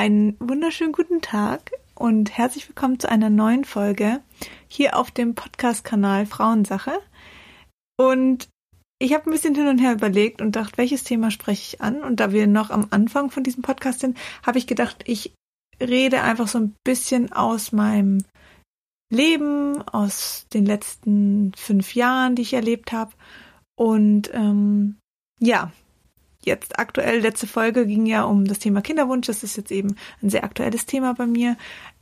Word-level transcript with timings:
Einen 0.00 0.36
wunderschönen 0.38 0.92
guten 0.92 1.22
Tag 1.22 1.72
und 1.96 2.38
herzlich 2.38 2.68
willkommen 2.68 3.00
zu 3.00 3.08
einer 3.08 3.30
neuen 3.30 3.64
Folge 3.64 4.20
hier 4.68 4.96
auf 4.96 5.10
dem 5.10 5.34
Podcast-Kanal 5.34 6.24
Frauensache. 6.24 7.00
Und 7.96 8.48
ich 9.00 9.12
habe 9.12 9.28
ein 9.28 9.32
bisschen 9.32 9.56
hin 9.56 9.66
und 9.66 9.78
her 9.78 9.94
überlegt 9.94 10.40
und 10.40 10.54
dachte, 10.54 10.78
welches 10.78 11.02
Thema 11.02 11.32
spreche 11.32 11.74
ich 11.74 11.80
an? 11.80 12.04
Und 12.04 12.20
da 12.20 12.30
wir 12.30 12.46
noch 12.46 12.70
am 12.70 12.86
Anfang 12.90 13.32
von 13.32 13.42
diesem 13.42 13.62
Podcast 13.62 13.98
sind, 13.98 14.16
habe 14.46 14.58
ich 14.58 14.68
gedacht, 14.68 15.02
ich 15.04 15.34
rede 15.82 16.22
einfach 16.22 16.46
so 16.46 16.58
ein 16.58 16.76
bisschen 16.84 17.32
aus 17.32 17.72
meinem 17.72 18.18
Leben, 19.12 19.82
aus 19.82 20.46
den 20.54 20.64
letzten 20.64 21.50
fünf 21.56 21.96
Jahren, 21.96 22.36
die 22.36 22.42
ich 22.42 22.54
erlebt 22.54 22.92
habe. 22.92 23.14
Und 23.76 24.32
ähm, 24.32 24.96
ja, 25.40 25.72
jetzt 26.48 26.78
aktuell, 26.78 27.20
letzte 27.20 27.46
Folge 27.46 27.86
ging 27.86 28.06
ja 28.06 28.24
um 28.24 28.44
das 28.44 28.58
Thema 28.58 28.80
Kinderwunsch. 28.80 29.28
Das 29.28 29.44
ist 29.44 29.56
jetzt 29.56 29.70
eben 29.70 29.96
ein 30.22 30.30
sehr 30.30 30.44
aktuelles 30.44 30.86
Thema 30.86 31.14
bei 31.14 31.26
mir. 31.26 31.56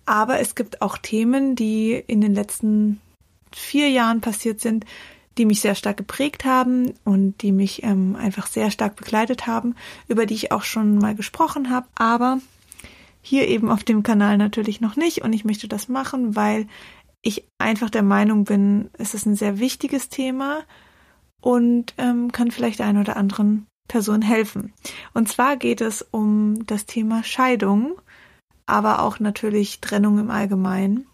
Aber 0.06 0.41
es 0.41 0.55
gibt 0.55 0.80
auch 0.80 0.96
Themen, 0.98 1.56
die 1.56 1.92
in 1.92 2.20
den 2.20 2.34
letzten 2.34 3.00
vier 3.52 3.91
Jahren 3.91 4.20
passiert 4.20 4.60
sind, 4.60 4.86
die 5.36 5.45
mich 5.45 5.60
sehr 5.60 5.74
stark 5.74 5.98
geprägt 5.98 6.45
haben 6.45 6.95
und 7.05 7.42
die 7.42 7.52
mich 7.52 7.82
ähm, 7.82 8.16
einfach 8.16 8.46
sehr 8.46 8.70
stark 8.70 8.96
begleitet 8.96 9.46
haben, 9.46 9.74
über 10.09 10.24
die 10.24 10.34
ich 10.34 10.52
auch 10.52 10.62
schon 10.62 10.97
mal 10.97 11.14
gesprochen 11.14 11.70
habe. 11.70 11.86
Aber 11.94 12.38
hier 13.20 13.48
eben 13.48 13.70
auf 13.70 13.84
dem 13.84 14.03
Kanal 14.03 14.38
natürlich 14.38 14.81
noch 14.81 14.97
nicht. 14.97 15.22
Und 15.22 15.33
ich 15.33 15.44
möchte 15.44 15.69
das 15.69 15.88
machen, 15.88 16.36
weil 16.36 16.69
ich 17.22 17.44
einfach 17.58 17.91
der 17.91 18.05
Meinung 18.05 18.44
bin, 18.44 18.88
es 18.97 19.14
ist 19.14 19.27
ein 19.27 19.34
sehr 19.34 19.58
wichtiges 19.58 20.08
Thema 20.08 20.60
und 21.41 21.94
ähm, 21.98 22.31
kann 22.31 22.50
vielleicht 22.50 22.81
einen 22.81 23.00
oder 23.00 23.16
anderen 23.16 23.66
Person 23.89 24.23
helfen. 24.23 24.73
Und 25.15 25.29
zwar 25.29 25.56
geht 25.56 25.81
es 25.81 26.03
um 26.11 26.67
das 26.67 26.87
Thema 26.87 27.25
Scheidung, 27.25 28.01
aber 28.67 29.03
auch 29.03 29.20
natürlich 29.20 29.81
Trennung 29.81 30.19
im 30.19 30.31
Allgemeinen. 30.31 31.06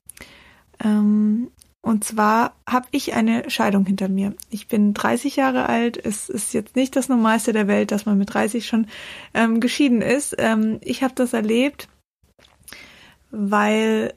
Ähm, 0.82 1.50
und 1.84 2.04
zwar 2.04 2.54
habe 2.68 2.86
ich 2.92 3.14
eine 3.14 3.50
Scheidung 3.50 3.84
hinter 3.84 4.08
mir. 4.08 4.34
Ich 4.50 4.68
bin 4.68 4.94
30 4.94 5.34
Jahre 5.34 5.68
alt. 5.68 5.96
Es 6.02 6.28
ist 6.28 6.54
jetzt 6.54 6.76
nicht 6.76 6.94
das 6.94 7.08
Normalste 7.08 7.52
der 7.52 7.66
Welt, 7.66 7.90
dass 7.90 8.06
man 8.06 8.18
mit 8.18 8.32
30 8.32 8.66
schon 8.66 8.86
ähm, 9.34 9.60
geschieden 9.60 10.00
ist. 10.00 10.36
Ähm, 10.38 10.78
ich 10.80 11.02
habe 11.02 11.14
das 11.16 11.32
erlebt, 11.32 11.88
weil, 13.32 14.14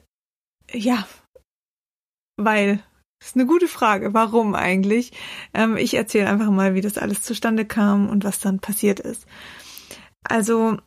ja, 0.71 1.07
weil 2.37 2.83
das 3.25 3.31
ist 3.31 3.37
eine 3.37 3.47
gute 3.47 3.67
Frage. 3.67 4.13
Warum 4.13 4.53
eigentlich? 4.53 5.11
Ähm, 5.51 5.77
ich 5.77 5.95
erzähle 5.95 6.29
einfach 6.29 6.51
mal, 6.51 6.75
wie 6.75 6.81
das 6.81 6.99
alles 6.99 7.23
zustande 7.23 7.65
kam 7.65 8.07
und 8.07 8.23
was 8.23 8.39
dann 8.39 8.59
passiert 8.59 8.99
ist. 8.99 9.25
Also, 10.21 10.77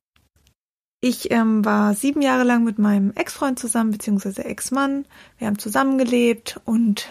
ich 1.00 1.32
ähm, 1.32 1.64
war 1.64 1.94
sieben 1.94 2.22
Jahre 2.22 2.44
lang 2.44 2.62
mit 2.62 2.78
meinem 2.78 3.10
Ex-Freund 3.10 3.58
zusammen, 3.58 3.90
beziehungsweise 3.90 4.44
Ex-Mann. 4.44 5.04
Wir 5.38 5.48
haben 5.48 5.58
zusammengelebt 5.58 6.60
und 6.64 7.08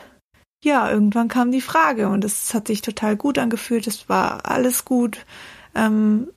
ja, 0.63 0.89
irgendwann 0.89 1.27
kam 1.27 1.51
die 1.51 1.59
Frage 1.59 2.07
und 2.07 2.23
es 2.23 2.53
hat 2.53 2.67
sich 2.67 2.81
total 2.81 3.17
gut 3.17 3.37
angefühlt. 3.37 3.85
Es 3.85 4.07
war 4.07 4.45
alles 4.45 4.85
gut. 4.85 5.25
Ähm, 5.75 6.29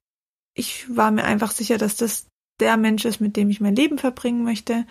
ich 0.52 0.96
war 0.96 1.12
mir 1.12 1.22
einfach 1.22 1.52
sicher, 1.52 1.78
dass 1.78 1.94
das 1.94 2.26
der 2.58 2.76
Mensch 2.76 3.04
ist, 3.04 3.20
mit 3.20 3.36
dem 3.36 3.50
ich 3.50 3.60
mein 3.60 3.76
Leben 3.76 3.98
verbringen 3.98 4.42
möchte. 4.42 4.84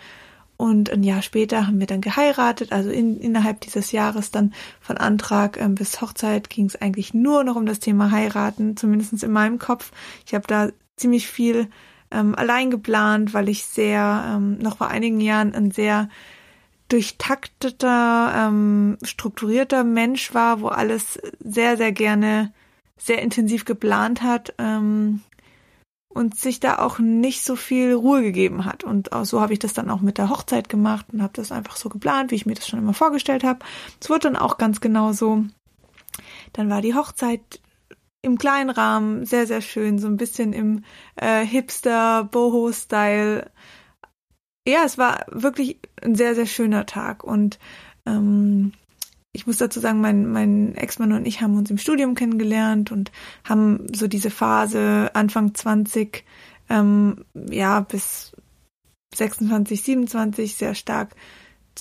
Und 0.60 0.90
ein 0.90 1.02
Jahr 1.02 1.22
später 1.22 1.66
haben 1.66 1.80
wir 1.80 1.86
dann 1.86 2.02
geheiratet. 2.02 2.70
Also 2.70 2.90
in, 2.90 3.18
innerhalb 3.18 3.62
dieses 3.62 3.92
Jahres 3.92 4.30
dann 4.30 4.52
von 4.78 4.98
Antrag 4.98 5.58
ähm, 5.58 5.74
bis 5.74 6.02
Hochzeit 6.02 6.50
ging 6.50 6.66
es 6.66 6.76
eigentlich 6.76 7.14
nur 7.14 7.44
noch 7.44 7.56
um 7.56 7.64
das 7.64 7.80
Thema 7.80 8.10
heiraten, 8.10 8.76
zumindest 8.76 9.22
in 9.22 9.32
meinem 9.32 9.58
Kopf. 9.58 9.90
Ich 10.26 10.34
habe 10.34 10.46
da 10.46 10.68
ziemlich 10.98 11.28
viel 11.28 11.68
ähm, 12.10 12.34
allein 12.34 12.70
geplant, 12.70 13.32
weil 13.32 13.48
ich 13.48 13.64
sehr, 13.64 14.34
ähm, 14.36 14.58
noch 14.58 14.76
vor 14.76 14.88
einigen 14.88 15.22
Jahren 15.22 15.54
ein 15.54 15.70
sehr 15.70 16.10
durchtakteter, 16.88 18.34
ähm, 18.36 18.98
strukturierter 19.02 19.82
Mensch 19.82 20.34
war, 20.34 20.60
wo 20.60 20.68
alles 20.68 21.18
sehr, 21.38 21.78
sehr 21.78 21.92
gerne 21.92 22.52
sehr 22.98 23.22
intensiv 23.22 23.64
geplant 23.64 24.20
hat. 24.20 24.52
Ähm, 24.58 25.22
und 26.12 26.36
sich 26.36 26.60
da 26.60 26.78
auch 26.78 26.98
nicht 26.98 27.44
so 27.44 27.56
viel 27.56 27.94
Ruhe 27.94 28.22
gegeben 28.22 28.64
hat. 28.64 28.84
Und 28.84 29.10
so 29.22 29.40
habe 29.40 29.52
ich 29.52 29.60
das 29.60 29.72
dann 29.72 29.90
auch 29.90 30.00
mit 30.00 30.18
der 30.18 30.28
Hochzeit 30.28 30.68
gemacht 30.68 31.06
und 31.12 31.22
habe 31.22 31.32
das 31.34 31.52
einfach 31.52 31.76
so 31.76 31.88
geplant, 31.88 32.30
wie 32.30 32.34
ich 32.34 32.46
mir 32.46 32.54
das 32.54 32.68
schon 32.68 32.80
immer 32.80 32.94
vorgestellt 32.94 33.44
habe. 33.44 33.60
Es 34.00 34.10
wurde 34.10 34.30
dann 34.30 34.36
auch 34.36 34.58
ganz 34.58 34.80
genau 34.80 35.12
so. 35.12 35.44
Dann 36.52 36.68
war 36.68 36.82
die 36.82 36.94
Hochzeit 36.94 37.60
im 38.22 38.38
kleinen 38.38 38.70
Rahmen 38.70 39.24
sehr, 39.24 39.46
sehr 39.46 39.62
schön, 39.62 39.98
so 39.98 40.08
ein 40.08 40.16
bisschen 40.16 40.52
im 40.52 40.84
äh, 41.16 41.44
Hipster-Boho-Style. 41.46 43.50
Ja, 44.66 44.82
es 44.84 44.98
war 44.98 45.24
wirklich 45.28 45.78
ein 46.02 46.16
sehr, 46.16 46.34
sehr 46.34 46.46
schöner 46.46 46.86
Tag 46.86 47.24
und 47.24 47.58
ähm, 48.04 48.72
ich 49.32 49.46
muss 49.46 49.58
dazu 49.58 49.80
sagen, 49.80 50.00
mein, 50.00 50.26
mein 50.30 50.74
Ex-Mann 50.74 51.12
und 51.12 51.26
ich 51.26 51.40
haben 51.40 51.56
uns 51.56 51.70
im 51.70 51.78
Studium 51.78 52.14
kennengelernt 52.14 52.90
und 52.90 53.12
haben 53.44 53.86
so 53.94 54.08
diese 54.08 54.30
Phase 54.30 55.10
Anfang 55.14 55.54
20, 55.54 56.24
ähm, 56.68 57.24
ja, 57.48 57.80
bis 57.80 58.32
26, 59.14 59.82
27 59.82 60.56
sehr 60.56 60.74
stark 60.74 61.14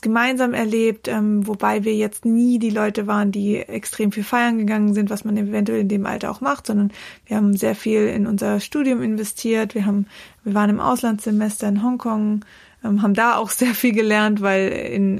gemeinsam 0.01 0.53
erlebt, 0.53 1.07
ähm, 1.07 1.45
wobei 1.45 1.83
wir 1.83 1.95
jetzt 1.95 2.23
nie 2.23 2.59
die 2.59 2.69
Leute 2.69 3.07
waren, 3.07 3.31
die 3.31 3.57
extrem 3.57 4.11
viel 4.11 4.23
feiern 4.23 4.57
gegangen 4.57 4.93
sind, 4.93 5.09
was 5.09 5.25
man 5.25 5.35
eventuell 5.35 5.81
in 5.81 5.89
dem 5.89 6.05
Alter 6.05 6.31
auch 6.31 6.41
macht, 6.41 6.67
sondern 6.67 6.91
wir 7.25 7.35
haben 7.35 7.57
sehr 7.57 7.75
viel 7.75 8.07
in 8.07 8.27
unser 8.27 8.59
Studium 8.59 9.01
investiert. 9.01 9.75
Wir 9.75 9.85
haben, 9.85 10.05
wir 10.43 10.53
waren 10.53 10.69
im 10.69 10.79
Auslandssemester 10.79 11.67
in 11.67 11.83
Hongkong, 11.83 12.45
ähm, 12.83 13.01
haben 13.01 13.13
da 13.13 13.35
auch 13.35 13.49
sehr 13.49 13.73
viel 13.73 13.93
gelernt, 13.93 14.41
weil 14.41 14.69
in 14.69 15.19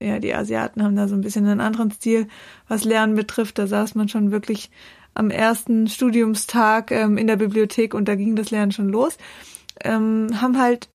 ja, 0.00 0.18
die 0.18 0.34
Asiaten 0.34 0.82
haben 0.82 0.96
da 0.96 1.08
so 1.08 1.14
ein 1.14 1.20
bisschen 1.20 1.46
einen 1.46 1.60
anderen 1.60 1.90
Stil, 1.90 2.26
was 2.68 2.84
Lernen 2.84 3.14
betrifft. 3.14 3.58
Da 3.58 3.66
saß 3.66 3.94
man 3.94 4.08
schon 4.08 4.30
wirklich 4.30 4.70
am 5.14 5.30
ersten 5.30 5.88
Studiumstag 5.88 6.90
ähm, 6.90 7.18
in 7.18 7.26
der 7.26 7.36
Bibliothek 7.36 7.94
und 7.94 8.08
da 8.08 8.14
ging 8.14 8.36
das 8.36 8.50
Lernen 8.50 8.72
schon 8.72 8.88
los. 8.88 9.18
Ähm, 9.82 10.40
haben 10.40 10.58
halt 10.58 10.88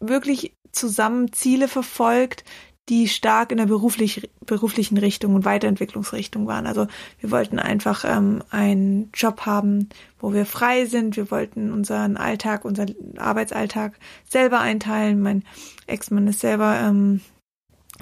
wirklich 0.00 0.54
zusammen 0.72 1.32
Ziele 1.32 1.68
verfolgt, 1.68 2.44
die 2.88 3.06
stark 3.06 3.52
in 3.52 3.58
der 3.58 3.66
beruflich, 3.66 4.30
beruflichen 4.44 4.96
Richtung 4.96 5.34
und 5.34 5.44
Weiterentwicklungsrichtung 5.44 6.46
waren. 6.46 6.66
Also 6.66 6.86
wir 7.20 7.30
wollten 7.30 7.58
einfach 7.58 8.04
ähm, 8.06 8.42
einen 8.50 9.10
Job 9.12 9.42
haben, 9.42 9.90
wo 10.18 10.32
wir 10.32 10.46
frei 10.46 10.86
sind. 10.86 11.16
Wir 11.16 11.30
wollten 11.30 11.70
unseren 11.70 12.16
Alltag, 12.16 12.64
unseren 12.64 12.94
Arbeitsalltag 13.18 13.98
selber 14.28 14.60
einteilen. 14.60 15.20
Mein 15.20 15.44
Ex-Mann 15.86 16.28
ist 16.28 16.40
selber 16.40 16.80
ähm, 16.80 17.20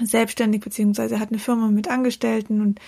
selbstständig, 0.00 0.62
beziehungsweise 0.62 1.20
hat 1.20 1.30
eine 1.30 1.38
Firma 1.38 1.68
mit 1.68 1.88
Angestellten 1.88 2.60
und 2.60 2.80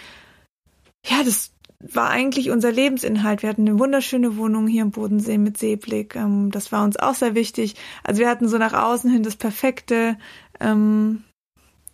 ja, 1.05 1.23
das 1.23 1.53
war 1.81 2.11
eigentlich 2.11 2.51
unser 2.51 2.73
Lebensinhalt. 2.73 3.43
Wir 3.43 3.51
hatten 3.51 3.69
eine 3.69 3.79
wunderschöne 3.79 4.37
Wohnung 4.37 4.67
hier 4.67 4.83
im 4.83 4.91
Bodensee 4.91 5.39
mit 5.39 5.59
Seeblick. 5.59 6.17
Ähm, 6.17 6.51
das 6.51 6.73
war 6.73 6.85
uns 6.85 6.97
auch 6.97 7.15
sehr 7.15 7.35
wichtig. 7.35 7.77
Also 8.03 8.21
wir 8.21 8.29
hatten 8.29 8.49
so 8.49 8.59
nach 8.59 8.73
außen 8.73 9.11
hin 9.11 9.23
das 9.23 9.37
perfekte, 9.37 10.19
ähm, 10.59 11.23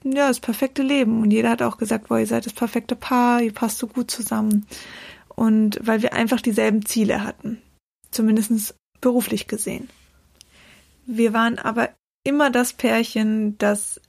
ja, 0.02 0.28
das 0.28 0.40
perfekte 0.40 0.82
Leben. 0.82 1.20
Und 1.20 1.30
jeder 1.32 1.50
hat 1.50 1.62
auch 1.62 1.76
gesagt, 1.76 2.08
boah, 2.08 2.18
ihr 2.18 2.26
seid 2.26 2.46
das 2.46 2.54
perfekte 2.54 2.96
Paar, 2.96 3.42
ihr 3.42 3.52
passt 3.52 3.78
so 3.78 3.86
gut 3.86 4.10
zusammen. 4.10 4.66
Und 5.28 5.78
weil 5.82 6.00
wir 6.00 6.14
einfach 6.14 6.40
dieselben 6.40 6.86
Ziele 6.86 7.22
hatten. 7.22 7.60
Zumindest 8.10 8.74
beruflich 9.00 9.48
gesehen. 9.48 9.90
Wir 11.04 11.34
waren 11.34 11.58
aber 11.58 11.90
immer 12.22 12.48
das 12.48 12.72
Pärchen, 12.72 13.58
das 13.58 14.00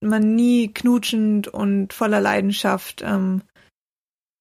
man 0.00 0.34
nie 0.34 0.72
knutschend 0.72 1.48
und 1.48 1.92
voller 1.92 2.20
Leidenschaft 2.20 3.02
ähm, 3.04 3.42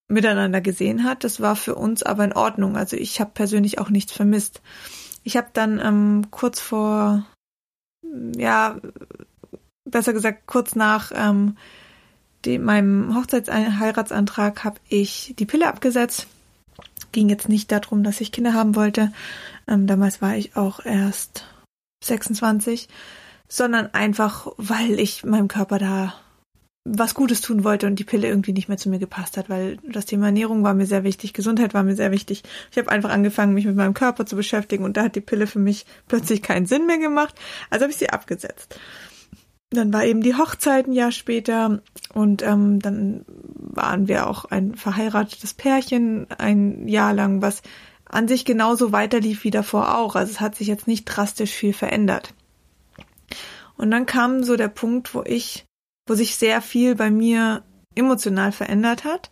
miteinander 0.08 0.62
gesehen 0.62 1.04
hat. 1.04 1.24
Das 1.24 1.42
war 1.42 1.56
für 1.56 1.76
uns 1.76 2.04
aber 2.04 2.24
in 2.24 2.34
Ordnung. 2.34 2.78
Also 2.78 2.96
ich 2.96 3.20
habe 3.20 3.32
persönlich 3.34 3.80
auch 3.80 3.90
nichts 3.90 4.12
vermisst. 4.12 4.62
Ich 5.24 5.36
habe 5.36 5.48
dann 5.54 5.80
ähm, 5.80 6.28
kurz 6.32 6.62
vor, 6.62 7.26
ja, 8.36 8.80
besser 9.84 10.14
gesagt 10.14 10.48
kurz 10.48 10.76
nach 10.76 11.12
ähm, 11.14 11.58
dem, 12.46 12.64
meinem 12.64 13.16
Hochzeitsheiratsantrag 13.16 14.64
habe 14.64 14.80
ich 14.88 15.34
die 15.38 15.46
Pille 15.46 15.68
abgesetzt. 15.68 16.28
Ging 17.12 17.30
jetzt 17.30 17.50
nicht 17.50 17.72
darum, 17.72 18.04
dass 18.04 18.22
ich 18.22 18.32
Kinder 18.32 18.54
haben 18.54 18.76
wollte. 18.76 19.12
Ähm, 19.68 19.88
damals 19.88 20.22
war 20.22 20.36
ich 20.36 20.56
auch 20.56 20.86
erst 20.86 21.46
26 22.04 22.88
sondern 23.48 23.94
einfach, 23.94 24.48
weil 24.58 25.00
ich 25.00 25.24
meinem 25.24 25.48
Körper 25.48 25.80
da 25.80 26.14
was 26.90 27.14
Gutes 27.14 27.42
tun 27.42 27.64
wollte 27.64 27.86
und 27.86 28.00
die 28.00 28.06
Pille 28.06 28.28
irgendwie 28.28 28.54
nicht 28.54 28.70
mehr 28.70 28.78
zu 28.78 28.90
mir 28.90 29.00
gepasst 29.00 29.36
hat, 29.38 29.50
weil 29.50 29.78
das 29.84 30.06
Thema 30.06 30.28
Ernährung 30.28 30.64
war 30.64 30.74
mir 30.74 30.86
sehr 30.86 31.04
wichtig, 31.04 31.34
Gesundheit 31.34 31.74
war 31.74 31.84
mir 31.84 31.96
sehr 31.96 32.12
wichtig. 32.12 32.44
Ich 32.72 32.78
habe 32.78 32.90
einfach 32.90 33.10
angefangen, 33.10 33.54
mich 33.54 33.66
mit 33.66 33.76
meinem 33.76 33.94
Körper 33.94 34.26
zu 34.26 34.36
beschäftigen 34.36 34.86
und 34.86 34.96
da 34.96 35.04
hat 35.04 35.16
die 35.16 35.22
Pille 35.22 35.48
für 35.48 35.60
mich 35.60 35.86
plötzlich 36.08 36.42
keinen 36.42 36.66
Sinn 36.66 36.86
mehr 36.86 36.98
gemacht, 36.98 37.36
also 37.70 37.84
habe 37.84 37.92
ich 37.92 37.98
sie 37.98 38.10
abgesetzt. 38.10 38.80
Dann 39.70 39.92
war 39.92 40.06
eben 40.06 40.22
die 40.22 40.36
Hochzeit 40.36 40.88
ein 40.88 40.94
Jahr 40.94 41.12
später 41.12 41.82
und 42.14 42.42
ähm, 42.42 42.80
dann 42.80 43.26
waren 43.28 44.08
wir 44.08 44.28
auch 44.28 44.46
ein 44.46 44.76
verheiratetes 44.76 45.54
Pärchen 45.54 46.28
ein 46.32 46.88
Jahr 46.88 47.14
lang, 47.14 47.42
was 47.42 47.64
an 48.06 48.30
sich 48.30 48.46
genauso 48.46 48.94
weiterlief 48.94 49.44
wie 49.44 49.52
davor 49.52 49.98
auch. 49.98 50.16
Also 50.16 50.32
es 50.32 50.40
hat 50.40 50.56
sich 50.56 50.68
jetzt 50.68 50.88
nicht 50.88 51.04
drastisch 51.04 51.52
viel 51.52 51.74
verändert. 51.74 52.34
Und 53.78 53.92
dann 53.92 54.06
kam 54.06 54.44
so 54.44 54.56
der 54.56 54.68
Punkt, 54.68 55.14
wo 55.14 55.24
ich, 55.24 55.66
wo 56.08 56.16
sich 56.16 56.36
sehr 56.36 56.62
viel 56.62 56.96
bei 56.96 57.12
mir 57.12 57.64
emotional 57.96 58.52
verändert 58.52 59.04
hat. 59.04 59.32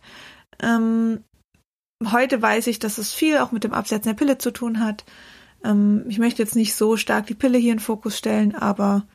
Ähm, 0.60 1.22
heute 2.04 2.40
weiß 2.40 2.66
ich, 2.68 2.78
dass 2.78 2.98
es 2.98 3.12
viel 3.12 3.38
auch 3.38 3.52
mit 3.52 3.64
dem 3.64 3.72
Absetzen 3.72 4.10
der 4.10 4.18
Pille 4.18 4.38
zu 4.38 4.50
tun 4.50 4.80
hat. 4.80 5.04
Ähm, 5.64 6.04
ich 6.08 6.18
möchte 6.18 6.42
jetzt 6.42 6.56
nicht 6.56 6.74
so 6.74 6.96
stark 6.96 7.26
die 7.26 7.34
Pille 7.34 7.58
hier 7.58 7.72
in 7.72 7.80
Fokus 7.80 8.18
stellen, 8.18 8.54
aber 8.54 9.06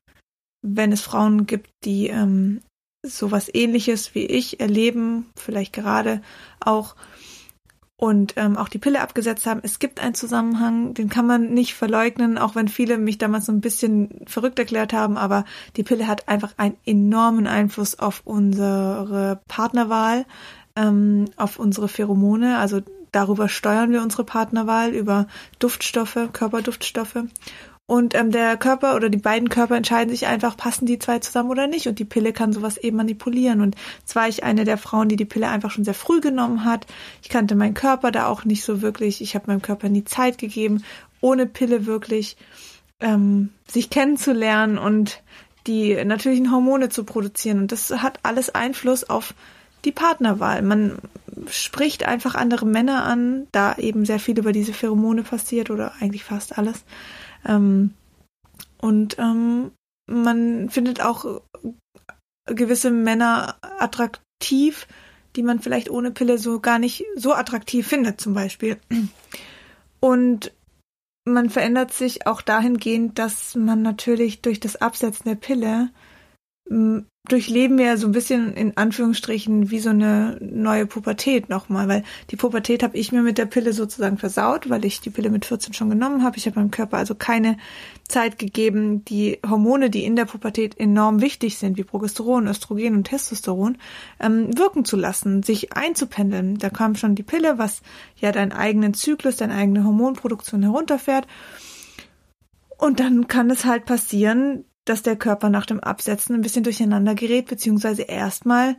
wenn 0.62 0.92
es 0.92 1.02
Frauen 1.02 1.46
gibt, 1.46 1.70
die 1.84 2.08
ähm, 2.08 2.62
sowas 3.06 3.50
ähnliches 3.54 4.14
wie 4.14 4.26
ich 4.26 4.60
erleben, 4.60 5.32
vielleicht 5.36 5.74
gerade 5.74 6.22
auch 6.60 6.96
und 8.02 8.34
ähm, 8.36 8.58
auch 8.58 8.68
die 8.68 8.80
Pille 8.80 9.00
abgesetzt 9.00 9.46
haben. 9.46 9.60
Es 9.62 9.78
gibt 9.78 10.00
einen 10.00 10.16
Zusammenhang, 10.16 10.96
den 10.96 11.08
kann 11.08 11.28
man 11.28 11.54
nicht 11.54 11.76
verleugnen, 11.76 12.40
auch 12.40 12.56
wenn 12.56 12.68
viele 12.68 12.98
mich 12.98 13.20
damals 13.20 13.46
so 13.46 13.52
ein 13.52 13.62
bisschen 13.62 14.22
verrückt 14.26 14.58
erklärt 14.58 14.92
haben, 14.92 15.18
aber 15.18 15.46
die 15.78 15.84
Pille 15.84 16.08
hat 16.08 16.28
einfach 16.28 16.54
einen 16.58 16.78
enormen 16.84 17.46
Einfluss 17.46 18.00
auf 18.00 18.24
unsere 18.26 19.40
Partnerwahl, 19.48 20.26
ähm, 20.76 21.26
auf 21.36 21.60
unsere 21.60 21.88
Pheromone, 21.88 22.58
also 22.58 22.82
darüber 23.12 23.48
steuern 23.48 23.92
wir 23.92 24.02
unsere 24.02 24.24
Partnerwahl, 24.24 24.96
über 24.96 25.28
Duftstoffe, 25.60 26.18
Körperduftstoffe. 26.34 27.26
Und 27.88 28.16
ähm, 28.16 28.32
der 28.32 28.56
Körper 28.56 28.96
oder 28.96 29.10
die 29.10 29.18
beiden 29.18 29.50
Körper 29.50 29.76
entscheiden 29.76 30.12
sich 30.12 30.26
einfach, 30.26 30.56
passen 30.56 30.86
die 30.86 30.98
zwei 30.98 31.20
zusammen 31.20 31.50
oder 31.50 31.68
nicht. 31.68 31.88
Und 31.88 32.00
die 32.00 32.06
Pille 32.06 32.32
kann 32.32 32.54
sowas 32.54 32.78
eben 32.78 32.98
manipulieren. 32.98 33.60
Und 33.60 33.76
zwar 34.06 34.30
ich 34.30 34.44
eine 34.44 34.64
der 34.64 34.78
Frauen, 34.78 35.10
die 35.10 35.18
die 35.18 35.26
Pille 35.26 35.50
einfach 35.50 35.72
schon 35.72 35.84
sehr 35.84 35.94
früh 35.94 36.22
genommen 36.22 36.64
hat. 36.64 36.88
Ich 37.22 37.30
kannte 37.30 37.56
meinen 37.56 37.74
Körper 37.74 38.12
da 38.12 38.28
auch 38.28 38.46
nicht 38.46 38.64
so 38.64 38.82
wirklich. 38.82 39.22
Ich 39.22 39.36
habe 39.36 39.48
meinem 39.48 39.62
Körper 39.62 39.90
nie 39.90 40.06
Zeit 40.06 40.38
gegeben, 40.38 40.84
ohne 41.20 41.48
Pille 41.48 41.86
wirklich 41.86 42.38
ähm, 43.02 43.50
sich 43.68 43.90
kennenzulernen 43.90 44.78
und 44.78 45.22
die 45.68 46.04
natürlichen 46.06 46.52
Hormone 46.52 46.90
zu 46.90 47.04
produzieren. 47.04 47.60
Und 47.60 47.72
das 47.72 47.92
hat 47.92 48.20
alles 48.24 48.56
Einfluss 48.56 49.10
auf 49.10 49.34
die 49.86 49.92
Partnerwahl. 49.92 50.62
Man 50.62 50.98
spricht 51.50 52.06
einfach 52.06 52.36
andere 52.36 52.66
Männer 52.66 53.04
an, 53.04 53.48
da 53.52 53.76
eben 53.76 54.06
sehr 54.06 54.20
viel 54.20 54.38
über 54.38 54.52
diese 54.52 54.74
Pheromone 54.74 55.24
passiert 55.24 55.70
oder 55.70 55.94
eigentlich 56.00 56.24
fast 56.24 56.58
alles. 56.58 56.84
Ähm, 57.46 57.94
und 58.80 59.18
ähm, 59.20 59.72
man 60.08 60.70
findet 60.70 61.02
auch 61.02 61.42
gewisse 62.46 62.92
Männer 62.92 63.58
attraktiv, 63.80 64.88
die 65.36 65.44
man 65.44 65.60
vielleicht 65.60 65.90
ohne 65.90 66.12
Pille 66.12 66.38
so 66.38 66.60
gar 66.60 66.80
nicht 66.80 67.06
so 67.16 67.34
attraktiv 67.34 67.88
findet, 67.88 68.20
zum 68.20 68.34
Beispiel. 68.34 68.80
Und 70.00 70.52
man 71.26 71.50
verändert 71.50 71.94
sich 71.94 72.26
auch 72.28 72.42
dahingehend, 72.42 73.20
dass 73.20 73.56
man 73.56 73.82
natürlich 73.82 74.42
durch 74.42 74.60
das 74.60 74.76
Absetzen 74.76 75.26
der 75.26 75.36
Pille 75.36 75.90
durchleben 77.30 77.78
wir 77.78 77.98
so 77.98 78.08
ein 78.08 78.14
bisschen 78.14 78.54
in 78.56 78.76
Anführungsstrichen 78.78 79.70
wie 79.70 79.80
so 79.80 79.92
eine 79.92 80.38
neue 80.42 80.88
Pubertät 80.88 81.50
nochmal, 81.50 81.88
weil 81.88 82.04
die 82.32 82.36
Pubertät 82.36 82.82
habe 82.82 82.98
ich 82.98 83.12
mir 83.12 83.22
mit 83.22 83.38
der 83.38 83.46
Pille 83.46 83.74
sozusagen 83.74 84.18
versaut, 84.18 84.70
weil 84.72 84.84
ich 84.86 85.02
die 85.02 85.12
Pille 85.12 85.30
mit 85.30 85.46
14 85.46 85.74
schon 85.74 85.92
genommen 85.92 86.24
habe. 86.24 86.38
Ich 86.38 86.48
habe 86.48 86.60
meinem 86.60 86.72
Körper 86.72 86.98
also 86.98 87.14
keine 87.14 87.58
Zeit 88.08 88.40
gegeben, 88.40 89.06
die 89.06 89.40
Hormone, 89.48 89.92
die 89.92 90.04
in 90.04 90.16
der 90.16 90.26
Pubertät 90.26 90.80
enorm 90.80 91.22
wichtig 91.22 91.60
sind, 91.60 91.78
wie 91.78 91.84
Progesteron, 91.84 92.48
Östrogen 92.48 92.96
und 92.96 93.04
Testosteron, 93.04 93.78
ähm, 94.20 94.58
wirken 94.58 94.84
zu 94.84 94.98
lassen, 94.98 95.44
sich 95.44 95.74
einzupendeln. 95.74 96.58
Da 96.58 96.72
kam 96.72 96.96
schon 96.96 97.14
die 97.14 97.24
Pille, 97.24 97.60
was 97.60 97.84
ja 98.18 98.32
deinen 98.32 98.52
eigenen 98.52 98.96
Zyklus, 98.96 99.38
deine 99.38 99.54
eigene 99.54 99.84
Hormonproduktion 99.84 100.64
herunterfährt. 100.64 101.28
Und 102.80 103.00
dann 103.00 103.28
kann 103.28 103.52
es 103.52 103.64
halt 103.64 103.86
passieren, 103.86 104.66
dass 104.86 105.04
der 105.04 105.16
Körper 105.16 105.50
nach 105.50 105.66
dem 105.66 105.80
Absetzen 105.80 106.36
ein 106.36 106.42
bisschen 106.42 106.64
durcheinander 106.64 107.16
gerät, 107.16 107.48
beziehungsweise 107.48 108.04
erstmal 108.04 108.76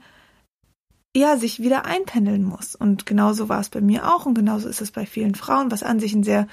ja, 1.14 1.36
sich 1.36 1.60
wieder 1.60 1.84
einpendeln 1.84 2.42
muss. 2.42 2.74
Und 2.74 3.06
genauso 3.06 3.48
war 3.48 3.60
es 3.60 3.68
bei 3.68 3.80
mir 3.80 4.12
auch 4.12 4.26
und 4.26 4.34
genauso 4.34 4.68
ist 4.68 4.80
es 4.80 4.90
bei 4.90 5.06
vielen 5.06 5.34
Frauen, 5.34 5.70
was 5.70 5.82
an 5.82 6.00
sich 6.00 6.14
ein 6.14 6.24
sehr 6.24 6.48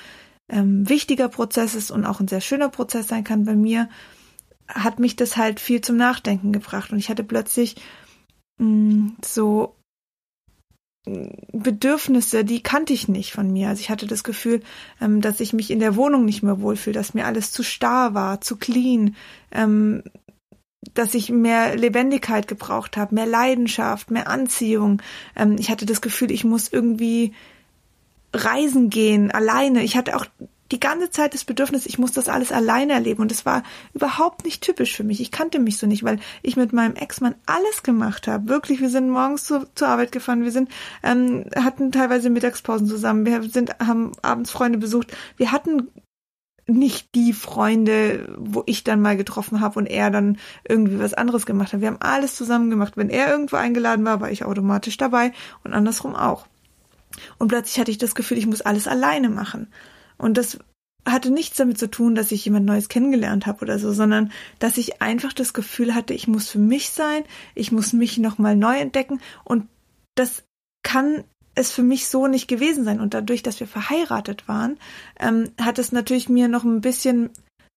ähm, 0.49 0.87
wichtiger 0.89 1.29
Prozess 1.29 1.75
ist 1.75 1.91
und 1.91 2.05
auch 2.05 2.19
ein 2.19 2.27
sehr 2.27 2.41
schöner 2.41 2.69
Prozess 2.69 3.07
sein 3.07 3.23
kann. 3.23 3.45
Bei 3.45 3.55
mir 3.55 3.89
hat 4.67 4.99
mich 4.99 5.15
das 5.15 5.37
halt 5.37 5.59
viel 5.59 5.81
zum 5.81 5.97
Nachdenken 5.97 6.51
gebracht 6.51 6.91
und 6.91 6.99
ich 6.99 7.09
hatte 7.09 7.23
plötzlich 7.23 7.77
mh, 8.57 8.67
mm, 8.67 9.17
so 9.23 9.75
Bedürfnisse, 11.05 12.43
die 12.43 12.61
kannte 12.61 12.93
ich 12.93 13.07
nicht 13.07 13.31
von 13.31 13.51
mir. 13.51 13.69
Also 13.69 13.81
ich 13.81 13.89
hatte 13.89 14.05
das 14.05 14.23
Gefühl, 14.23 14.61
ähm, 15.01 15.21
dass 15.21 15.39
ich 15.39 15.53
mich 15.53 15.71
in 15.71 15.79
der 15.79 15.95
Wohnung 15.95 16.25
nicht 16.25 16.43
mehr 16.43 16.61
wohlfühle, 16.61 16.93
dass 16.93 17.13
mir 17.13 17.25
alles 17.25 17.51
zu 17.51 17.63
starr 17.63 18.13
war, 18.13 18.41
zu 18.41 18.57
clean, 18.57 19.15
ähm, 19.51 20.03
dass 20.93 21.13
ich 21.13 21.29
mehr 21.29 21.75
Lebendigkeit 21.75 22.47
gebraucht 22.47 22.97
habe, 22.97 23.15
mehr 23.15 23.25
Leidenschaft, 23.25 24.11
mehr 24.11 24.27
Anziehung. 24.29 25.01
Ähm, 25.35 25.55
ich 25.57 25.69
hatte 25.69 25.85
das 25.85 26.01
Gefühl, 26.01 26.31
ich 26.31 26.43
muss 26.43 26.67
irgendwie 26.71 27.33
reisen 28.33 28.89
gehen, 28.89 29.31
alleine. 29.31 29.83
Ich 29.83 29.97
hatte 29.97 30.15
auch 30.15 30.25
die 30.71 30.79
ganze 30.79 31.09
Zeit 31.09 31.33
das 31.33 31.45
Bedürfnis, 31.45 31.85
ich 31.85 31.97
muss 31.97 32.11
das 32.11 32.29
alles 32.29 32.51
alleine 32.51 32.93
erleben. 32.93 33.21
Und 33.21 33.31
das 33.31 33.45
war 33.45 33.63
überhaupt 33.93 34.45
nicht 34.45 34.61
typisch 34.61 34.95
für 34.95 35.03
mich. 35.03 35.21
Ich 35.21 35.31
kannte 35.31 35.59
mich 35.59 35.77
so 35.77 35.87
nicht, 35.87 36.03
weil 36.03 36.19
ich 36.41 36.55
mit 36.55 36.73
meinem 36.73 36.95
Ex-Mann 36.95 37.35
alles 37.45 37.83
gemacht 37.83 38.27
habe. 38.27 38.47
Wirklich, 38.47 38.79
wir 38.79 38.89
sind 38.89 39.09
morgens 39.09 39.45
zu, 39.45 39.67
zur 39.75 39.87
Arbeit 39.87 40.11
gefahren, 40.11 40.43
wir 40.43 40.51
sind, 40.51 40.69
ähm, 41.03 41.45
hatten 41.55 41.91
teilweise 41.91 42.29
Mittagspausen 42.29 42.87
zusammen, 42.87 43.25
wir 43.25 43.43
sind, 43.43 43.79
haben 43.79 44.11
abends 44.21 44.51
Freunde 44.51 44.77
besucht. 44.77 45.15
Wir 45.37 45.51
hatten 45.51 45.89
nicht 46.69 47.15
die 47.15 47.33
Freunde, 47.33 48.35
wo 48.37 48.63
ich 48.65 48.83
dann 48.83 49.01
mal 49.01 49.17
getroffen 49.17 49.59
habe 49.59 49.79
und 49.79 49.87
er 49.87 50.11
dann 50.11 50.37
irgendwie 50.67 50.99
was 50.99 51.13
anderes 51.13 51.45
gemacht 51.45 51.73
hat. 51.73 51.81
Wir 51.81 51.87
haben 51.87 52.01
alles 52.01 52.35
zusammen 52.35 52.69
gemacht. 52.69 52.95
Wenn 52.95 53.09
er 53.09 53.29
irgendwo 53.29 53.55
eingeladen 53.55 54.05
war, 54.05 54.21
war 54.21 54.31
ich 54.31 54.45
automatisch 54.45 54.97
dabei 54.97 55.33
und 55.63 55.73
andersrum 55.73 56.15
auch. 56.15 56.45
Und 57.37 57.47
plötzlich 57.47 57.79
hatte 57.79 57.91
ich 57.91 57.97
das 57.97 58.15
Gefühl, 58.15 58.37
ich 58.37 58.45
muss 58.45 58.61
alles 58.61 58.87
alleine 58.87 59.29
machen. 59.29 59.67
Und 60.19 60.37
das 60.37 60.59
hatte 61.05 61.31
nichts 61.31 61.57
damit 61.57 61.79
zu 61.79 61.89
tun, 61.89 62.13
dass 62.13 62.31
ich 62.31 62.45
jemand 62.45 62.65
Neues 62.65 62.89
kennengelernt 62.89 63.47
habe 63.47 63.61
oder 63.61 63.79
so, 63.79 63.91
sondern 63.93 64.31
dass 64.59 64.77
ich 64.77 65.01
einfach 65.01 65.33
das 65.33 65.53
Gefühl 65.53 65.95
hatte, 65.95 66.13
ich 66.13 66.27
muss 66.27 66.49
für 66.49 66.59
mich 66.59 66.91
sein, 66.91 67.23
ich 67.55 67.71
muss 67.71 67.93
mich 67.93 68.17
nochmal 68.17 68.55
neu 68.55 68.77
entdecken. 68.77 69.19
Und 69.43 69.67
das 70.15 70.43
kann 70.83 71.23
es 71.55 71.71
für 71.71 71.83
mich 71.83 72.07
so 72.07 72.27
nicht 72.27 72.47
gewesen 72.47 72.83
sein. 72.83 72.99
Und 72.99 73.13
dadurch, 73.13 73.43
dass 73.43 73.59
wir 73.59 73.67
verheiratet 73.67 74.47
waren, 74.47 74.77
ähm, 75.19 75.51
hat 75.59 75.79
es 75.79 75.91
natürlich 75.91 76.29
mir 76.29 76.47
noch 76.47 76.63
ein 76.63 76.81
bisschen 76.81 77.31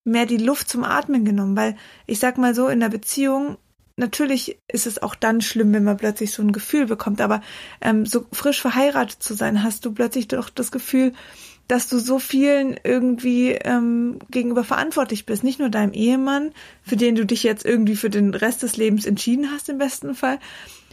mehr 0.05 0.27
die 0.27 0.37
Luft 0.37 0.69
zum 0.69 0.85
Atmen 0.85 1.25
genommen, 1.25 1.57
weil 1.57 1.77
ich 2.07 2.19
sag 2.19 2.37
mal 2.37 2.55
so, 2.55 2.69
in 2.69 2.81
der 2.81 2.89
Beziehung, 2.89 3.57
natürlich 3.97 4.59
ist 4.71 4.87
es 4.87 5.01
auch 5.01 5.15
dann 5.15 5.41
schlimm, 5.41 5.73
wenn 5.73 5.85
man 5.85 5.97
plötzlich 5.97 6.33
so 6.33 6.43
ein 6.43 6.53
Gefühl 6.53 6.87
bekommt, 6.87 7.21
aber 7.21 7.41
ähm, 7.81 8.05
so 8.05 8.27
frisch 8.33 8.61
verheiratet 8.61 9.23
zu 9.23 9.35
sein, 9.35 9.63
hast 9.63 9.85
du 9.85 9.93
plötzlich 9.93 10.29
doch 10.29 10.51
das 10.51 10.73
Gefühl, 10.73 11.13
dass 11.69 11.89
du 11.89 11.99
so 11.99 12.19
vielen 12.19 12.77
irgendwie 12.85 13.53
ähm, 13.53 14.19
gegenüber 14.31 14.65
verantwortlich 14.65 15.27
bist. 15.27 15.45
Nicht 15.45 15.59
nur 15.59 15.71
deinem 15.71 15.93
Ehemann, 15.93 16.53
für 16.83 16.97
den 16.97 17.15
du 17.15 17.25
dich 17.25 17.43
jetzt 17.43 17.65
irgendwie 17.65 17.97
für 17.97 18.11
den 18.11 18.35
Rest 18.35 18.63
des 18.63 18.77
Lebens 18.77 19.07
entschieden 19.07 19.51
hast 19.51 19.69
im 19.69 19.79
besten 19.79 20.15
Fall, 20.15 20.39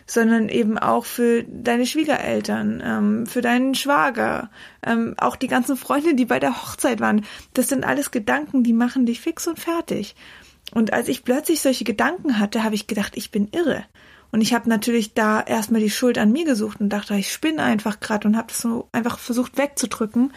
sondern 0.06 0.50
eben 0.50 0.78
auch 0.78 1.06
für 1.06 1.44
deine 1.44 1.86
Schwiegereltern, 1.86 2.82
ähm, 2.84 3.26
für 3.26 3.42
deinen 3.42 3.76
Schwager, 3.76 4.50
ähm, 4.86 5.16
auch 5.18 5.36
die 5.36 5.48
ganzen 5.48 5.78
Freunde, 5.78 6.16
die 6.16 6.26
bei 6.26 6.40
der 6.40 6.62
Hochzeit 6.62 7.00
waren. 7.00 7.26
Das 7.54 7.68
sind 7.68 7.86
alles 7.86 8.12
Gedanken, 8.12 8.64
die 8.64 8.74
machen 8.74 9.06
dich 9.06 9.22
fix 9.22 9.48
und 9.48 9.60
fertig. 9.60 10.16
Und 10.74 10.94
als 10.94 11.08
ich 11.08 11.24
plötzlich 11.24 11.62
solche 11.62 11.84
Gedanken 11.84 12.40
hatte, 12.40 12.64
habe 12.64 12.76
ich 12.76 12.88
gedacht, 12.88 13.14
ich 13.16 13.32
bin 13.32 13.50
irre. 13.52 13.86
Und 14.32 14.42
ich 14.42 14.54
habe 14.54 14.70
natürlich 14.70 15.14
da 15.14 15.42
erstmal 15.42 15.82
die 15.82 15.90
Schuld 15.90 16.18
an 16.18 16.32
mir 16.32 16.46
gesucht 16.46 16.82
und 16.82 16.90
dachte, 16.90 17.16
ich 17.16 17.32
spinne 17.32 17.64
einfach 17.64 18.00
gerade 18.00 18.28
und 18.28 18.38
habe 18.38 18.48
das 18.48 18.60
so 18.60 18.88
einfach 18.92 19.18
versucht 19.18 19.58
wegzudrücken. 19.58 20.34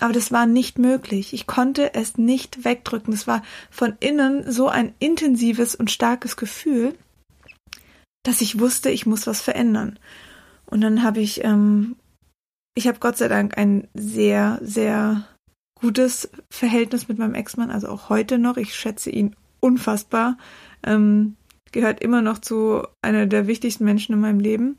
Aber 0.00 0.12
das 0.12 0.32
war 0.32 0.46
nicht 0.46 0.78
möglich. 0.78 1.32
Ich 1.32 1.46
konnte 1.46 1.94
es 1.94 2.18
nicht 2.18 2.64
wegdrücken. 2.64 3.12
Es 3.12 3.26
war 3.26 3.42
von 3.70 3.94
innen 4.00 4.50
so 4.50 4.68
ein 4.68 4.94
intensives 4.98 5.74
und 5.74 5.90
starkes 5.90 6.36
Gefühl, 6.36 6.96
dass 8.22 8.40
ich 8.40 8.60
wusste, 8.60 8.90
ich 8.90 9.06
muss 9.06 9.26
was 9.26 9.40
verändern. 9.40 9.98
Und 10.66 10.80
dann 10.80 11.02
habe 11.02 11.20
ich, 11.20 11.44
ähm, 11.44 11.96
ich 12.74 12.86
habe 12.86 12.98
Gott 13.00 13.16
sei 13.16 13.28
Dank 13.28 13.56
ein 13.56 13.88
sehr, 13.94 14.58
sehr 14.62 15.26
gutes 15.80 16.28
Verhältnis 16.50 17.08
mit 17.08 17.18
meinem 17.18 17.34
Ex-Mann, 17.34 17.70
also 17.70 17.88
auch 17.88 18.08
heute 18.08 18.38
noch. 18.38 18.56
Ich 18.56 18.74
schätze 18.74 19.10
ihn 19.10 19.34
unfassbar. 19.60 20.36
Ähm, 20.84 21.36
gehört 21.72 22.00
immer 22.00 22.22
noch 22.22 22.38
zu 22.38 22.82
einer 23.02 23.26
der 23.26 23.46
wichtigsten 23.46 23.84
Menschen 23.84 24.14
in 24.14 24.20
meinem 24.20 24.40
Leben. 24.40 24.78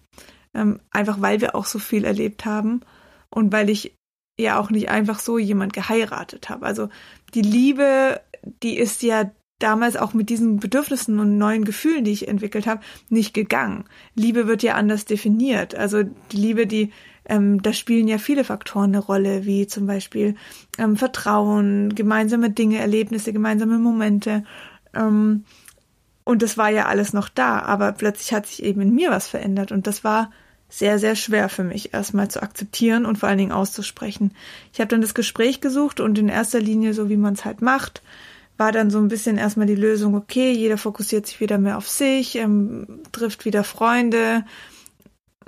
Ähm, 0.53 0.79
einfach 0.89 1.21
weil 1.21 1.41
wir 1.41 1.55
auch 1.55 1.65
so 1.65 1.77
viel 1.79 2.05
erlebt 2.05 2.45
haben 2.45 2.81
und 3.29 3.53
weil 3.53 3.69
ich 3.69 3.95
ja 4.39 4.59
auch 4.59 4.69
nicht 4.69 4.89
einfach 4.89 5.19
so 5.19 5.37
jemand 5.37 5.73
geheiratet 5.73 6.49
habe. 6.49 6.65
Also 6.65 6.89
die 7.33 7.41
Liebe, 7.41 8.21
die 8.63 8.77
ist 8.77 9.03
ja 9.03 9.29
damals 9.59 9.97
auch 9.97 10.13
mit 10.13 10.29
diesen 10.29 10.59
Bedürfnissen 10.59 11.19
und 11.19 11.37
neuen 11.37 11.65
Gefühlen, 11.65 12.05
die 12.05 12.11
ich 12.11 12.27
entwickelt 12.27 12.65
habe, 12.65 12.81
nicht 13.09 13.33
gegangen. 13.33 13.83
Liebe 14.15 14.47
wird 14.47 14.63
ja 14.63 14.75
anders 14.75 15.05
definiert. 15.05 15.75
Also 15.75 16.03
die 16.03 16.37
Liebe, 16.37 16.65
die 16.65 16.91
ähm, 17.25 17.61
da 17.61 17.73
spielen 17.73 18.07
ja 18.07 18.17
viele 18.17 18.43
Faktoren 18.43 18.95
eine 18.95 18.99
Rolle, 18.99 19.45
wie 19.45 19.67
zum 19.67 19.85
Beispiel 19.85 20.35
ähm, 20.79 20.97
Vertrauen, 20.97 21.93
gemeinsame 21.93 22.49
Dinge, 22.49 22.79
Erlebnisse, 22.79 23.33
gemeinsame 23.33 23.77
Momente. 23.77 24.43
Ähm, 24.95 25.43
und 26.29 26.43
das 26.43 26.59
war 26.59 26.69
ja 26.69 26.85
alles 26.85 27.11
noch 27.11 27.27
da, 27.27 27.57
aber 27.57 27.91
plötzlich 27.91 28.33
hat 28.33 28.45
sich 28.45 28.61
eben 28.61 28.81
in 28.81 28.93
mir 28.93 29.09
was 29.09 29.27
verändert 29.27 29.71
und 29.71 29.87
das 29.87 30.03
war 30.03 30.29
sehr, 30.69 30.99
sehr 30.99 31.15
schwer 31.15 31.49
für 31.49 31.63
mich 31.63 31.91
erstmal 31.91 32.27
zu 32.27 32.43
akzeptieren 32.43 33.07
und 33.07 33.17
vor 33.17 33.29
allen 33.29 33.39
Dingen 33.39 33.51
auszusprechen. 33.51 34.35
Ich 34.71 34.79
habe 34.79 34.89
dann 34.89 35.01
das 35.01 35.15
Gespräch 35.15 35.59
gesucht 35.59 35.99
und 35.99 36.19
in 36.19 36.29
erster 36.29 36.59
Linie, 36.59 36.93
so 36.93 37.09
wie 37.09 37.17
man 37.17 37.33
es 37.33 37.45
halt 37.45 37.63
macht, 37.63 38.03
war 38.57 38.71
dann 38.71 38.91
so 38.91 38.99
ein 38.99 39.07
bisschen 39.07 39.39
erstmal 39.39 39.65
die 39.65 39.73
Lösung, 39.73 40.13
okay, 40.13 40.51
jeder 40.51 40.77
fokussiert 40.77 41.25
sich 41.25 41.39
wieder 41.39 41.57
mehr 41.57 41.77
auf 41.77 41.89
sich, 41.89 42.35
ähm, 42.35 42.99
trifft 43.11 43.45
wieder 43.45 43.63
Freunde. 43.63 44.45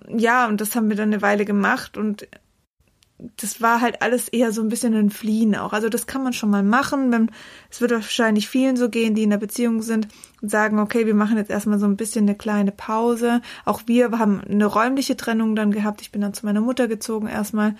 Ja, 0.09 0.47
und 0.47 0.61
das 0.61 0.75
haben 0.75 0.89
wir 0.89 0.95
dann 0.95 1.13
eine 1.13 1.21
Weile 1.21 1.45
gemacht 1.45 1.95
und 1.95 2.27
das 3.37 3.61
war 3.61 3.81
halt 3.81 4.01
alles 4.01 4.27
eher 4.29 4.51
so 4.51 4.61
ein 4.61 4.69
bisschen 4.69 4.93
ein 4.93 5.09
Fliehen 5.09 5.55
auch. 5.55 5.73
Also 5.73 5.89
das 5.89 6.07
kann 6.07 6.23
man 6.23 6.33
schon 6.33 6.49
mal 6.49 6.63
machen. 6.63 7.29
Es 7.69 7.81
wird 7.81 7.91
wahrscheinlich 7.91 8.49
vielen 8.49 8.77
so 8.77 8.89
gehen, 8.89 9.15
die 9.15 9.23
in 9.23 9.29
der 9.29 9.37
Beziehung 9.37 9.81
sind 9.81 10.07
und 10.41 10.49
sagen, 10.49 10.79
okay, 10.79 11.05
wir 11.05 11.13
machen 11.13 11.37
jetzt 11.37 11.51
erstmal 11.51 11.79
so 11.79 11.85
ein 11.85 11.97
bisschen 11.97 12.25
eine 12.25 12.35
kleine 12.35 12.71
Pause. 12.71 13.41
Auch 13.65 13.81
wir 13.85 14.11
haben 14.17 14.41
eine 14.41 14.65
räumliche 14.65 15.15
Trennung 15.17 15.55
dann 15.55 15.71
gehabt. 15.71 16.01
Ich 16.01 16.11
bin 16.11 16.21
dann 16.21 16.33
zu 16.33 16.45
meiner 16.45 16.61
Mutter 16.61 16.87
gezogen 16.87 17.27
erstmal 17.27 17.75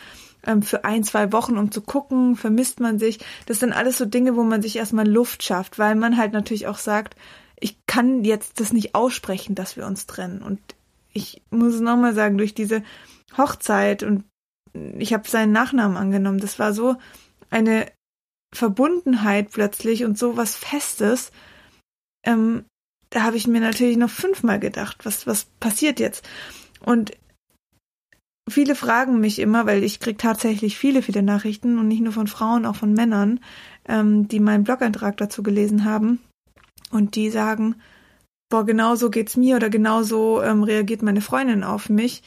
ähm, 0.46 0.62
für 0.62 0.86
ein, 0.86 1.04
zwei 1.04 1.32
Wochen, 1.32 1.58
um 1.58 1.72
zu 1.72 1.82
gucken, 1.82 2.36
vermisst 2.36 2.80
man 2.80 3.00
sich. 3.00 3.20
Das 3.48 3.60
sind 3.60 3.74
alles 3.74 3.98
so 3.98 4.06
Dinge, 4.06 4.36
wo 4.36 4.44
man 4.44 4.62
sich 4.62 4.76
erstmal 4.76 5.08
Luft 5.08 5.44
schafft, 5.44 5.80
weil 5.80 5.96
man 5.96 6.18
halt 6.18 6.34
natürlich 6.34 6.68
auch 6.68 6.78
sagt, 6.78 7.16
ich 7.60 7.86
kann 7.86 8.24
jetzt 8.24 8.60
das 8.60 8.74
nicht 8.74 8.96
aussprechen, 8.96 9.56
dass 9.56 9.78
wir 9.78 9.86
uns 9.86 10.08
trennen. 10.08 10.42
Und 10.42 10.60
ich 11.14 11.42
muss 11.50 11.76
es 11.76 11.82
nochmal 11.82 12.14
sagen, 12.14 12.38
durch 12.38 12.54
diese 12.54 12.84
Hochzeit 13.38 14.04
und 14.04 14.24
ich 14.74 15.14
habe 15.14 15.28
seinen 15.28 15.52
Nachnamen 15.52 15.98
angenommen. 15.98 16.40
Das 16.40 16.60
war 16.60 16.74
so 16.74 16.96
eine 17.50 17.92
Verbundenheit 18.54 19.52
plötzlich 19.52 20.04
und 20.04 20.18
so 20.18 20.38
was 20.38 20.56
Festes. 20.56 21.32
Ähm, 22.26 22.66
da 23.10 23.24
habe 23.24 23.38
ich 23.38 23.48
mir 23.48 23.62
natürlich 23.62 23.98
noch 23.98 24.10
fünfmal 24.10 24.60
gedacht, 24.60 25.06
was, 25.06 25.28
was 25.28 25.46
passiert 25.60 26.00
jetzt? 26.00 26.28
Und 26.84 27.12
viele 28.50 28.76
fragen 28.76 29.20
mich 29.20 29.40
immer, 29.40 29.66
weil 29.66 29.84
ich 29.84 30.00
kriege 30.00 30.18
tatsächlich 30.18 30.78
viele, 30.78 31.02
viele 31.02 31.22
Nachrichten 31.22 31.78
und 31.78 31.88
nicht 31.88 32.02
nur 32.02 32.14
von 32.14 32.28
Frauen, 32.28 32.66
auch 32.66 32.76
von 32.76 32.94
Männern, 32.94 33.40
ähm, 33.88 34.28
die 34.28 34.40
meinen 34.40 34.64
Blog-Eintrag 34.64 35.18
dazu 35.18 35.44
gelesen 35.44 35.84
haben 35.84 36.20
und 36.92 37.16
die 37.16 37.30
sagen, 37.30 37.76
boah, 38.50 38.66
genau 38.66 38.96
so 38.96 39.10
geht's 39.10 39.38
mir 39.38 39.56
oder 39.56 39.70
genau 39.70 40.04
so 40.04 40.42
ähm, 40.42 40.64
reagiert 40.64 41.02
meine 41.02 41.22
Freundin 41.22 41.64
auf 41.64 41.90
mich. 41.90 42.24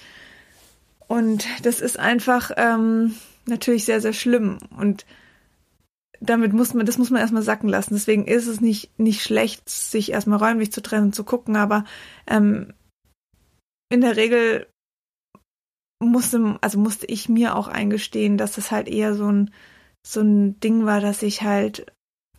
Und 1.08 1.46
das 1.62 1.80
ist 1.80 1.98
einfach 1.98 2.50
ähm, 2.56 3.14
natürlich 3.46 3.84
sehr, 3.84 4.00
sehr 4.00 4.12
schlimm. 4.12 4.58
Und 4.76 5.04
damit 6.20 6.52
muss 6.52 6.74
man, 6.74 6.86
das 6.86 6.98
muss 6.98 7.10
man 7.10 7.20
erstmal 7.20 7.42
sacken 7.42 7.68
lassen. 7.68 7.94
Deswegen 7.94 8.26
ist 8.26 8.46
es 8.46 8.60
nicht, 8.60 8.98
nicht 8.98 9.22
schlecht, 9.22 9.68
sich 9.68 10.12
erstmal 10.12 10.38
räumlich 10.38 10.72
zu 10.72 10.82
trennen 10.82 11.06
und 11.06 11.14
zu 11.14 11.24
gucken, 11.24 11.56
aber 11.56 11.84
ähm, 12.26 12.72
in 13.90 14.00
der 14.00 14.16
Regel 14.16 14.66
musste, 16.00 16.58
also 16.60 16.78
musste 16.78 17.06
ich 17.06 17.28
mir 17.28 17.56
auch 17.56 17.68
eingestehen, 17.68 18.38
dass 18.38 18.52
das 18.52 18.70
halt 18.70 18.88
eher 18.88 19.14
so 19.14 19.30
ein, 19.30 19.50
so 20.06 20.20
ein 20.20 20.58
Ding 20.60 20.84
war, 20.84 21.00
dass 21.00 21.22
ich 21.22 21.42
halt 21.42 21.86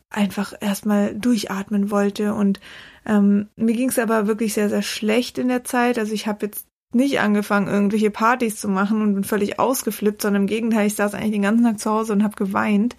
einfach 0.10 0.54
erstmal 0.60 1.16
durchatmen 1.16 1.92
wollte. 1.92 2.34
Und 2.34 2.60
ähm, 3.06 3.50
mir 3.56 3.74
ging 3.74 3.90
es 3.90 4.00
aber 4.00 4.28
wirklich 4.28 4.54
sehr, 4.54 4.70
sehr 4.70 4.82
schlecht 4.82 5.38
in 5.38 5.48
der 5.48 5.64
Zeit. 5.64 6.00
Also 6.00 6.14
ich 6.14 6.28
habe 6.28 6.46
jetzt 6.46 6.66
nicht 6.96 7.20
angefangen, 7.20 7.68
irgendwelche 7.68 8.10
Partys 8.10 8.56
zu 8.56 8.68
machen 8.68 9.02
und 9.02 9.14
bin 9.14 9.24
völlig 9.24 9.60
ausgeflippt, 9.60 10.22
sondern 10.22 10.44
im 10.44 10.48
Gegenteil, 10.48 10.88
ich 10.88 10.96
saß 10.96 11.14
eigentlich 11.14 11.34
den 11.34 11.42
ganzen 11.44 11.64
Tag 11.64 11.80
zu 11.80 11.92
Hause 11.92 12.14
und 12.14 12.24
habe 12.24 12.36
geweint, 12.36 12.96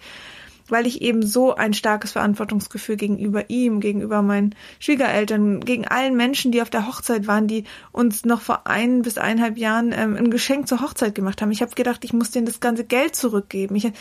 weil 0.69 0.85
ich 0.85 1.01
eben 1.01 1.25
so 1.25 1.55
ein 1.55 1.73
starkes 1.73 2.11
Verantwortungsgefühl 2.11 2.97
gegenüber 2.97 3.49
ihm, 3.49 3.79
gegenüber 3.79 4.21
meinen 4.21 4.53
Schwiegereltern, 4.79 5.61
gegen 5.61 5.87
allen 5.87 6.15
Menschen, 6.15 6.51
die 6.51 6.61
auf 6.61 6.69
der 6.69 6.87
Hochzeit 6.87 7.27
waren, 7.27 7.47
die 7.47 7.63
uns 7.91 8.25
noch 8.25 8.41
vor 8.41 8.67
ein 8.67 9.01
bis 9.01 9.17
eineinhalb 9.17 9.57
Jahren 9.57 9.93
ähm, 9.93 10.15
ein 10.15 10.29
Geschenk 10.29 10.67
zur 10.67 10.81
Hochzeit 10.81 11.15
gemacht 11.15 11.41
haben. 11.41 11.51
Ich 11.51 11.61
habe 11.61 11.73
gedacht, 11.73 12.03
ich 12.03 12.13
muss 12.13 12.31
denen 12.31 12.45
das 12.45 12.59
ganze 12.59 12.83
Geld 12.83 13.15
zurückgeben. 13.15 13.75
Ich, 13.75 13.91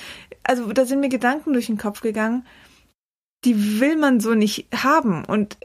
also 0.43 0.73
da 0.73 0.85
sind 0.85 1.01
mir 1.01 1.09
Gedanken 1.09 1.53
durch 1.53 1.67
den 1.67 1.79
Kopf 1.79 2.01
gegangen, 2.01 2.45
die 3.45 3.81
will 3.81 3.97
man 3.97 4.21
so 4.21 4.35
nicht 4.35 4.67
haben. 4.75 5.25
Und 5.25 5.57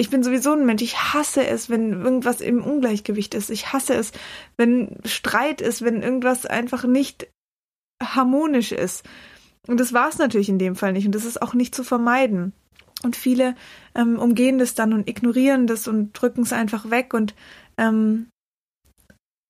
ich 0.00 0.10
bin 0.10 0.22
sowieso 0.22 0.52
ein 0.52 0.64
Mensch. 0.64 0.82
Ich 0.82 1.12
hasse 1.12 1.44
es, 1.44 1.68
wenn 1.68 1.92
irgendwas 1.92 2.40
im 2.40 2.62
Ungleichgewicht 2.62 3.34
ist. 3.34 3.50
Ich 3.50 3.72
hasse 3.72 3.94
es, 3.94 4.12
wenn 4.56 4.96
Streit 5.04 5.60
ist, 5.60 5.82
wenn 5.82 6.02
irgendwas 6.02 6.46
einfach 6.46 6.84
nicht 6.84 7.28
harmonisch 8.00 8.70
ist. 8.70 9.04
Und 9.66 9.80
das 9.80 9.92
war 9.92 10.08
es 10.08 10.18
natürlich 10.18 10.48
in 10.48 10.60
dem 10.60 10.76
Fall 10.76 10.92
nicht. 10.92 11.04
Und 11.04 11.14
das 11.14 11.24
ist 11.24 11.42
auch 11.42 11.52
nicht 11.52 11.74
zu 11.74 11.82
vermeiden. 11.82 12.52
Und 13.02 13.16
viele 13.16 13.56
ähm, 13.96 14.18
umgehen 14.18 14.58
das 14.58 14.74
dann 14.74 14.92
und 14.92 15.08
ignorieren 15.08 15.66
das 15.66 15.88
und 15.88 16.12
drücken 16.12 16.42
es 16.42 16.52
einfach 16.52 16.90
weg. 16.90 17.12
Und 17.12 17.34
ähm, 17.76 18.28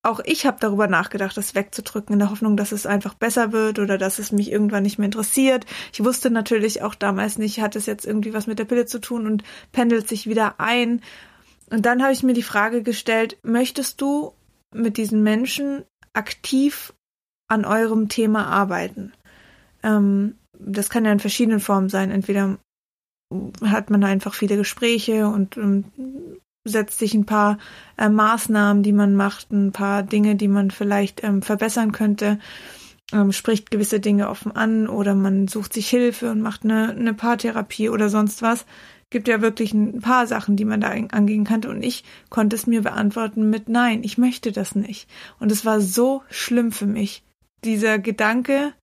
auch 0.08 0.20
ich 0.24 0.46
habe 0.46 0.58
darüber 0.60 0.88
nachgedacht, 0.88 1.36
das 1.36 1.54
wegzudrücken, 1.54 2.14
in 2.14 2.18
der 2.18 2.30
Hoffnung, 2.30 2.56
dass 2.56 2.72
es 2.72 2.86
einfach 2.86 3.14
besser 3.14 3.52
wird 3.52 3.78
oder 3.78 3.98
dass 3.98 4.18
es 4.18 4.32
mich 4.32 4.50
irgendwann 4.50 4.82
nicht 4.82 4.98
mehr 4.98 5.06
interessiert. 5.06 5.66
Ich 5.92 6.04
wusste 6.04 6.30
natürlich 6.30 6.82
auch 6.82 6.94
damals 6.94 7.38
nicht, 7.38 7.60
hat 7.60 7.76
es 7.76 7.86
jetzt 7.86 8.06
irgendwie 8.06 8.34
was 8.34 8.46
mit 8.46 8.58
der 8.58 8.64
Pille 8.64 8.86
zu 8.86 9.00
tun 9.00 9.26
und 9.26 9.44
pendelt 9.72 10.08
sich 10.08 10.26
wieder 10.26 10.58
ein. 10.58 11.02
Und 11.70 11.86
dann 11.86 12.02
habe 12.02 12.12
ich 12.12 12.22
mir 12.22 12.32
die 12.32 12.42
Frage 12.42 12.82
gestellt, 12.82 13.38
möchtest 13.42 14.00
du 14.00 14.32
mit 14.74 14.96
diesen 14.96 15.22
Menschen 15.22 15.84
aktiv 16.12 16.94
an 17.48 17.64
eurem 17.64 18.08
Thema 18.08 18.46
arbeiten? 18.46 19.12
Ähm, 19.82 20.36
das 20.58 20.90
kann 20.90 21.04
ja 21.04 21.12
in 21.12 21.20
verschiedenen 21.20 21.60
Formen 21.60 21.88
sein. 21.88 22.10
Entweder 22.10 22.58
hat 23.62 23.90
man 23.90 24.04
einfach 24.04 24.34
viele 24.34 24.56
Gespräche 24.56 25.28
und 25.28 25.56
ähm, 25.56 25.84
setzt 26.64 26.98
sich 26.98 27.14
ein 27.14 27.26
paar 27.26 27.58
äh, 27.96 28.08
Maßnahmen, 28.08 28.82
die 28.82 28.92
man 28.92 29.14
macht, 29.14 29.52
ein 29.52 29.72
paar 29.72 30.02
Dinge, 30.02 30.36
die 30.36 30.48
man 30.48 30.70
vielleicht 30.70 31.24
ähm, 31.24 31.42
verbessern 31.42 31.92
könnte, 31.92 32.38
ähm, 33.12 33.32
spricht 33.32 33.70
gewisse 33.70 34.00
Dinge 34.00 34.28
offen 34.28 34.52
an 34.52 34.88
oder 34.88 35.14
man 35.14 35.48
sucht 35.48 35.72
sich 35.72 35.88
Hilfe 35.88 36.30
und 36.30 36.40
macht 36.40 36.64
eine, 36.64 36.90
eine 36.90 37.14
Paartherapie 37.14 37.88
oder 37.88 38.08
sonst 38.10 38.42
was. 38.42 38.66
Gibt 39.10 39.28
ja 39.28 39.40
wirklich 39.40 39.72
ein 39.72 40.00
paar 40.00 40.26
Sachen, 40.26 40.56
die 40.56 40.66
man 40.66 40.82
da 40.82 40.88
angehen 40.88 41.44
könnte 41.44 41.70
und 41.70 41.82
ich 41.82 42.04
konnte 42.28 42.56
es 42.56 42.66
mir 42.66 42.82
beantworten 42.82 43.48
mit 43.48 43.68
Nein, 43.68 44.04
ich 44.04 44.18
möchte 44.18 44.52
das 44.52 44.74
nicht. 44.74 45.08
Und 45.40 45.50
es 45.50 45.64
war 45.64 45.80
so 45.80 46.22
schlimm 46.28 46.72
für 46.72 46.86
mich, 46.86 47.22
dieser 47.64 47.98
Gedanke 47.98 48.74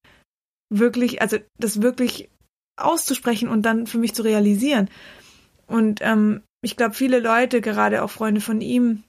wirklich, 0.71 1.21
also 1.21 1.37
das 1.59 1.83
wirklich 1.83 2.29
auszusprechen 2.77 3.47
und 3.47 3.61
dann 3.63 3.85
für 3.85 3.99
mich 3.99 4.15
zu 4.15 4.23
realisieren. 4.23 4.89
Und 5.67 5.99
ähm, 6.01 6.41
ich 6.65 6.75
glaube, 6.75 6.95
viele 6.95 7.19
Leute, 7.19 7.61
gerade 7.61 8.01
auch 8.03 8.09
Freunde 8.09 8.41
von 8.41 8.59
ihm, 8.59 9.03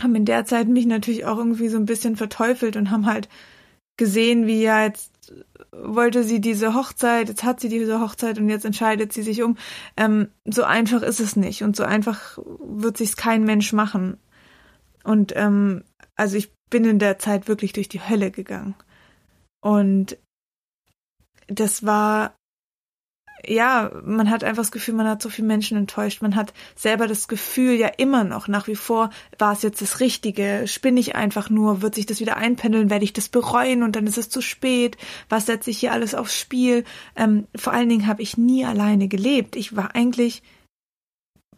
haben 0.00 0.14
in 0.14 0.24
der 0.24 0.46
Zeit 0.46 0.66
mich 0.66 0.86
natürlich 0.86 1.26
auch 1.26 1.36
irgendwie 1.36 1.68
so 1.68 1.76
ein 1.76 1.84
bisschen 1.84 2.16
verteufelt 2.16 2.74
und 2.76 2.90
haben 2.90 3.04
halt 3.04 3.28
gesehen, 3.98 4.46
wie 4.46 4.62
ja 4.62 4.84
jetzt 4.84 5.12
wollte 5.72 6.24
sie 6.24 6.40
diese 6.40 6.74
Hochzeit, 6.74 7.28
jetzt 7.28 7.44
hat 7.44 7.60
sie 7.60 7.68
diese 7.68 8.00
Hochzeit 8.00 8.38
und 8.38 8.48
jetzt 8.48 8.64
entscheidet 8.64 9.12
sie 9.12 9.22
sich 9.22 9.42
um. 9.42 9.58
Ähm, 9.98 10.30
so 10.46 10.64
einfach 10.64 11.02
ist 11.02 11.20
es 11.20 11.36
nicht 11.36 11.62
und 11.62 11.76
so 11.76 11.84
einfach 11.84 12.38
wird 12.60 12.96
sich's 12.96 13.16
kein 13.16 13.44
Mensch 13.44 13.74
machen. 13.74 14.18
Und 15.04 15.36
ähm, 15.36 15.84
also 16.14 16.38
ich 16.38 16.50
bin 16.70 16.86
in 16.86 16.98
der 16.98 17.18
Zeit 17.18 17.46
wirklich 17.46 17.74
durch 17.74 17.90
die 17.90 18.00
Hölle 18.00 18.30
gegangen. 18.30 18.74
Und 19.60 20.16
das 21.46 21.84
war 21.84 22.34
ja, 23.44 23.90
man 24.04 24.30
hat 24.30 24.44
einfach 24.44 24.62
das 24.62 24.72
Gefühl, 24.72 24.94
man 24.94 25.08
hat 25.08 25.22
so 25.22 25.28
viele 25.28 25.48
Menschen 25.48 25.76
enttäuscht. 25.76 26.22
Man 26.22 26.36
hat 26.36 26.52
selber 26.74 27.06
das 27.06 27.28
Gefühl 27.28 27.74
ja 27.74 27.88
immer 27.88 28.24
noch, 28.24 28.48
nach 28.48 28.66
wie 28.66 28.76
vor, 28.76 29.10
war 29.38 29.52
es 29.52 29.62
jetzt 29.62 29.82
das 29.82 30.00
Richtige? 30.00 30.64
Spinne 30.66 31.00
ich 31.00 31.14
einfach 31.14 31.50
nur? 31.50 31.82
Wird 31.82 31.94
sich 31.94 32.06
das 32.06 32.20
wieder 32.20 32.36
einpendeln? 32.36 32.90
Werde 32.90 33.04
ich 33.04 33.12
das 33.12 33.28
bereuen 33.28 33.82
und 33.82 33.94
dann 33.96 34.06
ist 34.06 34.18
es 34.18 34.28
zu 34.28 34.40
spät? 34.40 34.96
Was 35.28 35.46
setze 35.46 35.70
ich 35.70 35.78
hier 35.78 35.92
alles 35.92 36.14
aufs 36.14 36.38
Spiel? 36.38 36.84
Ähm, 37.14 37.46
vor 37.54 37.72
allen 37.72 37.88
Dingen 37.88 38.06
habe 38.06 38.22
ich 38.22 38.36
nie 38.36 38.64
alleine 38.64 39.08
gelebt. 39.08 39.56
Ich 39.56 39.76
war 39.76 39.94
eigentlich 39.94 40.42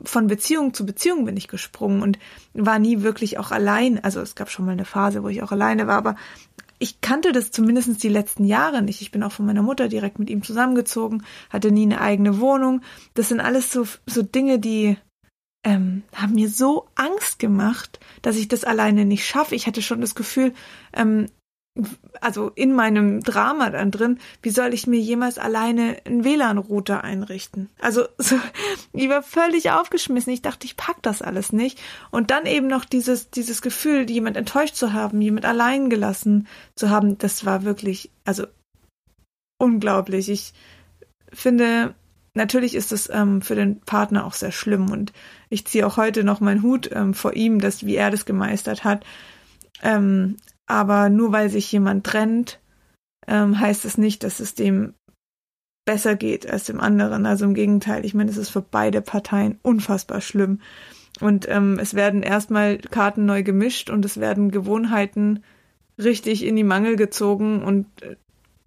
von 0.02 0.28
Beziehung 0.28 0.74
zu 0.74 0.86
Beziehung 0.86 1.24
bin 1.24 1.36
ich 1.36 1.48
gesprungen 1.48 2.02
und 2.02 2.18
war 2.54 2.78
nie 2.78 3.02
wirklich 3.02 3.38
auch 3.38 3.50
allein. 3.50 4.02
Also 4.02 4.20
es 4.20 4.34
gab 4.34 4.50
schon 4.50 4.64
mal 4.64 4.72
eine 4.72 4.84
Phase, 4.84 5.22
wo 5.22 5.28
ich 5.28 5.42
auch 5.42 5.52
alleine 5.52 5.86
war, 5.86 5.96
aber 5.96 6.16
ich 6.78 7.00
kannte 7.00 7.32
das 7.32 7.50
zumindest 7.50 8.02
die 8.02 8.08
letzten 8.08 8.44
Jahre 8.44 8.82
nicht. 8.82 9.02
Ich 9.02 9.10
bin 9.10 9.22
auch 9.22 9.32
von 9.32 9.46
meiner 9.46 9.62
Mutter 9.62 9.88
direkt 9.88 10.18
mit 10.18 10.30
ihm 10.30 10.42
zusammengezogen, 10.42 11.24
hatte 11.50 11.70
nie 11.70 11.82
eine 11.82 12.00
eigene 12.00 12.40
Wohnung. 12.40 12.82
Das 13.14 13.28
sind 13.28 13.40
alles 13.40 13.72
so, 13.72 13.86
so 14.06 14.22
Dinge, 14.22 14.58
die 14.58 14.96
ähm, 15.64 16.02
haben 16.14 16.34
mir 16.34 16.48
so 16.48 16.88
Angst 16.94 17.38
gemacht, 17.38 17.98
dass 18.22 18.36
ich 18.36 18.48
das 18.48 18.64
alleine 18.64 19.04
nicht 19.04 19.26
schaffe. 19.26 19.54
Ich 19.54 19.66
hatte 19.66 19.82
schon 19.82 20.00
das 20.00 20.14
Gefühl, 20.14 20.54
ähm, 20.94 21.26
also 22.20 22.50
in 22.54 22.74
meinem 22.74 23.20
Drama 23.22 23.70
dann 23.70 23.90
drin, 23.90 24.18
wie 24.42 24.50
soll 24.50 24.74
ich 24.74 24.86
mir 24.86 24.98
jemals 24.98 25.38
alleine 25.38 25.96
einen 26.04 26.24
WLAN-Router 26.24 27.04
einrichten? 27.04 27.68
Also 27.80 28.06
so, 28.18 28.36
ich 28.92 29.08
war 29.08 29.22
völlig 29.22 29.70
aufgeschmissen. 29.70 30.32
Ich 30.32 30.42
dachte, 30.42 30.66
ich 30.66 30.76
pack 30.76 31.02
das 31.02 31.22
alles 31.22 31.52
nicht. 31.52 31.80
Und 32.10 32.30
dann 32.30 32.46
eben 32.46 32.66
noch 32.66 32.84
dieses, 32.84 33.30
dieses 33.30 33.62
Gefühl, 33.62 34.10
jemand 34.10 34.36
enttäuscht 34.36 34.74
zu 34.74 34.92
haben, 34.92 35.20
jemand 35.20 35.46
allein 35.46 35.90
gelassen 35.90 36.46
zu 36.74 36.90
haben, 36.90 37.18
das 37.18 37.44
war 37.44 37.64
wirklich, 37.64 38.10
also 38.24 38.46
unglaublich. 39.58 40.28
Ich 40.28 40.52
finde, 41.32 41.94
natürlich 42.34 42.74
ist 42.74 42.92
es 42.92 43.08
ähm, 43.10 43.42
für 43.42 43.54
den 43.54 43.80
Partner 43.80 44.24
auch 44.24 44.34
sehr 44.34 44.52
schlimm 44.52 44.90
und 44.90 45.12
ich 45.50 45.66
ziehe 45.66 45.86
auch 45.86 45.96
heute 45.96 46.24
noch 46.24 46.40
meinen 46.40 46.62
Hut 46.62 46.90
ähm, 46.92 47.14
vor 47.14 47.34
ihm, 47.34 47.60
dass 47.60 47.84
wie 47.84 47.96
er 47.96 48.10
das 48.10 48.24
gemeistert 48.24 48.84
hat. 48.84 49.04
Ähm, 49.82 50.36
aber 50.68 51.08
nur 51.08 51.32
weil 51.32 51.50
sich 51.50 51.70
jemand 51.72 52.04
trennt, 52.04 52.60
ähm, 53.26 53.58
heißt 53.58 53.84
es 53.84 53.98
nicht, 53.98 54.22
dass 54.22 54.40
es 54.40 54.54
dem 54.54 54.94
besser 55.84 56.16
geht 56.16 56.48
als 56.48 56.64
dem 56.64 56.80
anderen. 56.80 57.24
Also 57.24 57.46
im 57.46 57.54
Gegenteil, 57.54 58.04
ich 58.04 58.14
meine, 58.14 58.30
es 58.30 58.36
ist 58.36 58.50
für 58.50 58.60
beide 58.60 59.00
Parteien 59.00 59.58
unfassbar 59.62 60.20
schlimm. 60.20 60.60
Und 61.20 61.48
ähm, 61.48 61.78
es 61.80 61.94
werden 61.94 62.22
erstmal 62.22 62.78
Karten 62.78 63.24
neu 63.24 63.42
gemischt 63.42 63.90
und 63.90 64.04
es 64.04 64.20
werden 64.20 64.50
Gewohnheiten 64.50 65.42
richtig 65.98 66.44
in 66.44 66.56
die 66.56 66.64
Mangel 66.64 66.96
gezogen. 66.96 67.62
Und 67.62 67.86
äh, 68.02 68.16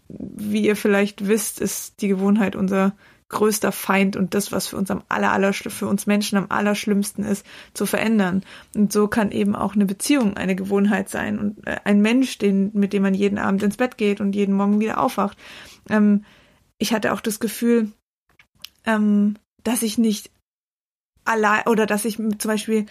wie 0.10 0.66
ihr 0.66 0.76
vielleicht 0.76 1.28
wisst, 1.28 1.62
ist 1.62 2.02
die 2.02 2.08
Gewohnheit 2.08 2.56
unser 2.56 2.94
größter 3.32 3.72
Feind 3.72 4.16
und 4.16 4.36
das, 4.36 4.52
was 4.52 4.68
für 4.68 4.78
uns 4.78 4.92
am 4.92 5.04
aller, 5.10 5.32
aller 5.32 5.54
für 5.54 5.88
uns 5.88 6.06
Menschen 6.06 6.38
am 6.38 6.48
allerschlimmsten 6.50 7.26
ist, 7.26 7.46
zu 7.74 7.86
verändern. 7.86 8.44
Und 8.76 8.94
so 8.94 9.08
kann 9.08 9.32
eben 9.32 9.56
auch 9.56 9.74
eine 9.74 9.86
Beziehung 9.86 10.38
eine 10.38 10.56
Gewohnheit 10.56 11.10
sein 11.10 11.40
und 11.40 11.66
äh, 11.66 11.78
ein 11.84 12.02
Mensch, 12.02 12.38
den, 12.38 12.72
mit 12.74 12.94
dem 12.94 13.04
man 13.04 13.14
jeden 13.14 13.40
Abend 13.40 13.64
ins 13.64 13.78
Bett 13.78 13.98
geht 13.98 14.22
und 14.22 14.36
jeden 14.36 14.56
Morgen 14.56 14.80
wieder 14.80 15.00
aufwacht. 15.00 15.38
Ähm, 15.90 16.26
ich 16.78 16.94
hatte 16.94 17.14
auch 17.14 17.22
das 17.22 17.40
Gefühl, 17.40 17.92
ähm, 18.86 19.36
dass 19.64 19.82
ich 19.82 19.98
nicht 19.98 20.30
allein 21.26 21.64
oder 21.68 21.86
dass 21.86 22.06
ich 22.06 22.18
zum 22.18 22.38
Beispiel 22.44 22.86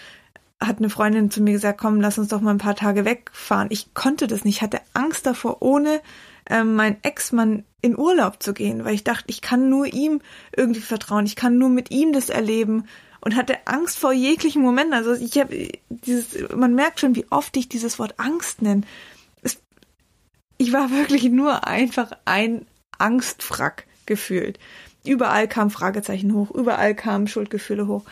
hat 0.60 0.78
eine 0.78 0.90
Freundin 0.90 1.30
zu 1.30 1.42
mir 1.42 1.52
gesagt, 1.52 1.80
komm, 1.80 2.00
lass 2.00 2.18
uns 2.18 2.28
doch 2.28 2.40
mal 2.40 2.50
ein 2.50 2.58
paar 2.58 2.76
Tage 2.76 3.04
wegfahren. 3.04 3.68
Ich 3.70 3.94
konnte 3.94 4.26
das 4.26 4.44
nicht, 4.44 4.56
ich 4.56 4.62
hatte 4.62 4.80
Angst 4.92 5.26
davor, 5.26 5.62
ohne 5.62 6.00
ähm, 6.50 6.74
mein 6.74 7.02
Ex-Mann 7.02 7.64
in 7.80 7.96
Urlaub 7.96 8.42
zu 8.42 8.52
gehen, 8.52 8.84
weil 8.84 8.94
ich 8.94 9.04
dachte, 9.04 9.24
ich 9.28 9.40
kann 9.40 9.70
nur 9.70 9.86
ihm 9.86 10.20
irgendwie 10.54 10.80
vertrauen, 10.80 11.24
ich 11.24 11.36
kann 11.36 11.56
nur 11.56 11.70
mit 11.70 11.90
ihm 11.90 12.12
das 12.12 12.28
erleben 12.28 12.84
und 13.20 13.36
hatte 13.36 13.66
Angst 13.66 13.98
vor 13.98 14.12
jeglichen 14.12 14.62
Momenten. 14.62 14.94
Also 14.94 15.14
ich 15.14 15.38
habe 15.38 15.68
dieses, 15.88 16.50
man 16.54 16.74
merkt 16.74 17.00
schon, 17.00 17.14
wie 17.14 17.26
oft 17.30 17.56
ich 17.56 17.68
dieses 17.68 17.98
Wort 17.98 18.14
Angst 18.18 18.62
nenne. 18.62 18.82
Es, 19.42 19.58
ich 20.58 20.72
war 20.72 20.90
wirklich 20.90 21.24
nur 21.24 21.66
einfach 21.66 22.12
ein 22.24 22.66
Angstfrack 22.98 23.86
gefühlt. 24.04 24.58
Überall 25.04 25.48
kamen 25.48 25.70
Fragezeichen 25.70 26.34
hoch, 26.34 26.50
überall 26.50 26.94
kamen 26.94 27.28
Schuldgefühle 27.28 27.86
hoch. 27.86 28.04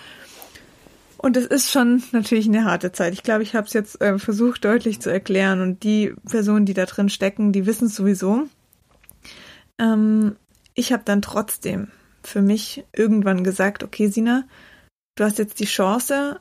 Und 1.19 1.37
es 1.37 1.47
ist 1.47 1.71
schon 1.71 2.03
natürlich 2.13 2.47
eine 2.47 2.65
harte 2.65 2.93
Zeit. 2.93 3.13
Ich 3.13 3.25
glaube, 3.25 3.43
ich 3.43 3.55
habe 3.55 3.67
es 3.67 3.73
jetzt 3.73 4.01
äh, 4.01 4.19
versucht 4.19 4.65
deutlich 4.65 5.01
zu 5.01 5.11
erklären 5.11 5.61
und 5.61 5.83
die 5.83 6.15
Personen, 6.29 6.65
die 6.65 6.75
da 6.75 6.87
drin 6.87 7.09
stecken, 7.09 7.53
die 7.53 7.67
wissen 7.67 7.87
es 7.87 7.97
sowieso. 7.97 8.49
Ähm, 9.81 10.37
ich 10.75 10.93
habe 10.93 11.03
dann 11.05 11.21
trotzdem 11.21 11.91
für 12.23 12.41
mich 12.41 12.85
irgendwann 12.93 13.43
gesagt, 13.43 13.83
okay, 13.83 14.09
Sina, 14.09 14.47
du 15.17 15.25
hast 15.25 15.39
jetzt 15.39 15.59
die 15.59 15.67
Chance, 15.67 16.41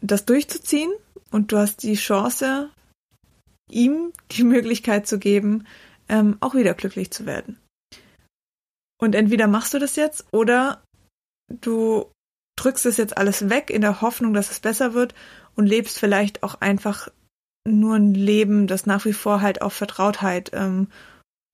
das 0.00 0.24
durchzuziehen 0.24 0.90
und 1.30 1.52
du 1.52 1.58
hast 1.58 1.82
die 1.82 1.96
Chance, 1.96 2.70
ihm 3.70 4.12
die 4.32 4.44
Möglichkeit 4.44 5.06
zu 5.06 5.18
geben, 5.18 5.66
ähm, 6.08 6.38
auch 6.40 6.54
wieder 6.54 6.72
glücklich 6.72 7.10
zu 7.10 7.26
werden. 7.26 7.58
Und 8.98 9.14
entweder 9.14 9.48
machst 9.48 9.74
du 9.74 9.78
das 9.78 9.96
jetzt 9.96 10.24
oder 10.32 10.82
du 11.48 12.10
drückst 12.56 12.86
es 12.86 12.96
jetzt 12.96 13.16
alles 13.16 13.48
weg 13.48 13.70
in 13.70 13.82
der 13.82 14.00
Hoffnung, 14.00 14.32
dass 14.34 14.50
es 14.50 14.60
besser 14.60 14.94
wird 14.94 15.14
und 15.54 15.66
lebst 15.66 15.98
vielleicht 15.98 16.42
auch 16.42 16.60
einfach 16.60 17.08
nur 17.66 17.96
ein 17.96 18.14
Leben, 18.14 18.66
das 18.66 18.86
nach 18.86 19.04
wie 19.04 19.12
vor 19.12 19.40
halt 19.40 19.62
auf 19.62 19.72
Vertrautheit 19.72 20.50
ähm, 20.54 20.88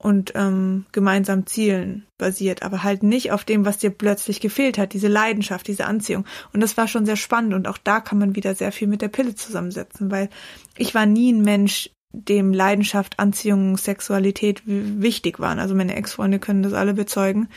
und 0.03 0.33
ähm, 0.35 0.85
gemeinsam 0.93 1.47
Zielen 1.47 2.07
basiert, 2.19 2.63
aber 2.63 2.83
halt 2.83 3.03
nicht 3.03 3.31
auf 3.31 3.45
dem, 3.45 3.65
was 3.65 3.79
dir 3.79 3.91
plötzlich 3.91 4.41
gefehlt 4.41 4.77
hat, 4.77 4.93
diese 4.93 5.09
Leidenschaft, 5.09 5.69
diese 5.69 5.87
Anziehung. 5.87 6.27
Und 6.53 6.61
das 6.61 6.77
war 6.77 6.89
schon 6.89 7.07
sehr 7.07 7.17
spannend 7.17 7.55
und 7.55 7.69
auch 7.69 7.79
da 7.79 8.01
kann 8.01 8.19
man 8.19 8.35
wieder 8.35 8.55
sehr 8.55 8.73
viel 8.73 8.89
mit 8.89 9.01
der 9.01 9.09
Pille 9.09 9.35
zusammensetzen, 9.35 10.11
weil 10.11 10.29
ich 10.77 10.95
war 10.95 11.07
nie 11.07 11.33
ein 11.33 11.43
Mensch, 11.43 11.91
dem 12.15 12.53
Leidenschaft, 12.53 13.19
Anziehung, 13.19 13.79
Sexualität 13.79 14.63
wichtig 14.67 15.41
waren. 15.41 15.59
Also 15.59 15.75
meine 15.75 15.97
Ex-Freunde 15.97 16.41
können 16.41 16.63
das 16.63 16.75
alle 16.75 16.93
bezeugen. 16.93 17.49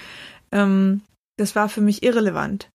Ähm, 0.51 1.01
das 1.37 1.55
war 1.55 1.67
für 1.67 1.81
mich 1.81 2.03
irrelevant 2.03 2.69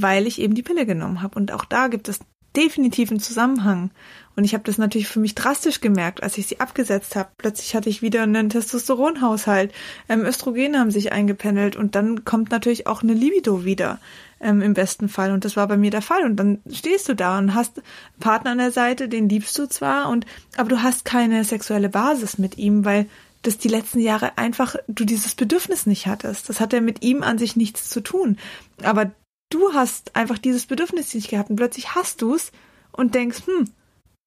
weil 0.00 0.26
ich 0.26 0.40
eben 0.40 0.54
die 0.54 0.62
Pille 0.62 0.86
genommen 0.86 1.22
habe. 1.22 1.36
Und 1.36 1.52
auch 1.52 1.64
da 1.64 1.88
gibt 1.88 2.08
es 2.08 2.20
definitiv 2.56 3.10
einen 3.10 3.20
Zusammenhang. 3.20 3.90
Und 4.36 4.44
ich 4.44 4.54
habe 4.54 4.64
das 4.64 4.78
natürlich 4.78 5.08
für 5.08 5.18
mich 5.18 5.34
drastisch 5.34 5.80
gemerkt, 5.80 6.22
als 6.22 6.38
ich 6.38 6.46
sie 6.46 6.60
abgesetzt 6.60 7.16
habe. 7.16 7.28
Plötzlich 7.38 7.74
hatte 7.74 7.88
ich 7.88 8.02
wieder 8.02 8.22
einen 8.22 8.48
Testosteronhaushalt. 8.48 9.72
Ähm, 10.08 10.24
Östrogene 10.24 10.78
haben 10.78 10.92
sich 10.92 11.12
eingependelt 11.12 11.74
und 11.74 11.96
dann 11.96 12.24
kommt 12.24 12.50
natürlich 12.50 12.86
auch 12.86 13.02
eine 13.02 13.14
Libido 13.14 13.64
wieder 13.64 13.98
ähm, 14.40 14.62
im 14.62 14.74
besten 14.74 15.08
Fall. 15.08 15.32
Und 15.32 15.44
das 15.44 15.56
war 15.56 15.66
bei 15.66 15.76
mir 15.76 15.90
der 15.90 16.02
Fall. 16.02 16.24
Und 16.24 16.36
dann 16.36 16.60
stehst 16.70 17.08
du 17.08 17.14
da 17.14 17.38
und 17.38 17.54
hast 17.54 17.78
einen 17.78 18.20
Partner 18.20 18.52
an 18.52 18.58
der 18.58 18.70
Seite, 18.70 19.08
den 19.08 19.28
liebst 19.28 19.58
du 19.58 19.66
zwar, 19.66 20.08
und 20.08 20.24
aber 20.56 20.68
du 20.68 20.82
hast 20.82 21.04
keine 21.04 21.42
sexuelle 21.42 21.88
Basis 21.88 22.38
mit 22.38 22.58
ihm, 22.58 22.84
weil 22.84 23.06
das 23.42 23.58
die 23.58 23.68
letzten 23.68 24.00
Jahre 24.00 24.36
einfach 24.36 24.76
du 24.88 25.04
dieses 25.04 25.34
Bedürfnis 25.34 25.86
nicht 25.86 26.06
hattest. 26.06 26.48
Das 26.48 26.60
hat 26.60 26.72
ja 26.72 26.80
mit 26.80 27.04
ihm 27.04 27.22
an 27.22 27.38
sich 27.38 27.56
nichts 27.56 27.88
zu 27.88 28.00
tun. 28.00 28.36
Aber 28.82 29.10
du 29.50 29.72
hast 29.72 30.16
einfach 30.16 30.38
dieses 30.38 30.66
Bedürfnis 30.66 31.14
nicht 31.14 31.30
gehabt 31.30 31.50
und 31.50 31.56
plötzlich 31.56 31.94
hast 31.94 32.22
du 32.22 32.34
es 32.34 32.52
und 32.92 33.14
denkst, 33.14 33.46
hm, 33.46 33.70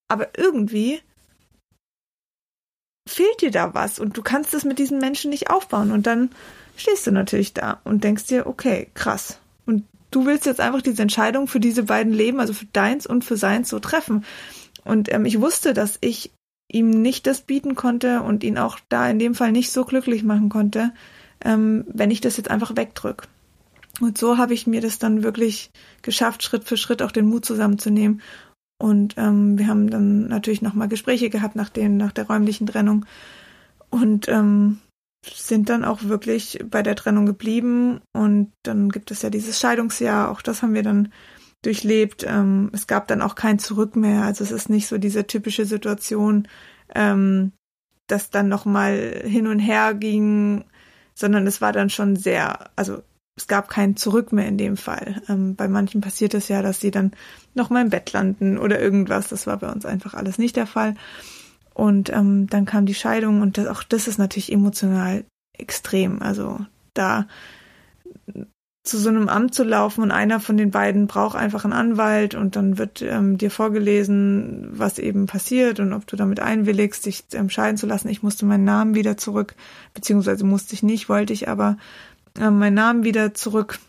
aber 0.07 0.29
irgendwie 0.37 1.01
fehlt 3.07 3.41
dir 3.41 3.51
da 3.51 3.73
was 3.73 3.99
und 3.99 4.17
du 4.17 4.21
kannst 4.21 4.53
es 4.53 4.63
mit 4.63 4.79
diesen 4.79 4.99
Menschen 4.99 5.29
nicht 5.29 5.49
aufbauen 5.49 5.91
und 5.91 6.07
dann 6.07 6.31
stehst 6.75 7.07
du 7.07 7.11
natürlich 7.11 7.53
da 7.53 7.81
und 7.83 8.03
denkst 8.03 8.27
dir, 8.27 8.47
okay, 8.47 8.89
krass. 8.93 9.39
Und 9.65 9.85
du 10.11 10.25
willst 10.25 10.45
jetzt 10.45 10.59
einfach 10.59 10.81
diese 10.81 11.01
Entscheidung 11.01 11.47
für 11.47 11.59
diese 11.59 11.83
beiden 11.83 12.13
Leben, 12.13 12.39
also 12.39 12.53
für 12.53 12.65
deins 12.65 13.05
und 13.05 13.23
für 13.23 13.37
seins 13.37 13.69
so 13.69 13.79
treffen. 13.79 14.25
Und 14.83 15.11
ähm, 15.11 15.25
ich 15.25 15.39
wusste, 15.39 15.73
dass 15.73 15.97
ich 16.01 16.31
ihm 16.71 16.89
nicht 16.89 17.27
das 17.27 17.41
bieten 17.41 17.75
konnte 17.75 18.21
und 18.21 18.43
ihn 18.43 18.57
auch 18.57 18.79
da 18.89 19.09
in 19.09 19.19
dem 19.19 19.35
Fall 19.35 19.51
nicht 19.51 19.71
so 19.71 19.83
glücklich 19.83 20.23
machen 20.23 20.49
konnte, 20.49 20.93
ähm, 21.43 21.85
wenn 21.87 22.11
ich 22.11 22.21
das 22.21 22.37
jetzt 22.37 22.49
einfach 22.49 22.75
wegdrück. 22.75 23.27
Und 24.01 24.17
so 24.17 24.37
habe 24.37 24.53
ich 24.53 24.65
mir 24.65 24.81
das 24.81 24.97
dann 24.97 25.23
wirklich 25.23 25.71
geschafft, 26.01 26.43
Schritt 26.43 26.63
für 26.63 26.75
Schritt 26.75 27.01
auch 27.01 27.11
den 27.11 27.27
Mut 27.27 27.45
zusammenzunehmen. 27.45 28.21
Und 28.79 29.13
ähm, 29.17 29.59
wir 29.59 29.67
haben 29.67 29.91
dann 29.91 30.27
natürlich 30.27 30.63
nochmal 30.63 30.87
Gespräche 30.87 31.29
gehabt 31.29 31.55
nach, 31.55 31.69
den, 31.69 31.97
nach 31.97 32.11
der 32.11 32.25
räumlichen 32.25 32.65
Trennung 32.65 33.05
und 33.91 34.27
ähm, 34.27 34.79
sind 35.23 35.69
dann 35.69 35.85
auch 35.85 36.03
wirklich 36.03 36.63
bei 36.67 36.81
der 36.81 36.95
Trennung 36.95 37.27
geblieben. 37.27 38.01
Und 38.11 38.51
dann 38.63 38.89
gibt 38.89 39.11
es 39.11 39.21
ja 39.21 39.29
dieses 39.29 39.59
Scheidungsjahr, 39.59 40.31
auch 40.31 40.41
das 40.41 40.63
haben 40.63 40.73
wir 40.73 40.81
dann 40.81 41.13
durchlebt. 41.61 42.25
Ähm, 42.27 42.71
es 42.73 42.87
gab 42.87 43.07
dann 43.07 43.21
auch 43.21 43.35
kein 43.35 43.59
Zurück 43.59 43.95
mehr. 43.95 44.23
Also 44.23 44.43
es 44.43 44.51
ist 44.51 44.67
nicht 44.67 44.87
so 44.87 44.97
diese 44.97 45.27
typische 45.27 45.65
Situation, 45.65 46.47
ähm, 46.95 47.51
dass 48.07 48.31
dann 48.31 48.49
nochmal 48.49 49.21
hin 49.23 49.45
und 49.45 49.59
her 49.59 49.93
ging, 49.93 50.65
sondern 51.13 51.45
es 51.45 51.61
war 51.61 51.71
dann 51.71 51.91
schon 51.91 52.15
sehr, 52.15 52.71
also 52.75 53.03
es 53.41 53.47
gab 53.47 53.69
kein 53.69 53.95
Zurück 53.95 54.31
mehr 54.31 54.47
in 54.47 54.59
dem 54.59 54.77
Fall. 54.77 55.21
Ähm, 55.27 55.55
bei 55.55 55.67
manchen 55.67 55.99
passiert 55.99 56.35
es 56.35 56.47
ja, 56.47 56.61
dass 56.61 56.79
sie 56.79 56.91
dann 56.91 57.11
noch 57.55 57.71
mal 57.71 57.81
im 57.81 57.89
Bett 57.89 58.13
landen 58.13 58.59
oder 58.59 58.79
irgendwas. 58.79 59.29
Das 59.29 59.47
war 59.47 59.57
bei 59.57 59.71
uns 59.71 59.83
einfach 59.83 60.13
alles 60.13 60.37
nicht 60.37 60.55
der 60.55 60.67
Fall. 60.67 60.93
Und 61.73 62.11
ähm, 62.11 62.47
dann 62.47 62.65
kam 62.65 62.85
die 62.85 62.93
Scheidung 62.93 63.41
und 63.41 63.57
das, 63.57 63.65
auch 63.67 63.81
das 63.81 64.07
ist 64.07 64.19
natürlich 64.19 64.51
emotional 64.51 65.25
extrem. 65.57 66.21
Also 66.21 66.59
da 66.93 67.25
zu 68.83 68.97
so 68.97 69.09
einem 69.09 69.27
Amt 69.27 69.53
zu 69.53 69.63
laufen 69.63 70.01
und 70.01 70.11
einer 70.11 70.39
von 70.39 70.57
den 70.57 70.71
beiden 70.71 71.07
braucht 71.07 71.35
einfach 71.35 71.63
einen 71.63 71.73
Anwalt 71.73 72.33
und 72.33 72.55
dann 72.55 72.79
wird 72.79 73.01
ähm, 73.01 73.37
dir 73.37 73.51
vorgelesen, 73.51 74.69
was 74.71 74.97
eben 74.97 75.27
passiert 75.27 75.79
und 75.79 75.93
ob 75.93 76.07
du 76.07 76.15
damit 76.15 76.39
einwilligst, 76.39 77.05
dich 77.05 77.23
ähm, 77.33 77.49
scheiden 77.49 77.77
zu 77.77 77.85
lassen. 77.85 78.09
Ich 78.09 78.23
musste 78.23 78.45
meinen 78.45 78.63
Namen 78.63 78.95
wieder 78.95 79.17
zurück, 79.17 79.55
beziehungsweise 79.93 80.45
musste 80.45 80.73
ich 80.73 80.81
nicht, 80.81 81.09
wollte 81.09 81.31
ich 81.31 81.47
aber 81.47 81.77
äh, 82.39 82.49
meinen 82.49 82.75
Namen 82.75 83.03
wieder 83.03 83.33
zurück 83.33 83.79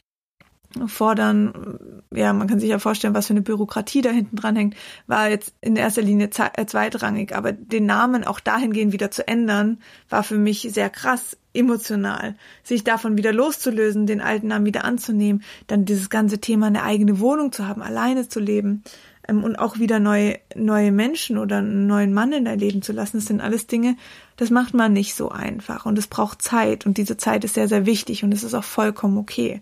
fordern. 0.87 2.03
Ja, 2.15 2.33
man 2.33 2.49
kann 2.49 2.61
sich 2.61 2.71
ja 2.71 2.79
vorstellen, 2.79 3.15
was 3.15 3.27
für 3.27 3.35
eine 3.35 3.43
Bürokratie 3.43 4.01
da 4.01 4.11
hinten 4.11 4.37
dran 4.37 4.57
hängt, 4.57 4.77
war 5.07 5.29
jetzt 5.29 5.55
in 5.61 5.77
erster 5.77 6.03
Linie 6.03 6.31
äh, 6.57 6.67
zweitrangig, 6.67 7.35
aber 7.35 7.53
den 7.53 7.87
Namen 7.87 8.25
auch 8.25 8.41
dahingehend 8.41 8.93
wieder 8.93 9.11
zu 9.11 9.27
ändern, 9.27 9.79
war 10.09 10.23
für 10.23 10.39
mich 10.39 10.69
sehr 10.71 10.91
krass 10.91 11.37
emotional. 11.55 12.37
Sich 12.63 12.85
davon 12.85 13.17
wieder 13.17 13.33
loszulösen, 13.33 14.07
den 14.07 14.21
alten 14.21 14.49
Namen 14.49 14.67
wieder 14.67 14.85
anzunehmen, 14.85 15.43
dann 15.67 15.85
dieses 15.85 16.11
ganze 16.11 16.39
Thema 16.39 16.67
eine 16.67 16.83
eigene 16.83 17.21
Wohnung 17.21 17.53
zu 17.53 17.67
haben, 17.67 17.83
alleine 17.83 18.29
zu 18.29 18.41
leben, 18.41 18.83
ähm, 19.29 19.45
und 19.45 19.57
auch 19.57 19.79
wieder 19.79 20.01
neue, 20.01 20.39
neue 20.55 20.93
Menschen 20.93 21.39
oder 21.39 21.59
einen 21.59 21.87
neuen 21.87 22.13
Mann 22.13 22.33
in 22.33 22.45
dein 22.45 22.59
Leben 22.59 22.83
zu 22.83 22.93
lassen. 22.93 23.19
Das 23.19 23.27
sind 23.27 23.41
alles 23.41 23.67
Dinge, 23.67 23.97
das 24.37 24.51
macht 24.51 24.75
man 24.75 24.93
nicht 24.93 25.15
so 25.15 25.31
einfach 25.31 25.87
und 25.87 25.99
es 25.99 26.07
braucht 26.07 26.43
Zeit 26.43 26.87
und 26.87 26.99
diese 26.99 27.17
Zeit 27.17 27.45
ist 27.45 27.55
sehr, 27.55 27.69
sehr 27.69 27.87
wichtig 27.87 28.25
und 28.25 28.33
es 28.33 28.45
ist 28.45 28.55
auch 28.55 28.65
vollkommen 28.65 29.19
okay. 29.19 29.61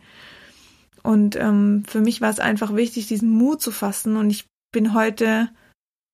Und 1.03 1.37
ähm, 1.37 1.85
für 1.87 2.01
mich 2.01 2.21
war 2.21 2.31
es 2.31 2.41
einfach 2.41 2.75
wichtig, 2.75 3.07
diesen 3.07 3.31
Mut 3.31 3.63
zu 3.63 3.71
fassen 3.71 4.17
und 4.17 4.31
ich 4.31 4.47
bin 4.73 4.95
heute 4.95 5.49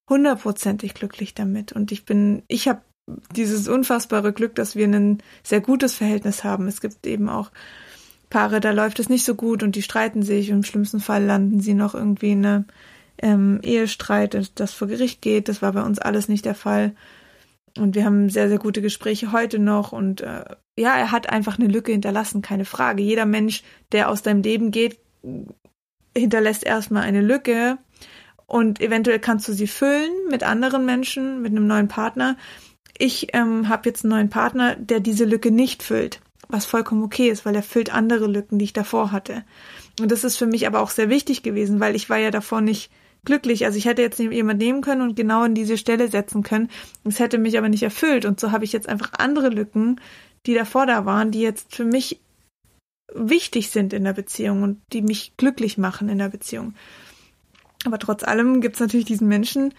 hundertprozentig 0.08 0.94
glücklich 0.94 1.34
damit 1.34 1.72
und 1.72 1.90
ich 1.90 2.04
bin, 2.04 2.42
ich 2.46 2.68
habe 2.68 2.82
dieses 3.34 3.68
unfassbare 3.68 4.32
Glück, 4.32 4.54
dass 4.54 4.76
wir 4.76 4.86
ein 4.86 5.22
sehr 5.42 5.60
gutes 5.60 5.94
Verhältnis 5.94 6.44
haben. 6.44 6.66
Es 6.66 6.80
gibt 6.80 7.06
eben 7.06 7.28
auch 7.28 7.50
Paare, 8.30 8.60
da 8.60 8.72
läuft 8.72 8.98
es 8.98 9.08
nicht 9.08 9.24
so 9.24 9.36
gut 9.36 9.62
und 9.62 9.76
die 9.76 9.82
streiten 9.82 10.22
sich 10.22 10.50
und 10.50 10.58
im 10.58 10.64
schlimmsten 10.64 11.00
Fall 11.00 11.24
landen 11.24 11.60
sie 11.60 11.74
noch 11.74 11.94
irgendwie 11.94 12.32
in 12.32 12.44
eine 12.44 12.64
ähm, 13.22 13.60
Ehestreit, 13.62 14.52
das 14.54 14.72
vor 14.72 14.88
Gericht 14.88 15.22
geht. 15.22 15.48
Das 15.48 15.62
war 15.62 15.72
bei 15.72 15.82
uns 15.82 15.98
alles 15.98 16.28
nicht 16.28 16.44
der 16.44 16.54
Fall. 16.54 16.94
Und 17.78 17.94
wir 17.94 18.04
haben 18.04 18.30
sehr, 18.30 18.48
sehr 18.48 18.58
gute 18.58 18.82
Gespräche 18.82 19.32
heute 19.32 19.58
noch. 19.58 19.92
Und 19.92 20.20
äh, 20.20 20.44
ja, 20.76 20.94
er 20.96 21.12
hat 21.12 21.30
einfach 21.30 21.58
eine 21.58 21.68
Lücke 21.68 21.92
hinterlassen, 21.92 22.42
keine 22.42 22.64
Frage. 22.64 23.02
Jeder 23.02 23.26
Mensch, 23.26 23.62
der 23.92 24.08
aus 24.08 24.22
deinem 24.22 24.42
Leben 24.42 24.70
geht, 24.70 24.98
hinterlässt 26.16 26.64
erstmal 26.64 27.02
eine 27.02 27.20
Lücke. 27.20 27.78
Und 28.46 28.80
eventuell 28.80 29.18
kannst 29.18 29.48
du 29.48 29.52
sie 29.52 29.66
füllen 29.66 30.10
mit 30.30 30.44
anderen 30.44 30.84
Menschen, 30.84 31.42
mit 31.42 31.52
einem 31.52 31.66
neuen 31.66 31.88
Partner. 31.88 32.36
Ich 32.96 33.34
ähm, 33.34 33.68
habe 33.68 33.88
jetzt 33.88 34.04
einen 34.04 34.12
neuen 34.12 34.30
Partner, 34.30 34.76
der 34.76 35.00
diese 35.00 35.24
Lücke 35.24 35.50
nicht 35.50 35.82
füllt 35.82 36.20
was 36.48 36.64
vollkommen 36.64 37.02
okay 37.02 37.28
ist, 37.28 37.44
weil 37.44 37.54
er 37.54 37.62
füllt 37.62 37.92
andere 37.92 38.26
Lücken, 38.26 38.58
die 38.58 38.66
ich 38.66 38.72
davor 38.72 39.12
hatte. 39.12 39.44
Und 40.00 40.10
das 40.12 40.24
ist 40.24 40.36
für 40.36 40.46
mich 40.46 40.66
aber 40.66 40.80
auch 40.80 40.90
sehr 40.90 41.08
wichtig 41.08 41.42
gewesen, 41.42 41.80
weil 41.80 41.96
ich 41.96 42.08
war 42.08 42.18
ja 42.18 42.30
davor 42.30 42.60
nicht 42.60 42.90
glücklich. 43.26 43.64
Also 43.66 43.76
ich 43.76 43.84
hätte 43.84 44.02
jetzt 44.02 44.18
jemand 44.18 44.58
nehmen 44.58 44.80
können 44.80 45.02
und 45.02 45.16
genau 45.16 45.42
an 45.42 45.54
diese 45.54 45.76
Stelle 45.76 46.08
setzen 46.08 46.42
können. 46.42 46.70
Es 47.04 47.18
hätte 47.18 47.38
mich 47.38 47.58
aber 47.58 47.68
nicht 47.68 47.82
erfüllt. 47.82 48.24
Und 48.24 48.40
so 48.40 48.52
habe 48.52 48.64
ich 48.64 48.72
jetzt 48.72 48.88
einfach 48.88 49.12
andere 49.18 49.50
Lücken, 49.50 50.00
die 50.46 50.54
davor 50.54 50.86
da 50.86 51.04
waren, 51.04 51.30
die 51.30 51.40
jetzt 51.40 51.74
für 51.74 51.84
mich 51.84 52.20
wichtig 53.12 53.70
sind 53.70 53.92
in 53.92 54.04
der 54.04 54.12
Beziehung 54.12 54.62
und 54.62 54.80
die 54.92 55.02
mich 55.02 55.36
glücklich 55.36 55.78
machen 55.78 56.08
in 56.08 56.18
der 56.18 56.28
Beziehung. 56.28 56.74
Aber 57.84 57.98
trotz 57.98 58.24
allem 58.24 58.60
gibt 58.60 58.76
es 58.76 58.80
natürlich 58.80 59.06
diesen 59.06 59.28
Menschen, 59.28 59.74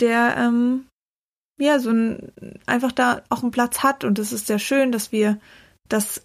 der 0.00 0.36
ähm, 0.36 0.86
ja 1.58 1.78
so 1.78 1.90
ein, 1.90 2.32
einfach 2.66 2.92
da 2.92 3.22
auch 3.28 3.42
einen 3.42 3.52
Platz 3.52 3.82
hat 3.82 4.04
und 4.04 4.18
es 4.18 4.32
ist 4.32 4.46
sehr 4.46 4.58
schön, 4.58 4.92
dass 4.92 5.12
wir 5.12 5.38
das 5.88 6.22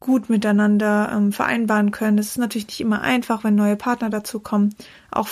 gut 0.00 0.28
miteinander 0.28 1.12
ähm, 1.14 1.32
vereinbaren 1.32 1.92
können. 1.92 2.18
Es 2.18 2.30
ist 2.30 2.38
natürlich 2.38 2.66
nicht 2.66 2.80
immer 2.80 3.02
einfach, 3.02 3.44
wenn 3.44 3.54
neue 3.54 3.76
Partner 3.76 4.10
dazu 4.10 4.40
kommen. 4.40 4.74
Auch 5.10 5.28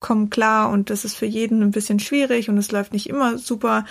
vollkommen 0.00 0.30
klar 0.30 0.70
und 0.70 0.90
das 0.90 1.04
ist 1.04 1.16
für 1.16 1.26
jeden 1.26 1.62
ein 1.62 1.70
bisschen 1.70 2.00
schwierig 2.00 2.48
und 2.48 2.58
es 2.58 2.70
läuft 2.70 2.92
nicht 2.92 3.08
immer 3.08 3.38
super. 3.38 3.84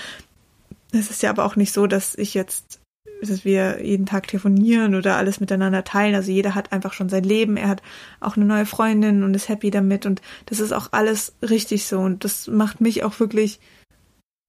Es 0.91 1.10
ist 1.10 1.22
ja 1.22 1.30
aber 1.30 1.46
auch 1.46 1.56
nicht 1.56 1.74
so, 1.74 1.88
dass 1.88 2.15
ich 2.15 2.34
jetzt, 2.34 2.80
dass 3.22 3.43
wir 3.43 3.84
jeden 3.84 4.06
Tag 4.06 4.28
telefonieren 4.28 4.96
oder 4.96 5.17
alles 5.17 5.39
miteinander 5.39 5.84
teilen. 5.84 6.15
Also 6.15 6.32
jeder 6.32 6.56
hat 6.56 6.72
einfach 6.72 6.93
schon 6.93 7.10
sein 7.10 7.24
Leben. 7.24 7.58
Er 7.58 7.67
hat 7.67 7.82
auch 8.20 8.38
eine 8.38 8.46
neue 8.46 8.65
Freundin 8.65 9.24
und 9.24 9.34
ist 9.34 9.50
happy 9.50 9.70
damit 9.70 10.06
und 10.06 10.22
das 10.46 10.60
ist 10.60 10.72
auch 10.72 10.89
alles 10.93 11.34
richtig 11.41 11.86
so 11.86 12.00
und 12.00 12.24
das 12.24 12.48
macht 12.48 12.80
mich 12.80 13.04
auch 13.04 13.20
wirklich 13.20 13.60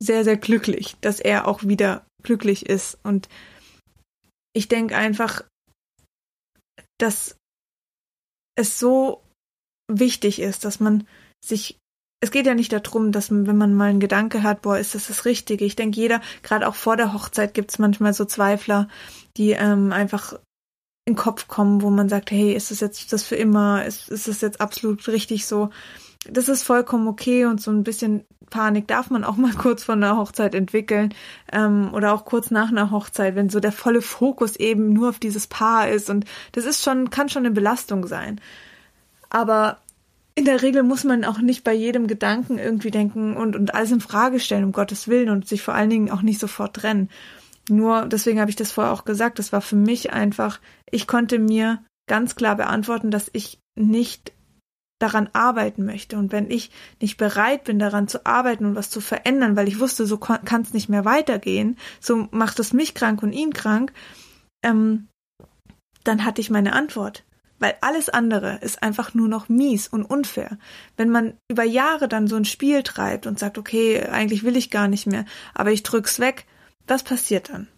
sehr, 0.00 0.22
sehr 0.22 0.36
glücklich, 0.36 0.96
dass 1.00 1.18
er 1.18 1.48
auch 1.48 1.64
wieder 1.64 2.06
glücklich 2.22 2.66
ist 2.66 2.98
und 3.02 3.28
ich 4.52 4.68
denke 4.68 4.96
einfach, 4.96 5.42
dass 6.98 7.36
es 8.56 8.78
so 8.78 9.22
wichtig 9.88 10.40
ist, 10.40 10.64
dass 10.64 10.80
man 10.80 11.06
sich 11.44 11.78
es 12.20 12.32
geht 12.32 12.46
ja 12.46 12.54
nicht 12.54 12.72
darum, 12.72 13.12
dass 13.12 13.30
man, 13.30 13.46
wenn 13.46 13.56
man 13.56 13.74
mal 13.74 13.90
einen 13.90 14.00
Gedanke 14.00 14.42
hat, 14.42 14.62
boah, 14.62 14.76
ist 14.76 14.96
das 14.96 15.06
das 15.06 15.24
Richtige? 15.24 15.64
Ich 15.64 15.76
denke, 15.76 16.00
jeder, 16.00 16.20
gerade 16.42 16.66
auch 16.66 16.74
vor 16.74 16.96
der 16.96 17.12
Hochzeit 17.12 17.54
gibt 17.54 17.70
es 17.70 17.78
manchmal 17.78 18.12
so 18.12 18.24
Zweifler, 18.24 18.88
die 19.36 19.52
ähm, 19.52 19.92
einfach 19.92 20.32
in 21.04 21.14
den 21.14 21.16
Kopf 21.16 21.46
kommen, 21.46 21.80
wo 21.80 21.90
man 21.90 22.08
sagt, 22.08 22.32
hey, 22.32 22.52
ist 22.54 22.72
das 22.72 22.80
jetzt 22.80 23.12
das 23.12 23.22
für 23.22 23.36
immer? 23.36 23.84
Ist, 23.84 24.08
ist 24.08 24.26
das 24.26 24.40
jetzt 24.40 24.60
absolut 24.60 25.06
richtig 25.06 25.46
so? 25.46 25.70
das 26.30 26.48
ist 26.48 26.62
vollkommen 26.62 27.08
okay 27.08 27.46
und 27.46 27.60
so 27.60 27.70
ein 27.70 27.84
bisschen 27.84 28.24
Panik 28.50 28.88
darf 28.88 29.10
man 29.10 29.24
auch 29.24 29.36
mal 29.36 29.52
kurz 29.52 29.84
vor 29.84 29.94
einer 29.94 30.16
Hochzeit 30.16 30.54
entwickeln 30.54 31.14
ähm, 31.52 31.90
oder 31.92 32.12
auch 32.12 32.24
kurz 32.24 32.50
nach 32.50 32.70
einer 32.70 32.90
Hochzeit, 32.90 33.34
wenn 33.34 33.50
so 33.50 33.60
der 33.60 33.72
volle 33.72 34.02
Fokus 34.02 34.56
eben 34.56 34.92
nur 34.92 35.10
auf 35.10 35.18
dieses 35.18 35.46
Paar 35.46 35.88
ist 35.88 36.10
und 36.10 36.24
das 36.52 36.64
ist 36.64 36.82
schon 36.82 37.10
kann 37.10 37.28
schon 37.28 37.44
eine 37.44 37.54
Belastung 37.54 38.06
sein. 38.06 38.40
Aber 39.30 39.78
in 40.38 40.44
der 40.44 40.62
Regel 40.62 40.84
muss 40.84 41.02
man 41.02 41.24
auch 41.24 41.38
nicht 41.38 41.64
bei 41.64 41.74
jedem 41.74 42.06
Gedanken 42.06 42.58
irgendwie 42.58 42.92
denken 42.92 43.36
und 43.36 43.56
und 43.56 43.74
alles 43.74 43.90
in 43.90 44.00
Frage 44.00 44.38
stellen 44.38 44.62
um 44.62 44.72
Gottes 44.72 45.08
willen 45.08 45.30
und 45.30 45.48
sich 45.48 45.62
vor 45.62 45.74
allen 45.74 45.90
Dingen 45.90 46.10
auch 46.10 46.22
nicht 46.22 46.38
sofort 46.38 46.76
trennen. 46.76 47.10
Nur 47.68 48.06
deswegen 48.06 48.40
habe 48.40 48.48
ich 48.48 48.56
das 48.56 48.70
vorher 48.70 48.92
auch 48.92 49.04
gesagt. 49.04 49.40
Das 49.40 49.52
war 49.52 49.60
für 49.60 49.74
mich 49.74 50.12
einfach. 50.12 50.60
Ich 50.90 51.08
konnte 51.08 51.40
mir 51.40 51.82
ganz 52.06 52.36
klar 52.36 52.54
beantworten, 52.54 53.10
dass 53.10 53.28
ich 53.32 53.58
nicht 53.74 54.32
daran 55.00 55.28
arbeiten 55.32 55.84
möchte. 55.84 56.16
Und 56.16 56.30
wenn 56.30 56.48
ich 56.48 56.70
nicht 57.00 57.16
bereit 57.16 57.64
bin, 57.64 57.80
daran 57.80 58.06
zu 58.06 58.24
arbeiten 58.24 58.64
und 58.64 58.76
was 58.76 58.90
zu 58.90 59.00
verändern, 59.00 59.56
weil 59.56 59.66
ich 59.66 59.80
wusste, 59.80 60.06
so 60.06 60.18
kann 60.18 60.62
es 60.62 60.72
nicht 60.72 60.88
mehr 60.88 61.04
weitergehen, 61.04 61.76
so 62.00 62.28
macht 62.30 62.60
es 62.60 62.72
mich 62.72 62.94
krank 62.94 63.24
und 63.24 63.32
ihn 63.32 63.52
krank, 63.52 63.92
ähm, 64.62 65.08
dann 66.04 66.24
hatte 66.24 66.40
ich 66.40 66.48
meine 66.48 66.74
Antwort. 66.74 67.24
Weil 67.58 67.76
alles 67.80 68.08
andere 68.08 68.58
ist 68.60 68.82
einfach 68.82 69.14
nur 69.14 69.28
noch 69.28 69.48
mies 69.48 69.88
und 69.88 70.04
unfair. 70.04 70.58
Wenn 70.96 71.10
man 71.10 71.34
über 71.48 71.64
Jahre 71.64 72.08
dann 72.08 72.28
so 72.28 72.36
ein 72.36 72.44
Spiel 72.44 72.82
treibt 72.82 73.26
und 73.26 73.38
sagt, 73.38 73.58
okay, 73.58 74.02
eigentlich 74.06 74.44
will 74.44 74.56
ich 74.56 74.70
gar 74.70 74.88
nicht 74.88 75.06
mehr, 75.06 75.24
aber 75.54 75.72
ich 75.72 75.82
drück's 75.82 76.20
weg, 76.20 76.46
was 76.86 77.02
passiert 77.02 77.50
dann? 77.50 77.68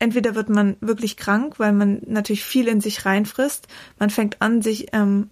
Entweder 0.00 0.36
wird 0.36 0.48
man 0.48 0.76
wirklich 0.80 1.16
krank, 1.16 1.58
weil 1.58 1.72
man 1.72 2.02
natürlich 2.06 2.44
viel 2.44 2.68
in 2.68 2.80
sich 2.80 3.04
reinfrisst, 3.04 3.66
man 3.98 4.10
fängt 4.10 4.40
an, 4.40 4.62
sich 4.62 4.88
ähm, 4.92 5.30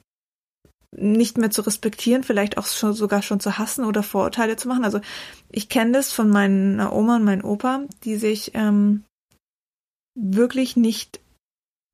nicht 0.90 1.38
mehr 1.38 1.50
zu 1.50 1.62
respektieren, 1.62 2.24
vielleicht 2.24 2.58
auch 2.58 2.66
schon, 2.66 2.92
sogar 2.92 3.22
schon 3.22 3.38
zu 3.38 3.58
hassen 3.58 3.84
oder 3.84 4.02
Vorurteile 4.02 4.56
zu 4.56 4.68
machen. 4.68 4.84
Also 4.84 5.00
ich 5.50 5.68
kenne 5.68 5.92
das 5.92 6.12
von 6.12 6.28
meiner 6.28 6.92
Oma 6.92 7.16
und 7.16 7.24
meinem 7.24 7.44
Opa, 7.44 7.82
die 8.04 8.16
sich 8.16 8.52
ähm, 8.54 9.04
wirklich 10.14 10.76
nicht, 10.76 11.20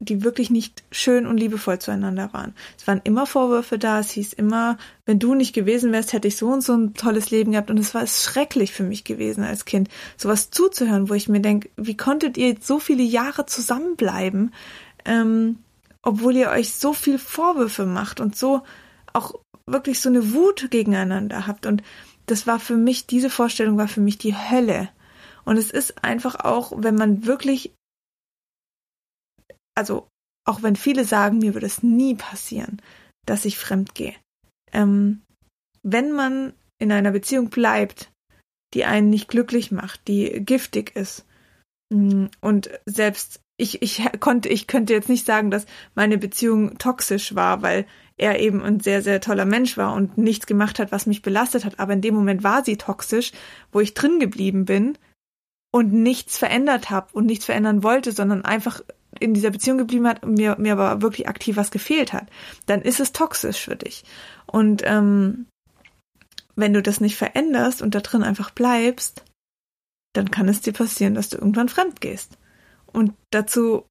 die 0.04 0.24
wirklich 0.24 0.50
nicht 0.50 0.82
schön 0.90 1.26
und 1.26 1.36
liebevoll 1.36 1.78
zueinander 1.78 2.32
waren. 2.32 2.54
Es 2.78 2.86
waren 2.86 3.00
immer 3.04 3.26
Vorwürfe 3.26 3.78
da, 3.78 4.00
es 4.00 4.10
hieß 4.10 4.32
immer, 4.32 4.78
wenn 5.06 5.18
du 5.18 5.34
nicht 5.34 5.52
gewesen 5.52 5.92
wärst, 5.92 6.12
hätte 6.12 6.28
ich 6.28 6.36
so 6.36 6.48
und 6.48 6.62
so 6.62 6.74
ein 6.74 6.94
tolles 6.94 7.30
Leben 7.30 7.52
gehabt 7.52 7.70
und 7.70 7.78
es 7.78 7.94
war 7.94 8.06
schrecklich 8.06 8.72
für 8.72 8.84
mich 8.84 9.04
gewesen 9.04 9.44
als 9.44 9.64
Kind, 9.64 9.88
sowas 10.16 10.50
zuzuhören, 10.50 11.08
wo 11.08 11.14
ich 11.14 11.28
mir 11.28 11.40
denke, 11.40 11.70
wie 11.76 11.96
konntet 11.96 12.36
ihr 12.36 12.56
so 12.60 12.78
viele 12.78 13.02
Jahre 13.02 13.46
zusammenbleiben, 13.46 14.52
ähm, 15.04 15.58
obwohl 16.02 16.36
ihr 16.36 16.50
euch 16.50 16.74
so 16.74 16.92
viel 16.92 17.18
Vorwürfe 17.18 17.86
macht 17.86 18.20
und 18.20 18.36
so 18.36 18.62
auch 19.12 19.34
wirklich 19.66 20.00
so 20.00 20.08
eine 20.08 20.32
Wut 20.32 20.70
gegeneinander 20.70 21.46
habt. 21.46 21.66
Und 21.66 21.82
das 22.26 22.46
war 22.46 22.58
für 22.58 22.76
mich, 22.76 23.06
diese 23.06 23.30
Vorstellung 23.30 23.78
war 23.78 23.88
für 23.88 24.00
mich 24.00 24.18
die 24.18 24.34
Hölle. 24.34 24.88
Und 25.44 25.56
es 25.56 25.70
ist 25.70 26.04
einfach 26.04 26.36
auch, 26.36 26.72
wenn 26.76 26.94
man 26.94 27.26
wirklich, 27.26 27.72
also 29.74 30.08
auch 30.44 30.62
wenn 30.62 30.76
viele 30.76 31.04
sagen, 31.04 31.38
mir 31.38 31.54
würde 31.54 31.66
es 31.66 31.82
nie 31.82 32.14
passieren, 32.14 32.82
dass 33.26 33.44
ich 33.44 33.58
fremd 33.58 33.94
gehe. 33.94 34.14
Ähm, 34.72 35.22
wenn 35.82 36.12
man 36.12 36.52
in 36.78 36.90
einer 36.92 37.12
Beziehung 37.12 37.50
bleibt, 37.50 38.10
die 38.74 38.84
einen 38.84 39.10
nicht 39.10 39.28
glücklich 39.28 39.70
macht, 39.70 40.08
die 40.08 40.44
giftig 40.44 40.96
ist, 40.96 41.24
mm, 41.92 42.26
und 42.40 42.70
selbst 42.86 43.40
ich, 43.56 43.82
ich 43.82 44.02
konnte, 44.20 44.48
ich 44.48 44.66
könnte 44.66 44.92
jetzt 44.92 45.08
nicht 45.08 45.26
sagen, 45.26 45.50
dass 45.50 45.66
meine 45.94 46.18
Beziehung 46.18 46.78
toxisch 46.78 47.34
war, 47.34 47.62
weil 47.62 47.86
er 48.16 48.40
eben 48.40 48.62
ein 48.62 48.80
sehr, 48.80 49.02
sehr 49.02 49.20
toller 49.20 49.44
Mensch 49.44 49.76
war 49.76 49.94
und 49.94 50.18
nichts 50.18 50.46
gemacht 50.46 50.78
hat, 50.78 50.92
was 50.92 51.06
mich 51.06 51.22
belastet 51.22 51.64
hat. 51.64 51.78
Aber 51.78 51.92
in 51.92 52.02
dem 52.02 52.14
Moment 52.14 52.44
war 52.44 52.64
sie 52.64 52.76
toxisch, 52.76 53.32
wo 53.72 53.80
ich 53.80 53.94
drin 53.94 54.20
geblieben 54.20 54.64
bin 54.64 54.98
und 55.72 55.92
nichts 55.92 56.38
verändert 56.38 56.90
habe 56.90 57.08
und 57.12 57.26
nichts 57.26 57.46
verändern 57.46 57.82
wollte, 57.82 58.12
sondern 58.12 58.44
einfach 58.44 58.82
in 59.20 59.34
dieser 59.34 59.50
Beziehung 59.50 59.78
geblieben 59.78 60.08
hat 60.08 60.22
und 60.22 60.34
mir, 60.34 60.56
mir 60.58 60.72
aber 60.72 61.02
wirklich 61.02 61.28
aktiv 61.28 61.56
was 61.56 61.70
gefehlt 61.70 62.12
hat, 62.12 62.28
dann 62.66 62.82
ist 62.82 63.00
es 63.00 63.12
toxisch 63.12 63.60
für 63.60 63.76
dich. 63.76 64.04
Und 64.46 64.82
ähm, 64.84 65.46
wenn 66.54 66.72
du 66.72 66.82
das 66.82 67.00
nicht 67.00 67.16
veränderst 67.16 67.82
und 67.82 67.94
da 67.94 68.00
drin 68.00 68.22
einfach 68.22 68.50
bleibst, 68.50 69.24
dann 70.14 70.30
kann 70.30 70.48
es 70.48 70.60
dir 70.60 70.72
passieren, 70.72 71.14
dass 71.14 71.28
du 71.28 71.38
irgendwann 71.38 71.68
fremd 71.68 72.00
gehst. 72.00 72.38
Und 72.86 73.14
dazu 73.30 73.86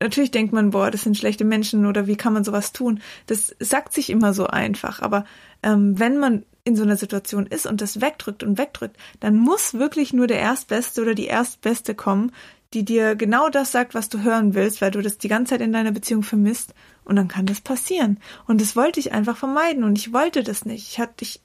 natürlich 0.00 0.30
denkt 0.30 0.52
man, 0.52 0.70
boah, 0.70 0.90
das 0.90 1.02
sind 1.02 1.16
schlechte 1.16 1.44
Menschen 1.44 1.86
oder 1.86 2.06
wie 2.06 2.16
kann 2.16 2.32
man 2.32 2.44
sowas 2.44 2.72
tun? 2.72 3.00
Das 3.26 3.54
sagt 3.60 3.92
sich 3.92 4.10
immer 4.10 4.34
so 4.34 4.46
einfach. 4.46 5.00
Aber 5.00 5.24
ähm, 5.62 5.98
wenn 5.98 6.18
man 6.18 6.44
in 6.64 6.76
so 6.76 6.82
einer 6.82 6.96
Situation 6.96 7.46
ist 7.46 7.66
und 7.66 7.80
das 7.80 8.00
wegdrückt 8.00 8.42
und 8.42 8.58
wegdrückt, 8.58 8.96
dann 9.20 9.36
muss 9.36 9.74
wirklich 9.74 10.12
nur 10.12 10.26
der 10.26 10.40
Erstbeste 10.40 11.00
oder 11.00 11.14
die 11.14 11.26
Erstbeste 11.26 11.94
kommen, 11.94 12.32
die 12.74 12.84
dir 12.84 13.16
genau 13.16 13.48
das 13.48 13.72
sagt, 13.72 13.94
was 13.94 14.08
du 14.08 14.22
hören 14.22 14.54
willst, 14.54 14.80
weil 14.80 14.90
du 14.90 15.00
das 15.02 15.18
die 15.18 15.28
ganze 15.28 15.50
Zeit 15.50 15.60
in 15.60 15.72
deiner 15.72 15.92
Beziehung 15.92 16.22
vermisst 16.22 16.74
und 17.04 17.16
dann 17.16 17.28
kann 17.28 17.46
das 17.46 17.60
passieren. 17.60 18.18
Und 18.46 18.60
das 18.60 18.76
wollte 18.76 19.00
ich 19.00 19.12
einfach 19.12 19.36
vermeiden 19.36 19.84
und 19.84 19.98
ich 19.98 20.12
wollte 20.12 20.42
das 20.42 20.64
nicht. 20.64 20.88
Ich 20.90 20.98
hatte, 20.98 21.24
ich, 21.24 21.40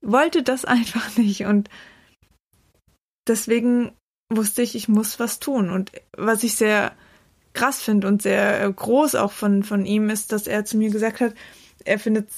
wollte 0.00 0.42
das 0.42 0.64
einfach 0.64 1.16
nicht 1.16 1.44
und 1.44 1.68
deswegen 3.26 3.92
wusste 4.30 4.62
ich, 4.62 4.74
ich 4.74 4.88
muss 4.88 5.18
was 5.18 5.40
tun. 5.40 5.70
Und 5.70 5.92
was 6.16 6.42
ich 6.42 6.54
sehr 6.54 6.92
krass 7.52 7.80
finde 7.80 8.08
und 8.08 8.22
sehr 8.22 8.62
äh, 8.62 8.72
groß 8.72 9.14
auch 9.14 9.32
von, 9.32 9.62
von 9.62 9.86
ihm 9.86 10.10
ist, 10.10 10.32
dass 10.32 10.46
er 10.46 10.64
zu 10.64 10.76
mir 10.76 10.90
gesagt 10.90 11.20
hat, 11.20 11.34
er 11.84 11.98
findet 11.98 12.28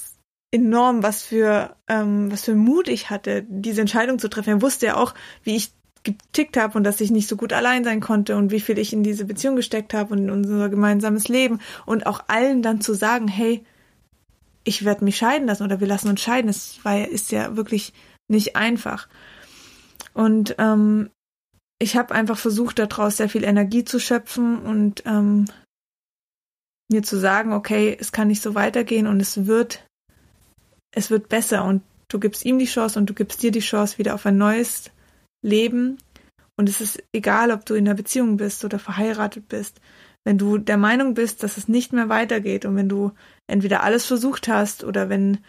enorm, 0.51 1.03
was 1.03 1.23
für, 1.23 1.75
ähm, 1.87 2.31
was 2.31 2.43
für 2.43 2.55
Mut 2.55 2.87
ich 2.87 3.09
hatte, 3.09 3.45
diese 3.47 3.81
Entscheidung 3.81 4.19
zu 4.19 4.29
treffen. 4.29 4.49
Er 4.49 4.61
wusste 4.61 4.87
ja 4.87 4.95
auch, 4.95 5.13
wie 5.43 5.55
ich 5.55 5.73
getickt 6.15 6.57
habe 6.57 6.77
und 6.77 6.83
dass 6.83 7.01
ich 7.01 7.11
nicht 7.11 7.27
so 7.27 7.35
gut 7.35 7.53
allein 7.53 7.83
sein 7.83 7.99
konnte 7.99 8.35
und 8.35 8.51
wie 8.51 8.59
viel 8.59 8.77
ich 8.77 8.93
in 8.93 9.03
diese 9.03 9.25
Beziehung 9.25 9.55
gesteckt 9.55 9.93
habe 9.93 10.13
und 10.13 10.19
in 10.19 10.29
unser 10.29 10.69
gemeinsames 10.69 11.27
Leben 11.27 11.59
und 11.85 12.05
auch 12.05 12.25
allen 12.27 12.61
dann 12.61 12.81
zu 12.81 12.93
sagen, 12.93 13.27
hey, 13.27 13.63
ich 14.63 14.85
werde 14.85 15.05
mich 15.05 15.17
scheiden 15.17 15.47
lassen 15.47 15.63
oder 15.63 15.79
wir 15.79 15.87
lassen 15.87 16.09
uns 16.09 16.21
scheiden, 16.21 16.47
das 16.47 16.83
war, 16.83 17.07
ist 17.07 17.31
ja 17.31 17.55
wirklich 17.55 17.93
nicht 18.27 18.55
einfach. 18.55 19.07
Und 20.13 20.55
ähm, 20.57 21.09
ich 21.79 21.95
habe 21.95 22.15
einfach 22.15 22.37
versucht, 22.37 22.79
daraus 22.79 23.17
sehr 23.17 23.29
viel 23.29 23.43
Energie 23.43 23.85
zu 23.85 23.99
schöpfen 23.99 24.59
und 24.59 25.03
ähm, 25.05 25.45
mir 26.89 27.03
zu 27.03 27.17
sagen, 27.17 27.53
okay, 27.53 27.95
es 27.99 28.11
kann 28.11 28.27
nicht 28.27 28.41
so 28.41 28.55
weitergehen 28.55 29.07
und 29.07 29.19
es 29.21 29.45
wird, 29.45 29.85
es 30.91 31.11
wird 31.11 31.29
besser 31.29 31.65
und 31.65 31.83
du 32.07 32.19
gibst 32.19 32.45
ihm 32.45 32.59
die 32.59 32.65
Chance 32.65 32.97
und 32.97 33.09
du 33.09 33.13
gibst 33.13 33.43
dir 33.43 33.51
die 33.51 33.59
Chance 33.59 33.97
wieder 33.97 34.15
auf 34.15 34.25
ein 34.25 34.37
neues 34.37 34.91
Leben. 35.47 35.97
Und 36.55 36.69
es 36.69 36.81
ist 36.81 37.03
egal, 37.13 37.51
ob 37.51 37.65
du 37.65 37.73
in 37.73 37.87
einer 37.87 37.95
Beziehung 37.95 38.37
bist 38.37 38.65
oder 38.65 38.79
verheiratet 38.79 39.47
bist. 39.47 39.79
Wenn 40.23 40.37
du 40.37 40.57
der 40.57 40.77
Meinung 40.77 41.13
bist, 41.13 41.43
dass 41.43 41.57
es 41.57 41.67
nicht 41.67 41.93
mehr 41.93 42.09
weitergeht 42.09 42.65
und 42.65 42.75
wenn 42.75 42.89
du 42.89 43.11
entweder 43.47 43.83
alles 43.83 44.05
versucht 44.05 44.47
hast 44.47 44.83
oder 44.83 45.09
wenn 45.09 45.39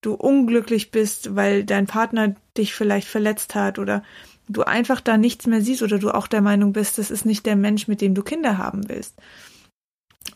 du 0.00 0.14
unglücklich 0.14 0.90
bist, 0.90 1.34
weil 1.34 1.64
dein 1.64 1.86
Partner 1.86 2.36
dich 2.56 2.74
vielleicht 2.74 3.08
verletzt 3.08 3.54
hat 3.54 3.78
oder 3.78 4.04
du 4.48 4.62
einfach 4.62 5.00
da 5.00 5.16
nichts 5.16 5.46
mehr 5.46 5.60
siehst 5.60 5.82
oder 5.82 5.98
du 5.98 6.10
auch 6.10 6.28
der 6.28 6.40
Meinung 6.40 6.72
bist, 6.72 6.98
das 6.98 7.10
ist 7.10 7.26
nicht 7.26 7.46
der 7.46 7.56
Mensch, 7.56 7.88
mit 7.88 8.00
dem 8.00 8.14
du 8.14 8.22
Kinder 8.22 8.58
haben 8.58 8.88
willst. 8.88 9.14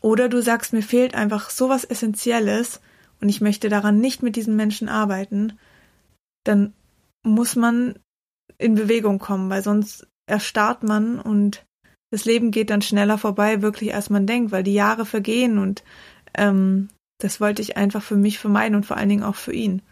Oder 0.00 0.28
du 0.28 0.42
sagst, 0.42 0.72
mir 0.72 0.82
fehlt 0.82 1.14
einfach 1.14 1.50
sowas 1.50 1.84
Essentielles 1.84 2.80
und 3.20 3.28
ich 3.28 3.40
möchte 3.40 3.68
daran 3.68 4.00
nicht 4.00 4.22
mit 4.22 4.36
diesen 4.36 4.56
Menschen 4.56 4.88
arbeiten, 4.88 5.58
dann 6.44 6.74
muss 7.22 7.54
man 7.54 7.94
in 8.62 8.74
Bewegung 8.74 9.18
kommen, 9.18 9.50
weil 9.50 9.62
sonst 9.62 10.06
erstarrt 10.26 10.82
man 10.82 11.18
und 11.20 11.64
das 12.10 12.24
Leben 12.24 12.50
geht 12.50 12.70
dann 12.70 12.82
schneller 12.82 13.18
vorbei, 13.18 13.62
wirklich 13.62 13.94
als 13.94 14.10
man 14.10 14.26
denkt, 14.26 14.52
weil 14.52 14.62
die 14.62 14.74
Jahre 14.74 15.06
vergehen 15.06 15.58
und 15.58 15.82
ähm, 16.34 16.88
das 17.18 17.40
wollte 17.40 17.62
ich 17.62 17.76
einfach 17.76 18.02
für 18.02 18.16
mich 18.16 18.38
vermeiden 18.38 18.74
und 18.74 18.86
vor 18.86 18.96
allen 18.96 19.08
Dingen 19.08 19.22
auch 19.22 19.36
für 19.36 19.52
ihn. 19.52 19.82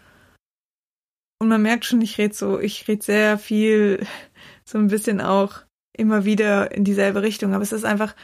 Und 1.41 1.49
man 1.49 1.63
merkt 1.63 1.87
schon, 1.87 2.03
ich 2.03 2.19
rede 2.19 2.35
so, 2.35 2.61
ich 2.61 2.87
rede 2.89 3.03
sehr 3.03 3.39
viel, 3.39 4.07
so 4.65 4.79
ein 4.79 4.89
bisschen 4.89 5.21
auch 5.21 5.63
immer 5.97 6.25
wieder 6.25 6.73
in 6.73 6.85
dieselbe 6.85 7.23
Richtung. 7.23 7.55
Aber 7.55 7.63
es 7.63 7.73
ist 7.73 7.85
einfach 7.85 8.15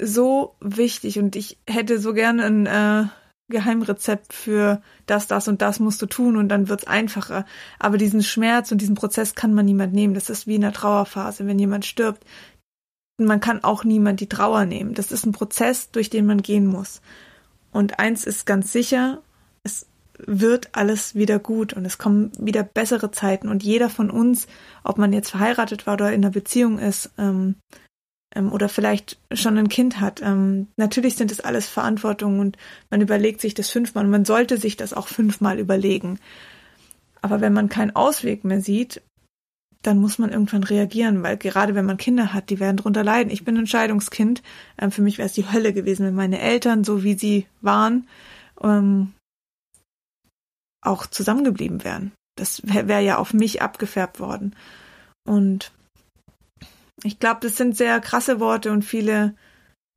so 0.00 0.56
wichtig 0.60 1.18
und 1.18 1.36
ich 1.36 1.58
hätte 1.68 1.98
so 1.98 2.14
gerne 2.14 2.44
ein 2.44 2.66
äh, 2.66 3.08
Geheimrezept 3.48 4.32
für 4.32 4.82
das, 5.06 5.26
das 5.26 5.48
und 5.48 5.62
das 5.62 5.80
musst 5.80 6.00
du 6.02 6.06
tun 6.06 6.36
und 6.36 6.48
dann 6.48 6.68
wird's 6.68 6.86
einfacher. 6.86 7.44
Aber 7.78 7.96
diesen 7.96 8.22
Schmerz 8.22 8.70
und 8.72 8.80
diesen 8.80 8.94
Prozess 8.94 9.34
kann 9.34 9.54
man 9.54 9.64
niemand 9.64 9.92
nehmen. 9.94 10.14
Das 10.14 10.30
ist 10.30 10.46
wie 10.46 10.56
in 10.56 10.60
der 10.60 10.72
Trauerphase, 10.72 11.46
wenn 11.46 11.58
jemand 11.58 11.86
stirbt. 11.86 12.24
Man 13.18 13.40
kann 13.40 13.64
auch 13.64 13.84
niemand 13.84 14.20
die 14.20 14.28
Trauer 14.28 14.64
nehmen. 14.64 14.94
Das 14.94 15.12
ist 15.12 15.26
ein 15.26 15.32
Prozess, 15.32 15.90
durch 15.90 16.10
den 16.10 16.26
man 16.26 16.42
gehen 16.42 16.66
muss. 16.66 17.00
Und 17.72 17.98
eins 17.98 18.24
ist 18.24 18.46
ganz 18.46 18.72
sicher, 18.72 19.22
es 19.64 19.86
wird 20.18 20.70
alles 20.72 21.14
wieder 21.14 21.38
gut 21.38 21.72
und 21.72 21.84
es 21.84 21.98
kommen 21.98 22.32
wieder 22.38 22.62
bessere 22.62 23.10
Zeiten 23.10 23.48
und 23.48 23.62
jeder 23.62 23.88
von 23.88 24.10
uns, 24.10 24.46
ob 24.82 24.98
man 24.98 25.12
jetzt 25.12 25.30
verheiratet 25.30 25.86
war 25.86 25.94
oder 25.94 26.12
in 26.12 26.24
einer 26.24 26.32
Beziehung 26.32 26.78
ist 26.78 27.10
ähm, 27.18 27.56
ähm, 28.34 28.52
oder 28.52 28.68
vielleicht 28.68 29.18
schon 29.32 29.58
ein 29.58 29.68
Kind 29.68 30.00
hat, 30.00 30.20
ähm, 30.22 30.68
natürlich 30.76 31.16
sind 31.16 31.32
es 31.32 31.40
alles 31.40 31.66
Verantwortungen 31.66 32.40
und 32.40 32.58
man 32.90 33.00
überlegt 33.00 33.40
sich 33.40 33.54
das 33.54 33.70
fünfmal 33.70 34.04
und 34.04 34.10
man 34.10 34.24
sollte 34.24 34.58
sich 34.58 34.76
das 34.76 34.92
auch 34.92 35.08
fünfmal 35.08 35.58
überlegen. 35.58 36.18
Aber 37.20 37.40
wenn 37.40 37.52
man 37.52 37.68
keinen 37.68 37.96
Ausweg 37.96 38.44
mehr 38.44 38.60
sieht, 38.60 39.02
dann 39.82 39.98
muss 39.98 40.18
man 40.18 40.30
irgendwann 40.30 40.64
reagieren, 40.64 41.22
weil 41.22 41.36
gerade 41.36 41.74
wenn 41.74 41.86
man 41.86 41.96
Kinder 41.96 42.32
hat, 42.32 42.50
die 42.50 42.58
werden 42.58 42.76
drunter 42.76 43.04
leiden. 43.04 43.30
Ich 43.30 43.44
bin 43.44 43.56
ein 43.56 43.66
Scheidungskind. 43.66 44.42
Ähm, 44.78 44.90
für 44.90 45.02
mich 45.02 45.18
wäre 45.18 45.26
es 45.26 45.34
die 45.34 45.50
Hölle 45.50 45.72
gewesen, 45.72 46.04
wenn 46.04 46.14
meine 46.14 46.40
Eltern, 46.40 46.84
so 46.84 47.04
wie 47.04 47.14
sie 47.14 47.46
waren, 47.60 48.08
ähm, 48.62 49.14
auch 50.82 51.06
zusammengeblieben 51.06 51.84
wären. 51.84 52.12
Das 52.36 52.62
wäre 52.64 52.88
wär 52.88 53.00
ja 53.00 53.18
auf 53.18 53.32
mich 53.32 53.62
abgefärbt 53.62 54.20
worden. 54.20 54.54
Und 55.24 55.72
ich 57.02 57.18
glaube, 57.18 57.40
das 57.42 57.56
sind 57.56 57.76
sehr 57.76 58.00
krasse 58.00 58.40
Worte 58.40 58.72
und 58.72 58.84
viele 58.84 59.34